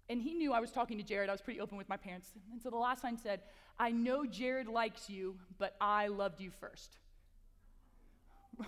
and 0.09 0.21
he 0.21 0.33
knew 0.33 0.53
I 0.53 0.59
was 0.59 0.71
talking 0.71 0.97
to 0.97 1.03
Jared. 1.03 1.29
I 1.29 1.33
was 1.33 1.41
pretty 1.41 1.59
open 1.59 1.77
with 1.77 1.89
my 1.89 1.97
parents. 1.97 2.31
And 2.51 2.61
so 2.61 2.69
the 2.69 2.77
last 2.77 3.03
line 3.03 3.17
said, 3.17 3.41
I 3.79 3.91
know 3.91 4.25
Jared 4.25 4.67
likes 4.67 5.09
you, 5.09 5.35
but 5.57 5.75
I 5.79 6.07
loved 6.07 6.41
you 6.41 6.49
first. 6.49 6.97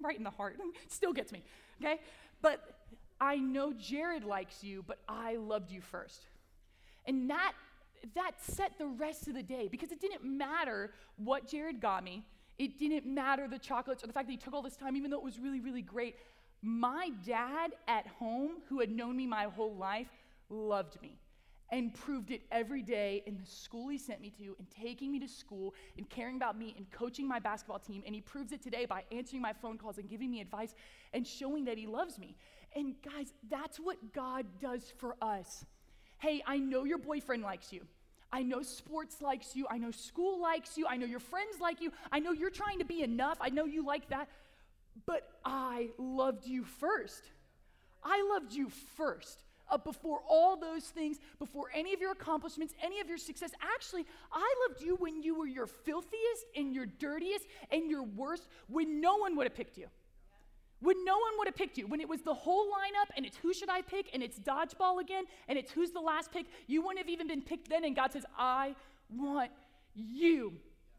right 0.00 0.16
in 0.16 0.24
the 0.24 0.30
heart. 0.30 0.56
Still 0.88 1.12
gets 1.12 1.32
me, 1.32 1.42
okay? 1.80 2.00
But 2.42 2.75
I 3.20 3.36
know 3.36 3.72
Jared 3.72 4.24
likes 4.24 4.62
you, 4.62 4.84
but 4.86 4.98
I 5.08 5.36
loved 5.36 5.70
you 5.70 5.80
first. 5.80 6.26
And 7.06 7.30
that 7.30 7.52
that 8.14 8.32
set 8.40 8.78
the 8.78 8.86
rest 8.86 9.26
of 9.26 9.34
the 9.34 9.42
day 9.42 9.68
because 9.68 9.90
it 9.90 10.00
didn't 10.00 10.22
matter 10.22 10.92
what 11.16 11.48
Jared 11.48 11.80
got 11.80 12.04
me. 12.04 12.24
It 12.58 12.78
didn't 12.78 13.06
matter 13.06 13.48
the 13.48 13.58
chocolates 13.58 14.04
or 14.04 14.06
the 14.06 14.12
fact 14.12 14.26
that 14.28 14.32
he 14.32 14.38
took 14.38 14.54
all 14.54 14.62
this 14.62 14.76
time, 14.76 14.96
even 14.96 15.10
though 15.10 15.18
it 15.18 15.24
was 15.24 15.38
really, 15.38 15.60
really 15.60 15.82
great. 15.82 16.16
My 16.62 17.10
dad 17.26 17.72
at 17.88 18.06
home, 18.06 18.58
who 18.68 18.80
had 18.80 18.90
known 18.90 19.16
me 19.16 19.26
my 19.26 19.44
whole 19.44 19.74
life, 19.74 20.08
loved 20.48 21.00
me 21.02 21.18
and 21.72 21.92
proved 21.92 22.30
it 22.30 22.42
every 22.52 22.82
day 22.82 23.22
in 23.26 23.36
the 23.36 23.46
school 23.46 23.88
he 23.88 23.98
sent 23.98 24.20
me 24.20 24.30
to 24.30 24.54
and 24.58 24.70
taking 24.70 25.10
me 25.10 25.18
to 25.18 25.26
school 25.26 25.74
and 25.96 26.08
caring 26.08 26.36
about 26.36 26.56
me 26.56 26.74
and 26.76 26.88
coaching 26.90 27.26
my 27.26 27.40
basketball 27.40 27.78
team. 27.78 28.02
And 28.06 28.14
he 28.14 28.20
proves 28.20 28.52
it 28.52 28.62
today 28.62 28.86
by 28.86 29.02
answering 29.10 29.42
my 29.42 29.52
phone 29.52 29.76
calls 29.76 29.98
and 29.98 30.08
giving 30.08 30.30
me 30.30 30.40
advice 30.40 30.74
and 31.12 31.26
showing 31.26 31.64
that 31.64 31.76
he 31.76 31.86
loves 31.86 32.18
me. 32.18 32.36
And 32.76 32.94
guys, 33.02 33.32
that's 33.50 33.78
what 33.78 34.12
God 34.12 34.44
does 34.60 34.92
for 34.98 35.16
us. 35.22 35.64
Hey, 36.18 36.42
I 36.46 36.58
know 36.58 36.84
your 36.84 36.98
boyfriend 36.98 37.42
likes 37.42 37.72
you. 37.72 37.80
I 38.30 38.42
know 38.42 38.60
sports 38.60 39.22
likes 39.22 39.56
you. 39.56 39.66
I 39.70 39.78
know 39.78 39.90
school 39.90 40.40
likes 40.40 40.76
you. 40.76 40.86
I 40.86 40.98
know 40.98 41.06
your 41.06 41.20
friends 41.20 41.58
like 41.58 41.80
you. 41.80 41.90
I 42.12 42.18
know 42.18 42.32
you're 42.32 42.50
trying 42.50 42.78
to 42.80 42.84
be 42.84 43.02
enough. 43.02 43.38
I 43.40 43.48
know 43.48 43.64
you 43.64 43.84
like 43.84 44.10
that. 44.10 44.28
But 45.06 45.26
I 45.42 45.88
loved 45.96 46.46
you 46.46 46.64
first. 46.64 47.22
I 48.04 48.22
loved 48.30 48.52
you 48.52 48.68
first. 48.96 49.42
Uh, 49.68 49.78
before 49.78 50.20
all 50.28 50.56
those 50.56 50.84
things, 50.84 51.18
before 51.38 51.70
any 51.74 51.94
of 51.94 52.00
your 52.00 52.12
accomplishments, 52.12 52.74
any 52.82 53.00
of 53.00 53.08
your 53.08 53.18
success. 53.18 53.50
Actually, 53.74 54.04
I 54.32 54.54
loved 54.68 54.82
you 54.82 54.96
when 54.96 55.22
you 55.22 55.34
were 55.34 55.46
your 55.46 55.66
filthiest 55.66 56.44
and 56.54 56.74
your 56.74 56.86
dirtiest 56.86 57.46
and 57.70 57.90
your 57.90 58.02
worst, 58.02 58.46
when 58.68 59.00
no 59.00 59.16
one 59.16 59.34
would 59.36 59.46
have 59.46 59.54
picked 59.54 59.76
you. 59.78 59.86
When 60.80 61.04
no 61.04 61.14
one 61.14 61.32
would 61.38 61.48
have 61.48 61.56
picked 61.56 61.78
you, 61.78 61.86
when 61.86 62.00
it 62.00 62.08
was 62.08 62.20
the 62.22 62.34
whole 62.34 62.66
lineup 62.66 63.10
and 63.16 63.24
it's 63.24 63.36
who 63.38 63.54
should 63.54 63.70
I 63.70 63.80
pick 63.80 64.10
and 64.12 64.22
it's 64.22 64.38
dodgeball 64.38 65.00
again 65.00 65.24
and 65.48 65.58
it's 65.58 65.70
who's 65.72 65.90
the 65.90 66.00
last 66.00 66.30
pick, 66.32 66.46
you 66.66 66.82
wouldn't 66.82 66.98
have 66.98 67.08
even 67.08 67.26
been 67.28 67.42
picked 67.42 67.68
then. 67.68 67.84
And 67.84 67.96
God 67.96 68.12
says, 68.12 68.26
I 68.38 68.74
want 69.10 69.50
you. 69.94 70.52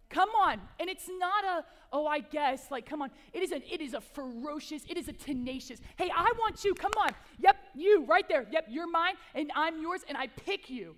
Come 0.09 0.29
on. 0.29 0.59
And 0.79 0.89
it's 0.89 1.07
not 1.19 1.43
a, 1.43 1.65
oh, 1.93 2.07
I 2.07 2.19
guess, 2.19 2.71
like, 2.71 2.85
come 2.85 3.01
on. 3.01 3.11
It 3.33 3.43
is, 3.43 3.51
a, 3.51 3.57
it 3.71 3.81
is 3.81 3.93
a 3.93 4.01
ferocious, 4.01 4.83
it 4.89 4.97
is 4.97 5.09
a 5.09 5.13
tenacious. 5.13 5.79
Hey, 5.97 6.09
I 6.15 6.31
want 6.39 6.63
you. 6.63 6.73
Come 6.73 6.93
on. 6.97 7.11
Yep, 7.39 7.55
you 7.75 8.05
right 8.05 8.27
there. 8.27 8.47
Yep, 8.51 8.67
you're 8.69 8.89
mine 8.89 9.13
and 9.35 9.51
I'm 9.55 9.81
yours 9.81 10.01
and 10.07 10.17
I 10.17 10.27
pick 10.27 10.69
you. 10.69 10.95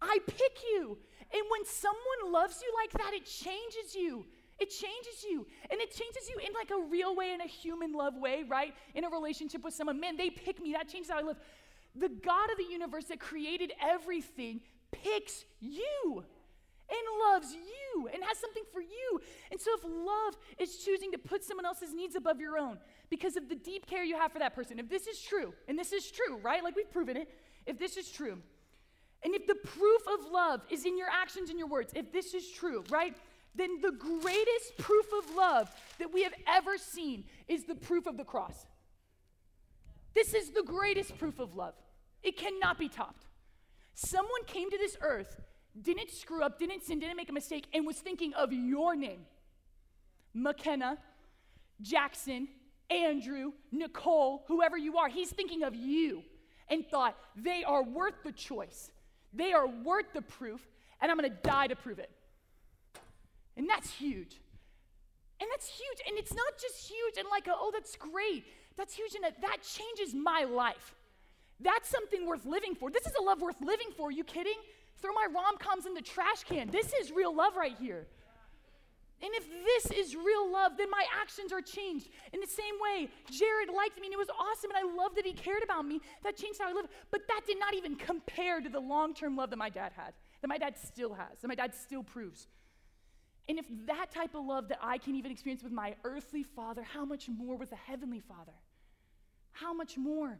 I 0.00 0.18
pick 0.26 0.58
you. 0.72 0.98
And 1.32 1.42
when 1.50 1.64
someone 1.64 2.32
loves 2.32 2.62
you 2.62 2.72
like 2.80 2.92
that, 3.02 3.14
it 3.14 3.26
changes 3.26 3.94
you. 3.94 4.26
It 4.58 4.70
changes 4.70 5.24
you. 5.28 5.46
And 5.70 5.80
it 5.80 5.90
changes 5.90 6.28
you 6.28 6.36
in 6.44 6.52
like 6.52 6.70
a 6.70 6.90
real 6.90 7.14
way, 7.14 7.32
in 7.32 7.40
a 7.40 7.46
human 7.46 7.92
love 7.92 8.16
way, 8.16 8.44
right? 8.48 8.74
In 8.94 9.04
a 9.04 9.08
relationship 9.08 9.62
with 9.62 9.74
someone. 9.74 10.00
Man, 10.00 10.16
they 10.16 10.30
pick 10.30 10.60
me. 10.60 10.72
That 10.72 10.88
changes 10.88 11.10
how 11.10 11.18
I 11.18 11.22
live. 11.22 11.36
The 11.94 12.08
God 12.08 12.50
of 12.50 12.58
the 12.58 12.70
universe 12.70 13.04
that 13.06 13.20
created 13.20 13.72
everything 13.80 14.60
picks 14.90 15.44
you 15.60 16.24
and 16.90 16.98
loves 17.32 17.54
you 17.54 18.08
and 18.12 18.22
has 18.24 18.38
something 18.38 18.62
for 18.72 18.80
you. 18.80 19.20
And 19.50 19.60
so 19.60 19.70
if 19.76 19.84
love 19.84 20.36
is 20.58 20.78
choosing 20.84 21.12
to 21.12 21.18
put 21.18 21.44
someone 21.44 21.66
else's 21.66 21.92
needs 21.94 22.16
above 22.16 22.40
your 22.40 22.58
own 22.58 22.78
because 23.10 23.36
of 23.36 23.48
the 23.48 23.54
deep 23.54 23.86
care 23.86 24.02
you 24.02 24.16
have 24.16 24.32
for 24.32 24.38
that 24.38 24.54
person, 24.54 24.78
if 24.78 24.88
this 24.88 25.06
is 25.06 25.20
true, 25.20 25.52
and 25.66 25.78
this 25.78 25.92
is 25.92 26.10
true, 26.10 26.38
right? 26.42 26.64
Like 26.64 26.76
we've 26.76 26.90
proven 26.90 27.16
it, 27.16 27.28
if 27.66 27.78
this 27.78 27.96
is 27.96 28.10
true, 28.10 28.38
and 29.22 29.34
if 29.34 29.46
the 29.46 29.56
proof 29.56 30.02
of 30.06 30.30
love 30.30 30.62
is 30.70 30.84
in 30.84 30.96
your 30.96 31.08
actions 31.08 31.50
and 31.50 31.58
your 31.58 31.68
words, 31.68 31.92
if 31.94 32.12
this 32.12 32.34
is 32.34 32.48
true, 32.50 32.84
right? 32.88 33.14
Then 33.58 33.80
the 33.80 33.92
greatest 33.92 34.76
proof 34.78 35.06
of 35.18 35.34
love 35.34 35.70
that 35.98 36.12
we 36.12 36.22
have 36.22 36.34
ever 36.46 36.78
seen 36.78 37.24
is 37.48 37.64
the 37.64 37.74
proof 37.74 38.06
of 38.06 38.16
the 38.16 38.24
cross. 38.24 38.66
This 40.14 40.34
is 40.34 40.50
the 40.50 40.62
greatest 40.62 41.16
proof 41.18 41.38
of 41.38 41.54
love. 41.54 41.74
It 42.22 42.36
cannot 42.36 42.78
be 42.78 42.88
topped. 42.88 43.26
Someone 43.94 44.44
came 44.46 44.70
to 44.70 44.78
this 44.78 44.96
earth, 45.00 45.40
didn't 45.80 46.10
screw 46.10 46.42
up, 46.42 46.58
didn't 46.58 46.84
sin, 46.84 46.98
didn't 46.98 47.16
make 47.16 47.30
a 47.30 47.32
mistake, 47.32 47.66
and 47.72 47.86
was 47.86 47.96
thinking 47.96 48.32
of 48.34 48.52
your 48.52 48.96
name. 48.96 49.26
McKenna, 50.34 50.98
Jackson, 51.80 52.48
Andrew, 52.90 53.52
Nicole, 53.70 54.44
whoever 54.48 54.76
you 54.76 54.96
are, 54.98 55.08
he's 55.08 55.30
thinking 55.30 55.62
of 55.62 55.74
you 55.74 56.22
and 56.68 56.86
thought, 56.86 57.16
they 57.36 57.64
are 57.64 57.82
worth 57.82 58.22
the 58.24 58.32
choice. 58.32 58.90
They 59.32 59.52
are 59.52 59.66
worth 59.66 60.12
the 60.14 60.22
proof, 60.22 60.60
and 61.00 61.10
I'm 61.10 61.16
gonna 61.16 61.30
die 61.30 61.66
to 61.66 61.76
prove 61.76 61.98
it. 61.98 62.10
And 63.58 63.68
that's 63.68 63.90
huge. 63.90 64.40
And 65.40 65.48
that's 65.52 65.68
huge. 65.68 66.00
And 66.08 66.16
it's 66.16 66.32
not 66.32 66.54
just 66.60 66.88
huge 66.88 67.18
and 67.18 67.26
like, 67.30 67.46
a, 67.46 67.52
oh, 67.54 67.70
that's 67.72 67.96
great. 67.96 68.44
That's 68.76 68.94
huge 68.94 69.14
and 69.14 69.24
that, 69.24 69.62
changes 69.62 70.14
my 70.14 70.44
life. 70.44 70.94
That's 71.60 71.88
something 71.88 72.26
worth 72.26 72.46
living 72.46 72.76
for. 72.76 72.90
This 72.90 73.06
is 73.06 73.12
a 73.20 73.22
love 73.22 73.40
worth 73.40 73.60
living 73.60 73.88
for. 73.96 74.08
Are 74.08 74.12
you 74.12 74.24
kidding? 74.24 74.58
Throw 75.02 75.12
my 75.12 75.26
rom 75.34 75.58
coms 75.58 75.86
in 75.86 75.94
the 75.94 76.00
trash 76.00 76.44
can. 76.44 76.70
This 76.70 76.92
is 77.00 77.10
real 77.10 77.34
love 77.34 77.56
right 77.56 77.74
here. 77.78 78.06
And 79.20 79.30
if 79.34 79.48
this 79.48 79.98
is 79.98 80.14
real 80.14 80.50
love, 80.50 80.72
then 80.78 80.88
my 80.90 81.04
actions 81.20 81.52
are 81.52 81.60
changed. 81.60 82.08
In 82.32 82.40
the 82.40 82.46
same 82.46 82.74
way, 82.80 83.08
Jared 83.28 83.68
liked 83.68 84.00
me 84.00 84.06
and 84.06 84.14
it 84.14 84.18
was 84.18 84.30
awesome 84.30 84.70
and 84.70 84.78
I 84.78 84.96
loved 84.96 85.16
that 85.16 85.26
he 85.26 85.32
cared 85.32 85.64
about 85.64 85.84
me. 85.84 86.00
That 86.22 86.36
changed 86.36 86.60
how 86.60 86.70
I 86.70 86.72
live. 86.72 86.86
But 87.10 87.22
that 87.26 87.40
did 87.44 87.58
not 87.58 87.74
even 87.74 87.96
compare 87.96 88.60
to 88.60 88.68
the 88.68 88.78
long 88.78 89.14
term 89.14 89.36
love 89.36 89.50
that 89.50 89.56
my 89.56 89.70
dad 89.70 89.90
had, 89.96 90.14
that 90.40 90.48
my 90.48 90.58
dad 90.58 90.76
still 90.78 91.14
has, 91.14 91.40
that 91.42 91.48
my 91.48 91.56
dad 91.56 91.74
still 91.74 92.04
proves. 92.04 92.46
And 93.48 93.58
if 93.58 93.66
that 93.86 94.10
type 94.10 94.34
of 94.34 94.44
love 94.44 94.68
that 94.68 94.78
I 94.82 94.98
can 94.98 95.14
even 95.14 95.32
experience 95.32 95.62
with 95.62 95.72
my 95.72 95.94
earthly 96.04 96.42
father, 96.42 96.82
how 96.82 97.04
much 97.04 97.28
more 97.28 97.56
with 97.56 97.70
the 97.70 97.76
heavenly 97.76 98.20
father? 98.20 98.52
How 99.52 99.72
much 99.72 99.96
more? 99.96 100.38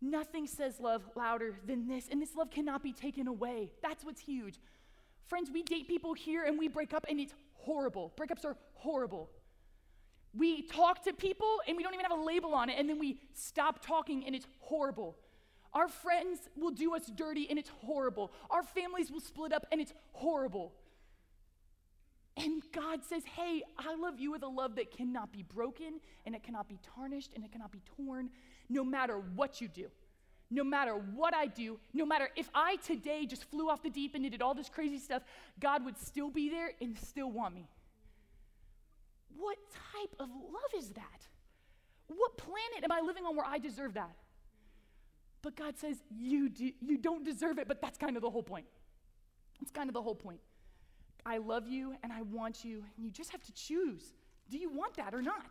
Nothing 0.00 0.46
says 0.46 0.78
love 0.78 1.02
louder 1.16 1.56
than 1.66 1.88
this, 1.88 2.08
and 2.10 2.22
this 2.22 2.36
love 2.36 2.50
cannot 2.50 2.82
be 2.82 2.92
taken 2.92 3.26
away. 3.26 3.72
That's 3.82 4.04
what's 4.04 4.20
huge. 4.20 4.60
Friends, 5.26 5.50
we 5.52 5.62
date 5.62 5.88
people 5.88 6.14
here 6.14 6.44
and 6.44 6.58
we 6.58 6.68
break 6.68 6.94
up, 6.94 7.06
and 7.08 7.18
it's 7.18 7.34
horrible. 7.54 8.12
Breakups 8.16 8.44
are 8.44 8.56
horrible. 8.74 9.30
We 10.32 10.62
talk 10.62 11.02
to 11.04 11.12
people 11.12 11.60
and 11.66 11.76
we 11.76 11.82
don't 11.82 11.94
even 11.94 12.04
have 12.04 12.16
a 12.16 12.22
label 12.22 12.54
on 12.54 12.68
it, 12.70 12.76
and 12.78 12.88
then 12.88 12.98
we 12.98 13.18
stop 13.34 13.84
talking, 13.84 14.24
and 14.26 14.34
it's 14.34 14.46
horrible. 14.60 15.16
Our 15.72 15.88
friends 15.88 16.38
will 16.56 16.70
do 16.70 16.94
us 16.94 17.06
dirty, 17.06 17.48
and 17.50 17.58
it's 17.58 17.70
horrible. 17.80 18.32
Our 18.50 18.62
families 18.62 19.10
will 19.10 19.20
split 19.20 19.52
up, 19.52 19.66
and 19.72 19.80
it's 19.80 19.92
horrible. 20.12 20.72
And 22.36 22.62
God 22.72 23.00
says, 23.02 23.22
Hey, 23.24 23.62
I 23.78 23.94
love 23.94 24.20
you 24.20 24.30
with 24.30 24.42
a 24.42 24.48
love 24.48 24.76
that 24.76 24.90
cannot 24.90 25.32
be 25.32 25.42
broken 25.42 26.00
and 26.26 26.34
it 26.34 26.42
cannot 26.42 26.68
be 26.68 26.78
tarnished 26.94 27.32
and 27.34 27.44
it 27.44 27.50
cannot 27.50 27.72
be 27.72 27.80
torn, 27.96 28.28
no 28.68 28.84
matter 28.84 29.18
what 29.34 29.60
you 29.60 29.68
do, 29.68 29.86
no 30.50 30.62
matter 30.62 30.92
what 30.92 31.34
I 31.34 31.46
do, 31.46 31.78
no 31.94 32.04
matter 32.04 32.28
if 32.36 32.50
I 32.54 32.76
today 32.76 33.24
just 33.24 33.44
flew 33.50 33.70
off 33.70 33.82
the 33.82 33.90
deep 33.90 34.14
and 34.14 34.30
did 34.30 34.42
all 34.42 34.54
this 34.54 34.68
crazy 34.68 34.98
stuff, 34.98 35.22
God 35.60 35.84
would 35.84 35.96
still 35.98 36.30
be 36.30 36.50
there 36.50 36.72
and 36.80 36.98
still 36.98 37.30
want 37.30 37.54
me. 37.54 37.68
What 39.38 39.58
type 39.92 40.14
of 40.20 40.28
love 40.28 40.72
is 40.76 40.90
that? 40.90 41.26
What 42.08 42.36
planet 42.36 42.84
am 42.84 42.92
I 42.92 43.00
living 43.00 43.24
on 43.24 43.34
where 43.34 43.46
I 43.46 43.58
deserve 43.58 43.94
that? 43.94 44.14
But 45.42 45.56
God 45.56 45.78
says, 45.78 45.96
you, 46.10 46.48
do, 46.48 46.70
you 46.80 46.98
don't 46.98 47.24
deserve 47.24 47.58
it, 47.58 47.68
but 47.68 47.80
that's 47.80 47.98
kind 47.98 48.16
of 48.16 48.22
the 48.22 48.30
whole 48.30 48.42
point. 48.42 48.66
That's 49.60 49.70
kind 49.70 49.88
of 49.88 49.94
the 49.94 50.02
whole 50.02 50.14
point. 50.14 50.40
I 51.26 51.38
love 51.38 51.66
you 51.66 51.94
and 52.04 52.12
I 52.12 52.22
want 52.22 52.64
you, 52.64 52.84
and 52.96 53.04
you 53.04 53.10
just 53.10 53.32
have 53.32 53.42
to 53.42 53.52
choose. 53.52 54.14
Do 54.48 54.58
you 54.58 54.70
want 54.70 54.94
that 54.96 55.12
or 55.12 55.20
not? 55.20 55.44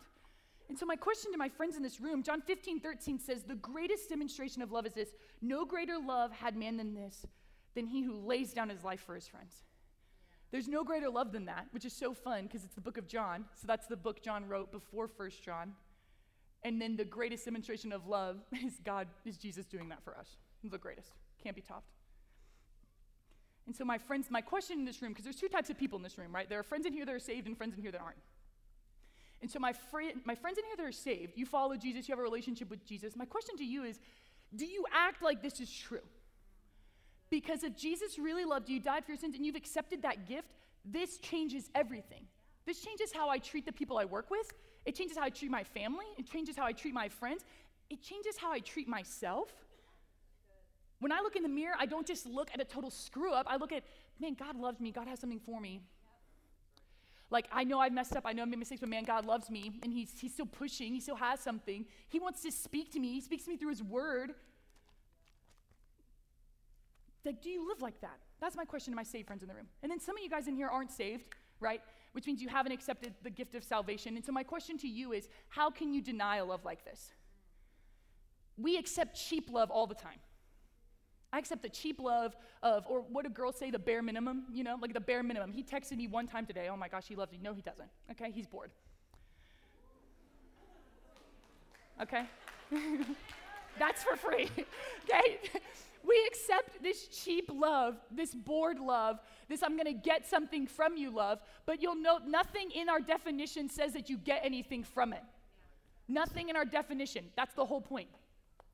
And 0.68 0.76
so, 0.76 0.86
my 0.86 0.96
question 0.96 1.30
to 1.32 1.38
my 1.38 1.50
friends 1.50 1.76
in 1.76 1.82
this 1.82 2.00
room, 2.00 2.22
John 2.22 2.40
15, 2.40 2.80
13 2.80 3.18
says, 3.20 3.42
The 3.42 3.54
greatest 3.56 4.08
demonstration 4.08 4.62
of 4.62 4.72
love 4.72 4.86
is 4.86 4.94
this 4.94 5.10
no 5.42 5.64
greater 5.64 5.98
love 5.98 6.32
had 6.32 6.56
man 6.56 6.78
than 6.78 6.94
this, 6.94 7.26
than 7.74 7.86
he 7.86 8.02
who 8.02 8.14
lays 8.14 8.52
down 8.52 8.70
his 8.70 8.82
life 8.82 9.00
for 9.00 9.14
his 9.14 9.28
friends. 9.28 9.62
There's 10.50 10.66
no 10.66 10.82
greater 10.82 11.10
love 11.10 11.30
than 11.32 11.44
that, 11.44 11.66
which 11.72 11.84
is 11.84 11.92
so 11.92 12.14
fun 12.14 12.44
because 12.44 12.64
it's 12.64 12.74
the 12.74 12.80
book 12.80 12.96
of 12.96 13.06
John. 13.06 13.44
So, 13.54 13.66
that's 13.66 13.86
the 13.86 13.96
book 13.96 14.22
John 14.22 14.48
wrote 14.48 14.72
before 14.72 15.06
First 15.06 15.44
John. 15.44 15.74
And 16.64 16.80
then 16.80 16.96
the 16.96 17.04
greatest 17.04 17.44
demonstration 17.44 17.92
of 17.92 18.08
love 18.08 18.38
is 18.64 18.80
God, 18.82 19.06
is 19.24 19.36
Jesus 19.36 19.66
doing 19.66 19.90
that 19.90 20.02
for 20.02 20.16
us. 20.16 20.36
The 20.64 20.78
greatest. 20.78 21.12
Can't 21.44 21.54
be 21.54 21.62
topped. 21.62 21.92
And 23.66 23.74
so, 23.74 23.84
my 23.84 23.98
friends, 23.98 24.28
my 24.30 24.40
question 24.40 24.78
in 24.78 24.84
this 24.84 25.02
room, 25.02 25.12
because 25.12 25.24
there's 25.24 25.40
two 25.40 25.48
types 25.48 25.70
of 25.70 25.78
people 25.78 25.96
in 25.96 26.02
this 26.02 26.18
room, 26.18 26.34
right? 26.34 26.48
There 26.48 26.58
are 26.58 26.64
friends 26.64 26.86
in 26.86 26.92
here 26.92 27.04
that 27.04 27.14
are 27.14 27.18
saved 27.18 27.46
and 27.46 27.56
friends 27.56 27.74
in 27.76 27.82
here 27.82 27.90
that 27.90 28.00
aren't. 28.00 28.18
And 29.42 29.50
so, 29.50 29.58
my, 29.58 29.72
fr- 29.72 30.16
my 30.24 30.34
friends 30.34 30.58
in 30.58 30.64
here 30.64 30.76
that 30.76 30.86
are 30.86 30.92
saved, 30.92 31.32
you 31.36 31.46
follow 31.46 31.76
Jesus, 31.76 32.08
you 32.08 32.12
have 32.12 32.20
a 32.20 32.22
relationship 32.22 32.70
with 32.70 32.86
Jesus. 32.86 33.16
My 33.16 33.24
question 33.24 33.56
to 33.56 33.64
you 33.64 33.82
is 33.84 33.98
do 34.54 34.64
you 34.64 34.84
act 34.92 35.22
like 35.22 35.42
this 35.42 35.60
is 35.60 35.70
true? 35.70 36.06
Because 37.28 37.64
if 37.64 37.76
Jesus 37.76 38.18
really 38.18 38.44
loved 38.44 38.68
you, 38.68 38.78
died 38.78 39.04
for 39.04 39.10
your 39.10 39.18
sins, 39.18 39.34
and 39.34 39.44
you've 39.44 39.56
accepted 39.56 40.02
that 40.02 40.28
gift, 40.28 40.48
this 40.84 41.18
changes 41.18 41.70
everything. 41.74 42.24
This 42.66 42.80
changes 42.80 43.12
how 43.12 43.28
I 43.28 43.38
treat 43.38 43.66
the 43.66 43.72
people 43.72 43.98
I 43.98 44.04
work 44.04 44.30
with. 44.30 44.52
It 44.84 44.94
changes 44.94 45.16
how 45.16 45.24
I 45.24 45.30
treat 45.30 45.50
my 45.50 45.64
family. 45.64 46.06
It 46.18 46.30
changes 46.30 46.56
how 46.56 46.64
I 46.64 46.72
treat 46.72 46.94
my 46.94 47.08
friends. 47.08 47.44
It 47.90 48.02
changes 48.02 48.36
how 48.36 48.52
I 48.52 48.60
treat 48.60 48.86
myself. 48.88 49.52
When 50.98 51.12
I 51.12 51.20
look 51.20 51.36
in 51.36 51.42
the 51.42 51.48
mirror, 51.48 51.74
I 51.78 51.86
don't 51.86 52.06
just 52.06 52.26
look 52.26 52.50
at 52.54 52.60
a 52.60 52.64
total 52.64 52.90
screw 52.90 53.32
up. 53.32 53.46
I 53.48 53.56
look 53.56 53.72
at, 53.72 53.84
man, 54.20 54.34
God 54.34 54.56
loves 54.56 54.80
me. 54.80 54.90
God 54.90 55.06
has 55.08 55.20
something 55.20 55.40
for 55.40 55.60
me. 55.60 55.82
Like, 57.28 57.48
I 57.52 57.64
know 57.64 57.80
I've 57.80 57.92
messed 57.92 58.14
up. 58.14 58.24
I 58.24 58.32
know 58.32 58.42
I 58.42 58.44
made 58.44 58.58
mistakes, 58.58 58.80
but 58.80 58.88
man, 58.88 59.04
God 59.04 59.26
loves 59.26 59.50
me. 59.50 59.72
And 59.82 59.92
he's, 59.92 60.12
he's 60.18 60.32
still 60.32 60.46
pushing. 60.46 60.94
He 60.94 61.00
still 61.00 61.16
has 61.16 61.40
something. 61.40 61.84
He 62.08 62.20
wants 62.20 62.42
to 62.42 62.52
speak 62.52 62.92
to 62.92 63.00
me. 63.00 63.12
He 63.12 63.20
speaks 63.20 63.44
to 63.44 63.50
me 63.50 63.56
through 63.56 63.70
His 63.70 63.82
Word. 63.82 64.32
Like, 67.24 67.42
do 67.42 67.50
you 67.50 67.68
live 67.68 67.82
like 67.82 68.00
that? 68.00 68.18
That's 68.40 68.56
my 68.56 68.64
question 68.64 68.92
to 68.92 68.96
my 68.96 69.02
saved 69.02 69.26
friends 69.26 69.42
in 69.42 69.48
the 69.48 69.54
room. 69.54 69.66
And 69.82 69.90
then 69.90 69.98
some 69.98 70.16
of 70.16 70.22
you 70.22 70.30
guys 70.30 70.46
in 70.46 70.54
here 70.54 70.68
aren't 70.68 70.92
saved, 70.92 71.24
right? 71.58 71.80
Which 72.12 72.26
means 72.26 72.40
you 72.40 72.48
haven't 72.48 72.72
accepted 72.72 73.14
the 73.24 73.30
gift 73.30 73.56
of 73.56 73.64
salvation. 73.64 74.14
And 74.14 74.24
so 74.24 74.30
my 74.30 74.44
question 74.44 74.78
to 74.78 74.88
you 74.88 75.12
is 75.12 75.28
how 75.48 75.68
can 75.70 75.92
you 75.92 76.00
deny 76.00 76.36
a 76.36 76.44
love 76.44 76.64
like 76.64 76.84
this? 76.84 77.10
We 78.56 78.78
accept 78.78 79.16
cheap 79.16 79.50
love 79.50 79.70
all 79.70 79.88
the 79.88 79.94
time. 79.94 80.20
I 81.36 81.38
accept 81.38 81.62
the 81.62 81.68
cheap 81.68 82.00
love 82.00 82.34
of, 82.62 82.86
or 82.88 83.02
what 83.02 83.26
do 83.26 83.30
girls 83.30 83.56
say, 83.56 83.70
the 83.70 83.78
bare 83.78 84.00
minimum, 84.00 84.44
you 84.54 84.64
know, 84.64 84.78
like 84.80 84.94
the 84.94 85.00
bare 85.00 85.22
minimum. 85.22 85.52
He 85.52 85.62
texted 85.62 85.98
me 85.98 86.06
one 86.06 86.26
time 86.26 86.46
today, 86.46 86.68
oh 86.70 86.78
my 86.78 86.88
gosh, 86.88 87.06
he 87.06 87.14
loves 87.14 87.30
me. 87.30 87.38
No, 87.42 87.52
he 87.52 87.60
doesn't. 87.60 87.90
Okay, 88.12 88.30
he's 88.30 88.46
bored. 88.46 88.70
Okay? 92.00 92.22
That's 93.78 94.02
for 94.02 94.16
free. 94.16 94.48
okay? 95.04 95.38
We 96.08 96.24
accept 96.28 96.84
this 96.84 97.08
cheap 97.08 97.50
love, 97.52 97.96
this 98.12 98.32
bored 98.32 98.78
love, 98.78 99.18
this 99.48 99.64
I'm 99.64 99.76
gonna 99.76 99.92
get 99.92 100.24
something 100.24 100.68
from 100.68 100.96
you 100.96 101.10
love, 101.10 101.40
but 101.66 101.82
you'll 101.82 102.00
note 102.00 102.20
nothing 102.28 102.70
in 102.70 102.88
our 102.88 103.00
definition 103.00 103.68
says 103.68 103.92
that 103.94 104.08
you 104.08 104.16
get 104.16 104.42
anything 104.44 104.84
from 104.84 105.12
it. 105.12 105.24
Nothing 106.06 106.48
in 106.48 106.54
our 106.54 106.64
definition. 106.64 107.24
That's 107.34 107.54
the 107.54 107.66
whole 107.66 107.80
point. 107.80 108.06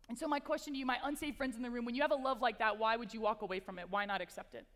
And 0.08 0.18
so, 0.18 0.26
my 0.28 0.40
question 0.40 0.72
to 0.74 0.78
you, 0.78 0.86
my 0.86 0.98
unsaved 1.04 1.36
friends 1.36 1.56
in 1.56 1.62
the 1.62 1.70
room, 1.70 1.84
when 1.84 1.94
you 1.94 2.02
have 2.02 2.10
a 2.10 2.16
love 2.16 2.40
like 2.40 2.58
that, 2.58 2.78
why 2.78 2.96
would 2.96 3.14
you 3.14 3.20
walk 3.20 3.42
away 3.42 3.60
from 3.60 3.78
it? 3.78 3.86
Why 3.88 4.04
not 4.04 4.20
accept 4.20 4.54
it? 4.54 4.66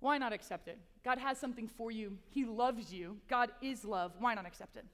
Why 0.00 0.18
not 0.18 0.32
accept 0.32 0.66
it? 0.66 0.78
God 1.04 1.18
has 1.18 1.38
something 1.38 1.68
for 1.68 1.90
you. 1.90 2.16
He 2.30 2.44
loves 2.44 2.92
you. 2.92 3.18
God 3.28 3.50
is 3.62 3.84
love. 3.84 4.12
Why 4.18 4.34
not 4.34 4.46
accept 4.46 4.76
it? 4.76 4.84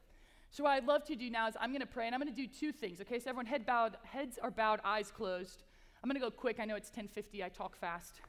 So, 0.50 0.64
what 0.64 0.70
I'd 0.70 0.86
love 0.86 1.04
to 1.04 1.16
do 1.16 1.30
now 1.30 1.48
is 1.48 1.54
I'm 1.60 1.70
going 1.70 1.80
to 1.80 1.86
pray, 1.86 2.06
and 2.06 2.14
I'm 2.14 2.20
going 2.20 2.34
to 2.34 2.42
do 2.42 2.48
two 2.48 2.72
things. 2.72 3.00
Okay, 3.00 3.18
so 3.18 3.30
everyone, 3.30 3.46
head 3.46 3.64
bowed, 3.64 3.96
heads 4.04 4.38
are 4.42 4.50
bowed, 4.50 4.80
eyes 4.84 5.10
closed. 5.10 5.62
I'm 6.02 6.10
going 6.10 6.20
to 6.20 6.24
go 6.24 6.30
quick. 6.30 6.60
I 6.60 6.64
know 6.64 6.76
it's 6.76 6.90
10:50. 6.90 7.42
I 7.44 7.48
talk 7.48 7.76
fast. 7.76 8.20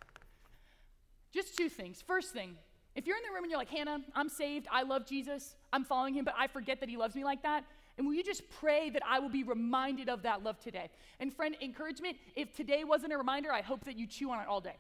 Just 1.33 1.57
two 1.57 1.69
things. 1.69 2.01
First 2.01 2.31
thing, 2.31 2.55
if 2.95 3.05
you're 3.05 3.17
in 3.17 3.23
the 3.23 3.33
room 3.33 3.43
and 3.43 3.51
you're 3.51 3.59
like, 3.59 3.69
Hannah, 3.69 3.99
I'm 4.15 4.29
saved. 4.29 4.67
I 4.71 4.83
love 4.83 5.05
Jesus. 5.05 5.55
I'm 5.71 5.83
following 5.83 6.15
him, 6.15 6.25
but 6.25 6.33
I 6.37 6.47
forget 6.47 6.79
that 6.79 6.89
he 6.89 6.97
loves 6.97 7.15
me 7.15 7.23
like 7.23 7.43
that. 7.43 7.63
And 7.97 8.05
will 8.05 8.13
you 8.13 8.23
just 8.23 8.43
pray 8.49 8.89
that 8.91 9.01
I 9.07 9.19
will 9.19 9.29
be 9.29 9.43
reminded 9.43 10.07
of 10.07 10.21
that 10.23 10.43
love 10.43 10.59
today? 10.59 10.89
And 11.19 11.33
friend, 11.33 11.55
encouragement, 11.61 12.17
if 12.35 12.53
today 12.53 12.83
wasn't 12.83 13.13
a 13.13 13.17
reminder, 13.17 13.51
I 13.51 13.61
hope 13.61 13.85
that 13.85 13.97
you 13.97 14.05
chew 14.05 14.29
on 14.31 14.39
it 14.39 14.47
all 14.47 14.61
day. 14.61 14.75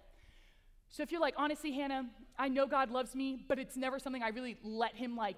So 0.89 1.03
if 1.03 1.11
you're 1.11 1.21
like, 1.21 1.33
honestly, 1.37 1.71
Hannah, 1.71 2.05
I 2.37 2.47
know 2.47 2.67
God 2.67 2.91
loves 2.91 3.15
me, 3.15 3.43
but 3.47 3.59
it's 3.59 3.75
never 3.75 3.99
something 3.99 4.21
I 4.21 4.29
really 4.29 4.57
let 4.63 4.95
him 4.95 5.15
like, 5.15 5.37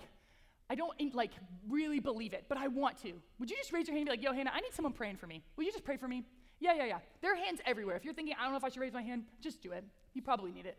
I 0.70 0.76
don't 0.76 0.94
like 1.16 1.32
really 1.68 2.00
believe 2.00 2.34
it, 2.34 2.46
but 2.48 2.58
I 2.58 2.68
want 2.68 3.02
to. 3.04 3.14
Would 3.40 3.50
you 3.50 3.58
just 3.58 3.74
raise 3.74 3.88
your 3.88 3.96
hand 3.96 4.08
and 4.08 4.20
be 4.20 4.22
like, 4.22 4.24
yo, 4.24 4.38
Hannah, 4.38 4.52
I 4.54 4.60
need 4.60 4.74
someone 4.74 4.94
praying 4.94 5.18
for 5.18 5.26
me. 5.26 5.42
Will 5.56 5.64
you 5.64 5.72
just 5.72 5.86
pray 5.86 5.98
for 5.98 6.08
me? 6.08 6.24
Yeah, 6.60 6.74
yeah, 6.76 6.86
yeah. 6.86 7.00
There 7.22 7.34
are 7.34 7.38
hands 7.38 7.60
everywhere. 7.66 7.96
If 7.96 8.04
you're 8.04 8.14
thinking, 8.14 8.36
I 8.38 8.44
don't 8.44 8.52
know 8.52 8.58
if 8.58 8.64
I 8.64 8.70
should 8.70 8.82
raise 8.82 8.94
my 8.94 9.02
hand, 9.02 9.24
just 9.42 9.62
do 9.64 9.72
it. 9.72 9.84
You 10.14 10.22
probably 10.22 10.52
need 10.52 10.66
it. 10.66 10.78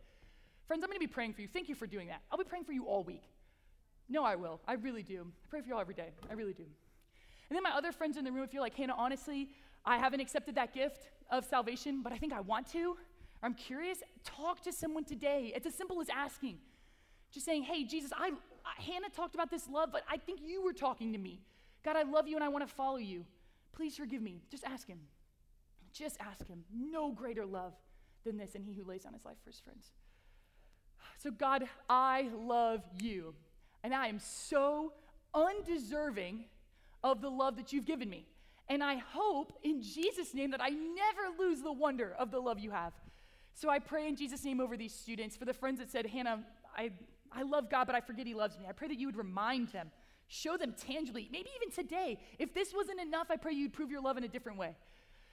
Friends, 0.66 0.84
I'm 0.84 0.90
going 0.90 1.00
to 1.00 1.06
be 1.06 1.12
praying 1.12 1.32
for 1.32 1.40
you. 1.40 1.48
Thank 1.48 1.68
you 1.68 1.74
for 1.74 1.86
doing 1.86 2.08
that. 2.08 2.20
I'll 2.30 2.38
be 2.38 2.44
praying 2.44 2.64
for 2.64 2.72
you 2.72 2.84
all 2.84 3.02
week. 3.02 3.22
No, 4.08 4.22
I 4.22 4.36
will. 4.36 4.60
I 4.68 4.74
really 4.74 5.02
do. 5.02 5.26
I 5.26 5.46
pray 5.48 5.60
for 5.62 5.68
you 5.68 5.74
all 5.74 5.80
every 5.80 5.94
day. 5.94 6.10
I 6.28 6.34
really 6.34 6.52
do. 6.52 6.64
And 7.50 7.56
then 7.56 7.62
my 7.64 7.76
other 7.76 7.90
friends 7.90 8.16
in 8.16 8.24
the 8.24 8.30
room, 8.30 8.44
if 8.44 8.54
you're 8.54 8.62
like, 8.62 8.76
Hannah, 8.76 8.94
honestly, 8.96 9.48
I 9.84 9.98
haven't 9.98 10.20
accepted 10.20 10.54
that 10.54 10.72
gift 10.72 11.10
of 11.30 11.44
salvation, 11.44 12.00
but 12.02 12.12
I 12.12 12.16
think 12.16 12.32
I 12.32 12.40
want 12.40 12.70
to, 12.72 12.96
I'm 13.42 13.54
curious, 13.54 13.98
talk 14.24 14.62
to 14.62 14.72
someone 14.72 15.04
today. 15.04 15.52
It's 15.54 15.66
as 15.66 15.74
simple 15.74 16.00
as 16.00 16.08
asking. 16.08 16.58
Just 17.32 17.44
saying, 17.46 17.64
hey, 17.64 17.84
Jesus, 17.84 18.12
I, 18.16 18.30
I, 18.64 18.82
Hannah 18.82 19.08
talked 19.08 19.34
about 19.34 19.50
this 19.50 19.68
love, 19.68 19.90
but 19.92 20.02
I 20.08 20.16
think 20.16 20.40
you 20.44 20.62
were 20.62 20.72
talking 20.72 21.12
to 21.12 21.18
me. 21.18 21.40
God, 21.82 21.96
I 21.96 22.02
love 22.02 22.28
you 22.28 22.36
and 22.36 22.44
I 22.44 22.48
want 22.48 22.66
to 22.66 22.72
follow 22.72 22.98
you. 22.98 23.24
Please 23.72 23.96
forgive 23.96 24.22
me. 24.22 24.42
Just 24.50 24.64
ask 24.64 24.86
him. 24.86 25.00
Just 25.92 26.18
ask 26.20 26.46
him. 26.46 26.62
No 26.72 27.10
greater 27.10 27.44
love 27.44 27.72
than 28.24 28.36
this, 28.36 28.54
and 28.54 28.64
he 28.64 28.74
who 28.74 28.84
lays 28.84 29.04
down 29.04 29.14
his 29.14 29.24
life 29.24 29.36
for 29.42 29.50
his 29.50 29.58
friends. 29.58 29.90
So, 31.18 31.30
God, 31.30 31.64
I 31.88 32.28
love 32.36 32.82
you, 33.00 33.34
and 33.82 33.94
I 33.94 34.08
am 34.08 34.18
so 34.18 34.92
undeserving 35.34 36.44
of 37.02 37.20
the 37.20 37.28
love 37.28 37.56
that 37.56 37.72
you've 37.72 37.86
given 37.86 38.08
me. 38.08 38.26
And 38.68 38.84
I 38.84 38.96
hope 38.96 39.52
in 39.62 39.82
Jesus' 39.82 40.32
name 40.32 40.52
that 40.52 40.60
I 40.62 40.68
never 40.68 41.36
lose 41.38 41.60
the 41.60 41.72
wonder 41.72 42.14
of 42.18 42.30
the 42.30 42.38
love 42.38 42.58
you 42.58 42.70
have. 42.70 42.92
So 43.54 43.68
I 43.68 43.78
pray 43.78 44.06
in 44.08 44.16
Jesus' 44.16 44.44
name 44.44 44.60
over 44.60 44.76
these 44.76 44.94
students. 44.94 45.36
For 45.36 45.44
the 45.44 45.52
friends 45.52 45.80
that 45.80 45.90
said, 45.90 46.06
Hannah, 46.06 46.44
I, 46.76 46.90
I 47.32 47.42
love 47.42 47.68
God, 47.68 47.86
but 47.86 47.96
I 47.96 48.00
forget 48.00 48.26
He 48.26 48.34
loves 48.34 48.58
me. 48.58 48.66
I 48.68 48.72
pray 48.72 48.88
that 48.88 48.98
you 48.98 49.06
would 49.06 49.16
remind 49.16 49.68
them, 49.68 49.90
show 50.28 50.56
them 50.56 50.74
tangibly, 50.78 51.28
maybe 51.32 51.48
even 51.56 51.74
today. 51.74 52.20
If 52.38 52.54
this 52.54 52.72
wasn't 52.72 53.00
enough, 53.00 53.26
I 53.30 53.36
pray 53.36 53.52
you'd 53.52 53.72
prove 53.72 53.90
your 53.90 54.00
love 54.00 54.16
in 54.16 54.24
a 54.24 54.28
different 54.28 54.58
way. 54.58 54.76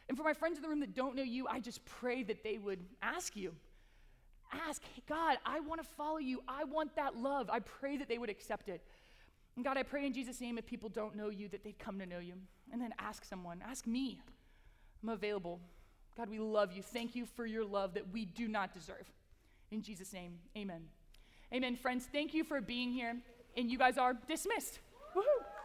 And 0.10 0.18
for 0.18 0.24
my 0.24 0.34
friends 0.34 0.58
in 0.58 0.64
the 0.64 0.70
room 0.70 0.80
that 0.80 0.96
don't 0.96 1.16
know 1.16 1.24
you, 1.24 1.48
I 1.48 1.60
just 1.60 1.86
pray 1.86 2.24
that 2.24 2.44
they 2.44 2.58
would 2.58 2.80
ask 3.02 3.36
you. 3.36 3.54
Ask, 4.52 4.82
God, 5.08 5.38
I 5.46 5.60
want 5.60 5.82
to 5.82 5.88
follow 5.98 6.18
you. 6.18 6.42
I 6.48 6.64
want 6.64 6.96
that 6.96 7.18
love. 7.18 7.50
I 7.50 7.60
pray 7.60 7.98
that 7.98 8.08
they 8.08 8.18
would 8.18 8.30
accept 8.30 8.70
it. 8.70 8.82
And 9.58 9.66
God, 9.66 9.76
I 9.76 9.82
pray 9.82 10.06
in 10.06 10.14
Jesus' 10.14 10.40
name, 10.40 10.60
if 10.60 10.68
people 10.68 10.88
don't 10.88 11.16
know 11.16 11.30
you, 11.30 11.50
that 11.50 11.64
they'd 11.64 11.80
come 11.80 11.98
to 11.98 12.06
know 12.06 12.20
you. 12.20 12.36
And 12.72 12.80
then 12.80 12.94
ask 13.00 13.26
someone, 13.26 13.62
ask 13.68 13.88
me. 13.88 14.22
I'm 15.02 15.10
available. 15.10 15.60
God, 16.16 16.30
we 16.30 16.38
love 16.38 16.72
you. 16.72 16.84
Thank 16.84 17.16
you 17.16 17.26
for 17.26 17.46
your 17.46 17.66
love 17.66 17.96
that 17.96 18.14
we 18.14 18.26
do 18.26 18.48
not 18.48 18.72
deserve. 18.72 19.12
In 19.72 19.82
Jesus' 19.82 20.14
name, 20.14 20.38
amen. 20.56 20.84
Amen. 21.52 21.76
Friends, 21.76 22.08
thank 22.12 22.36
you 22.36 22.44
for 22.44 22.62
being 22.62 22.92
here. 22.92 23.18
And 23.58 23.72
you 23.72 23.80
guys 23.80 23.98
are 23.98 24.14
dismissed. 24.28 24.80
Woohoo! 25.16 25.57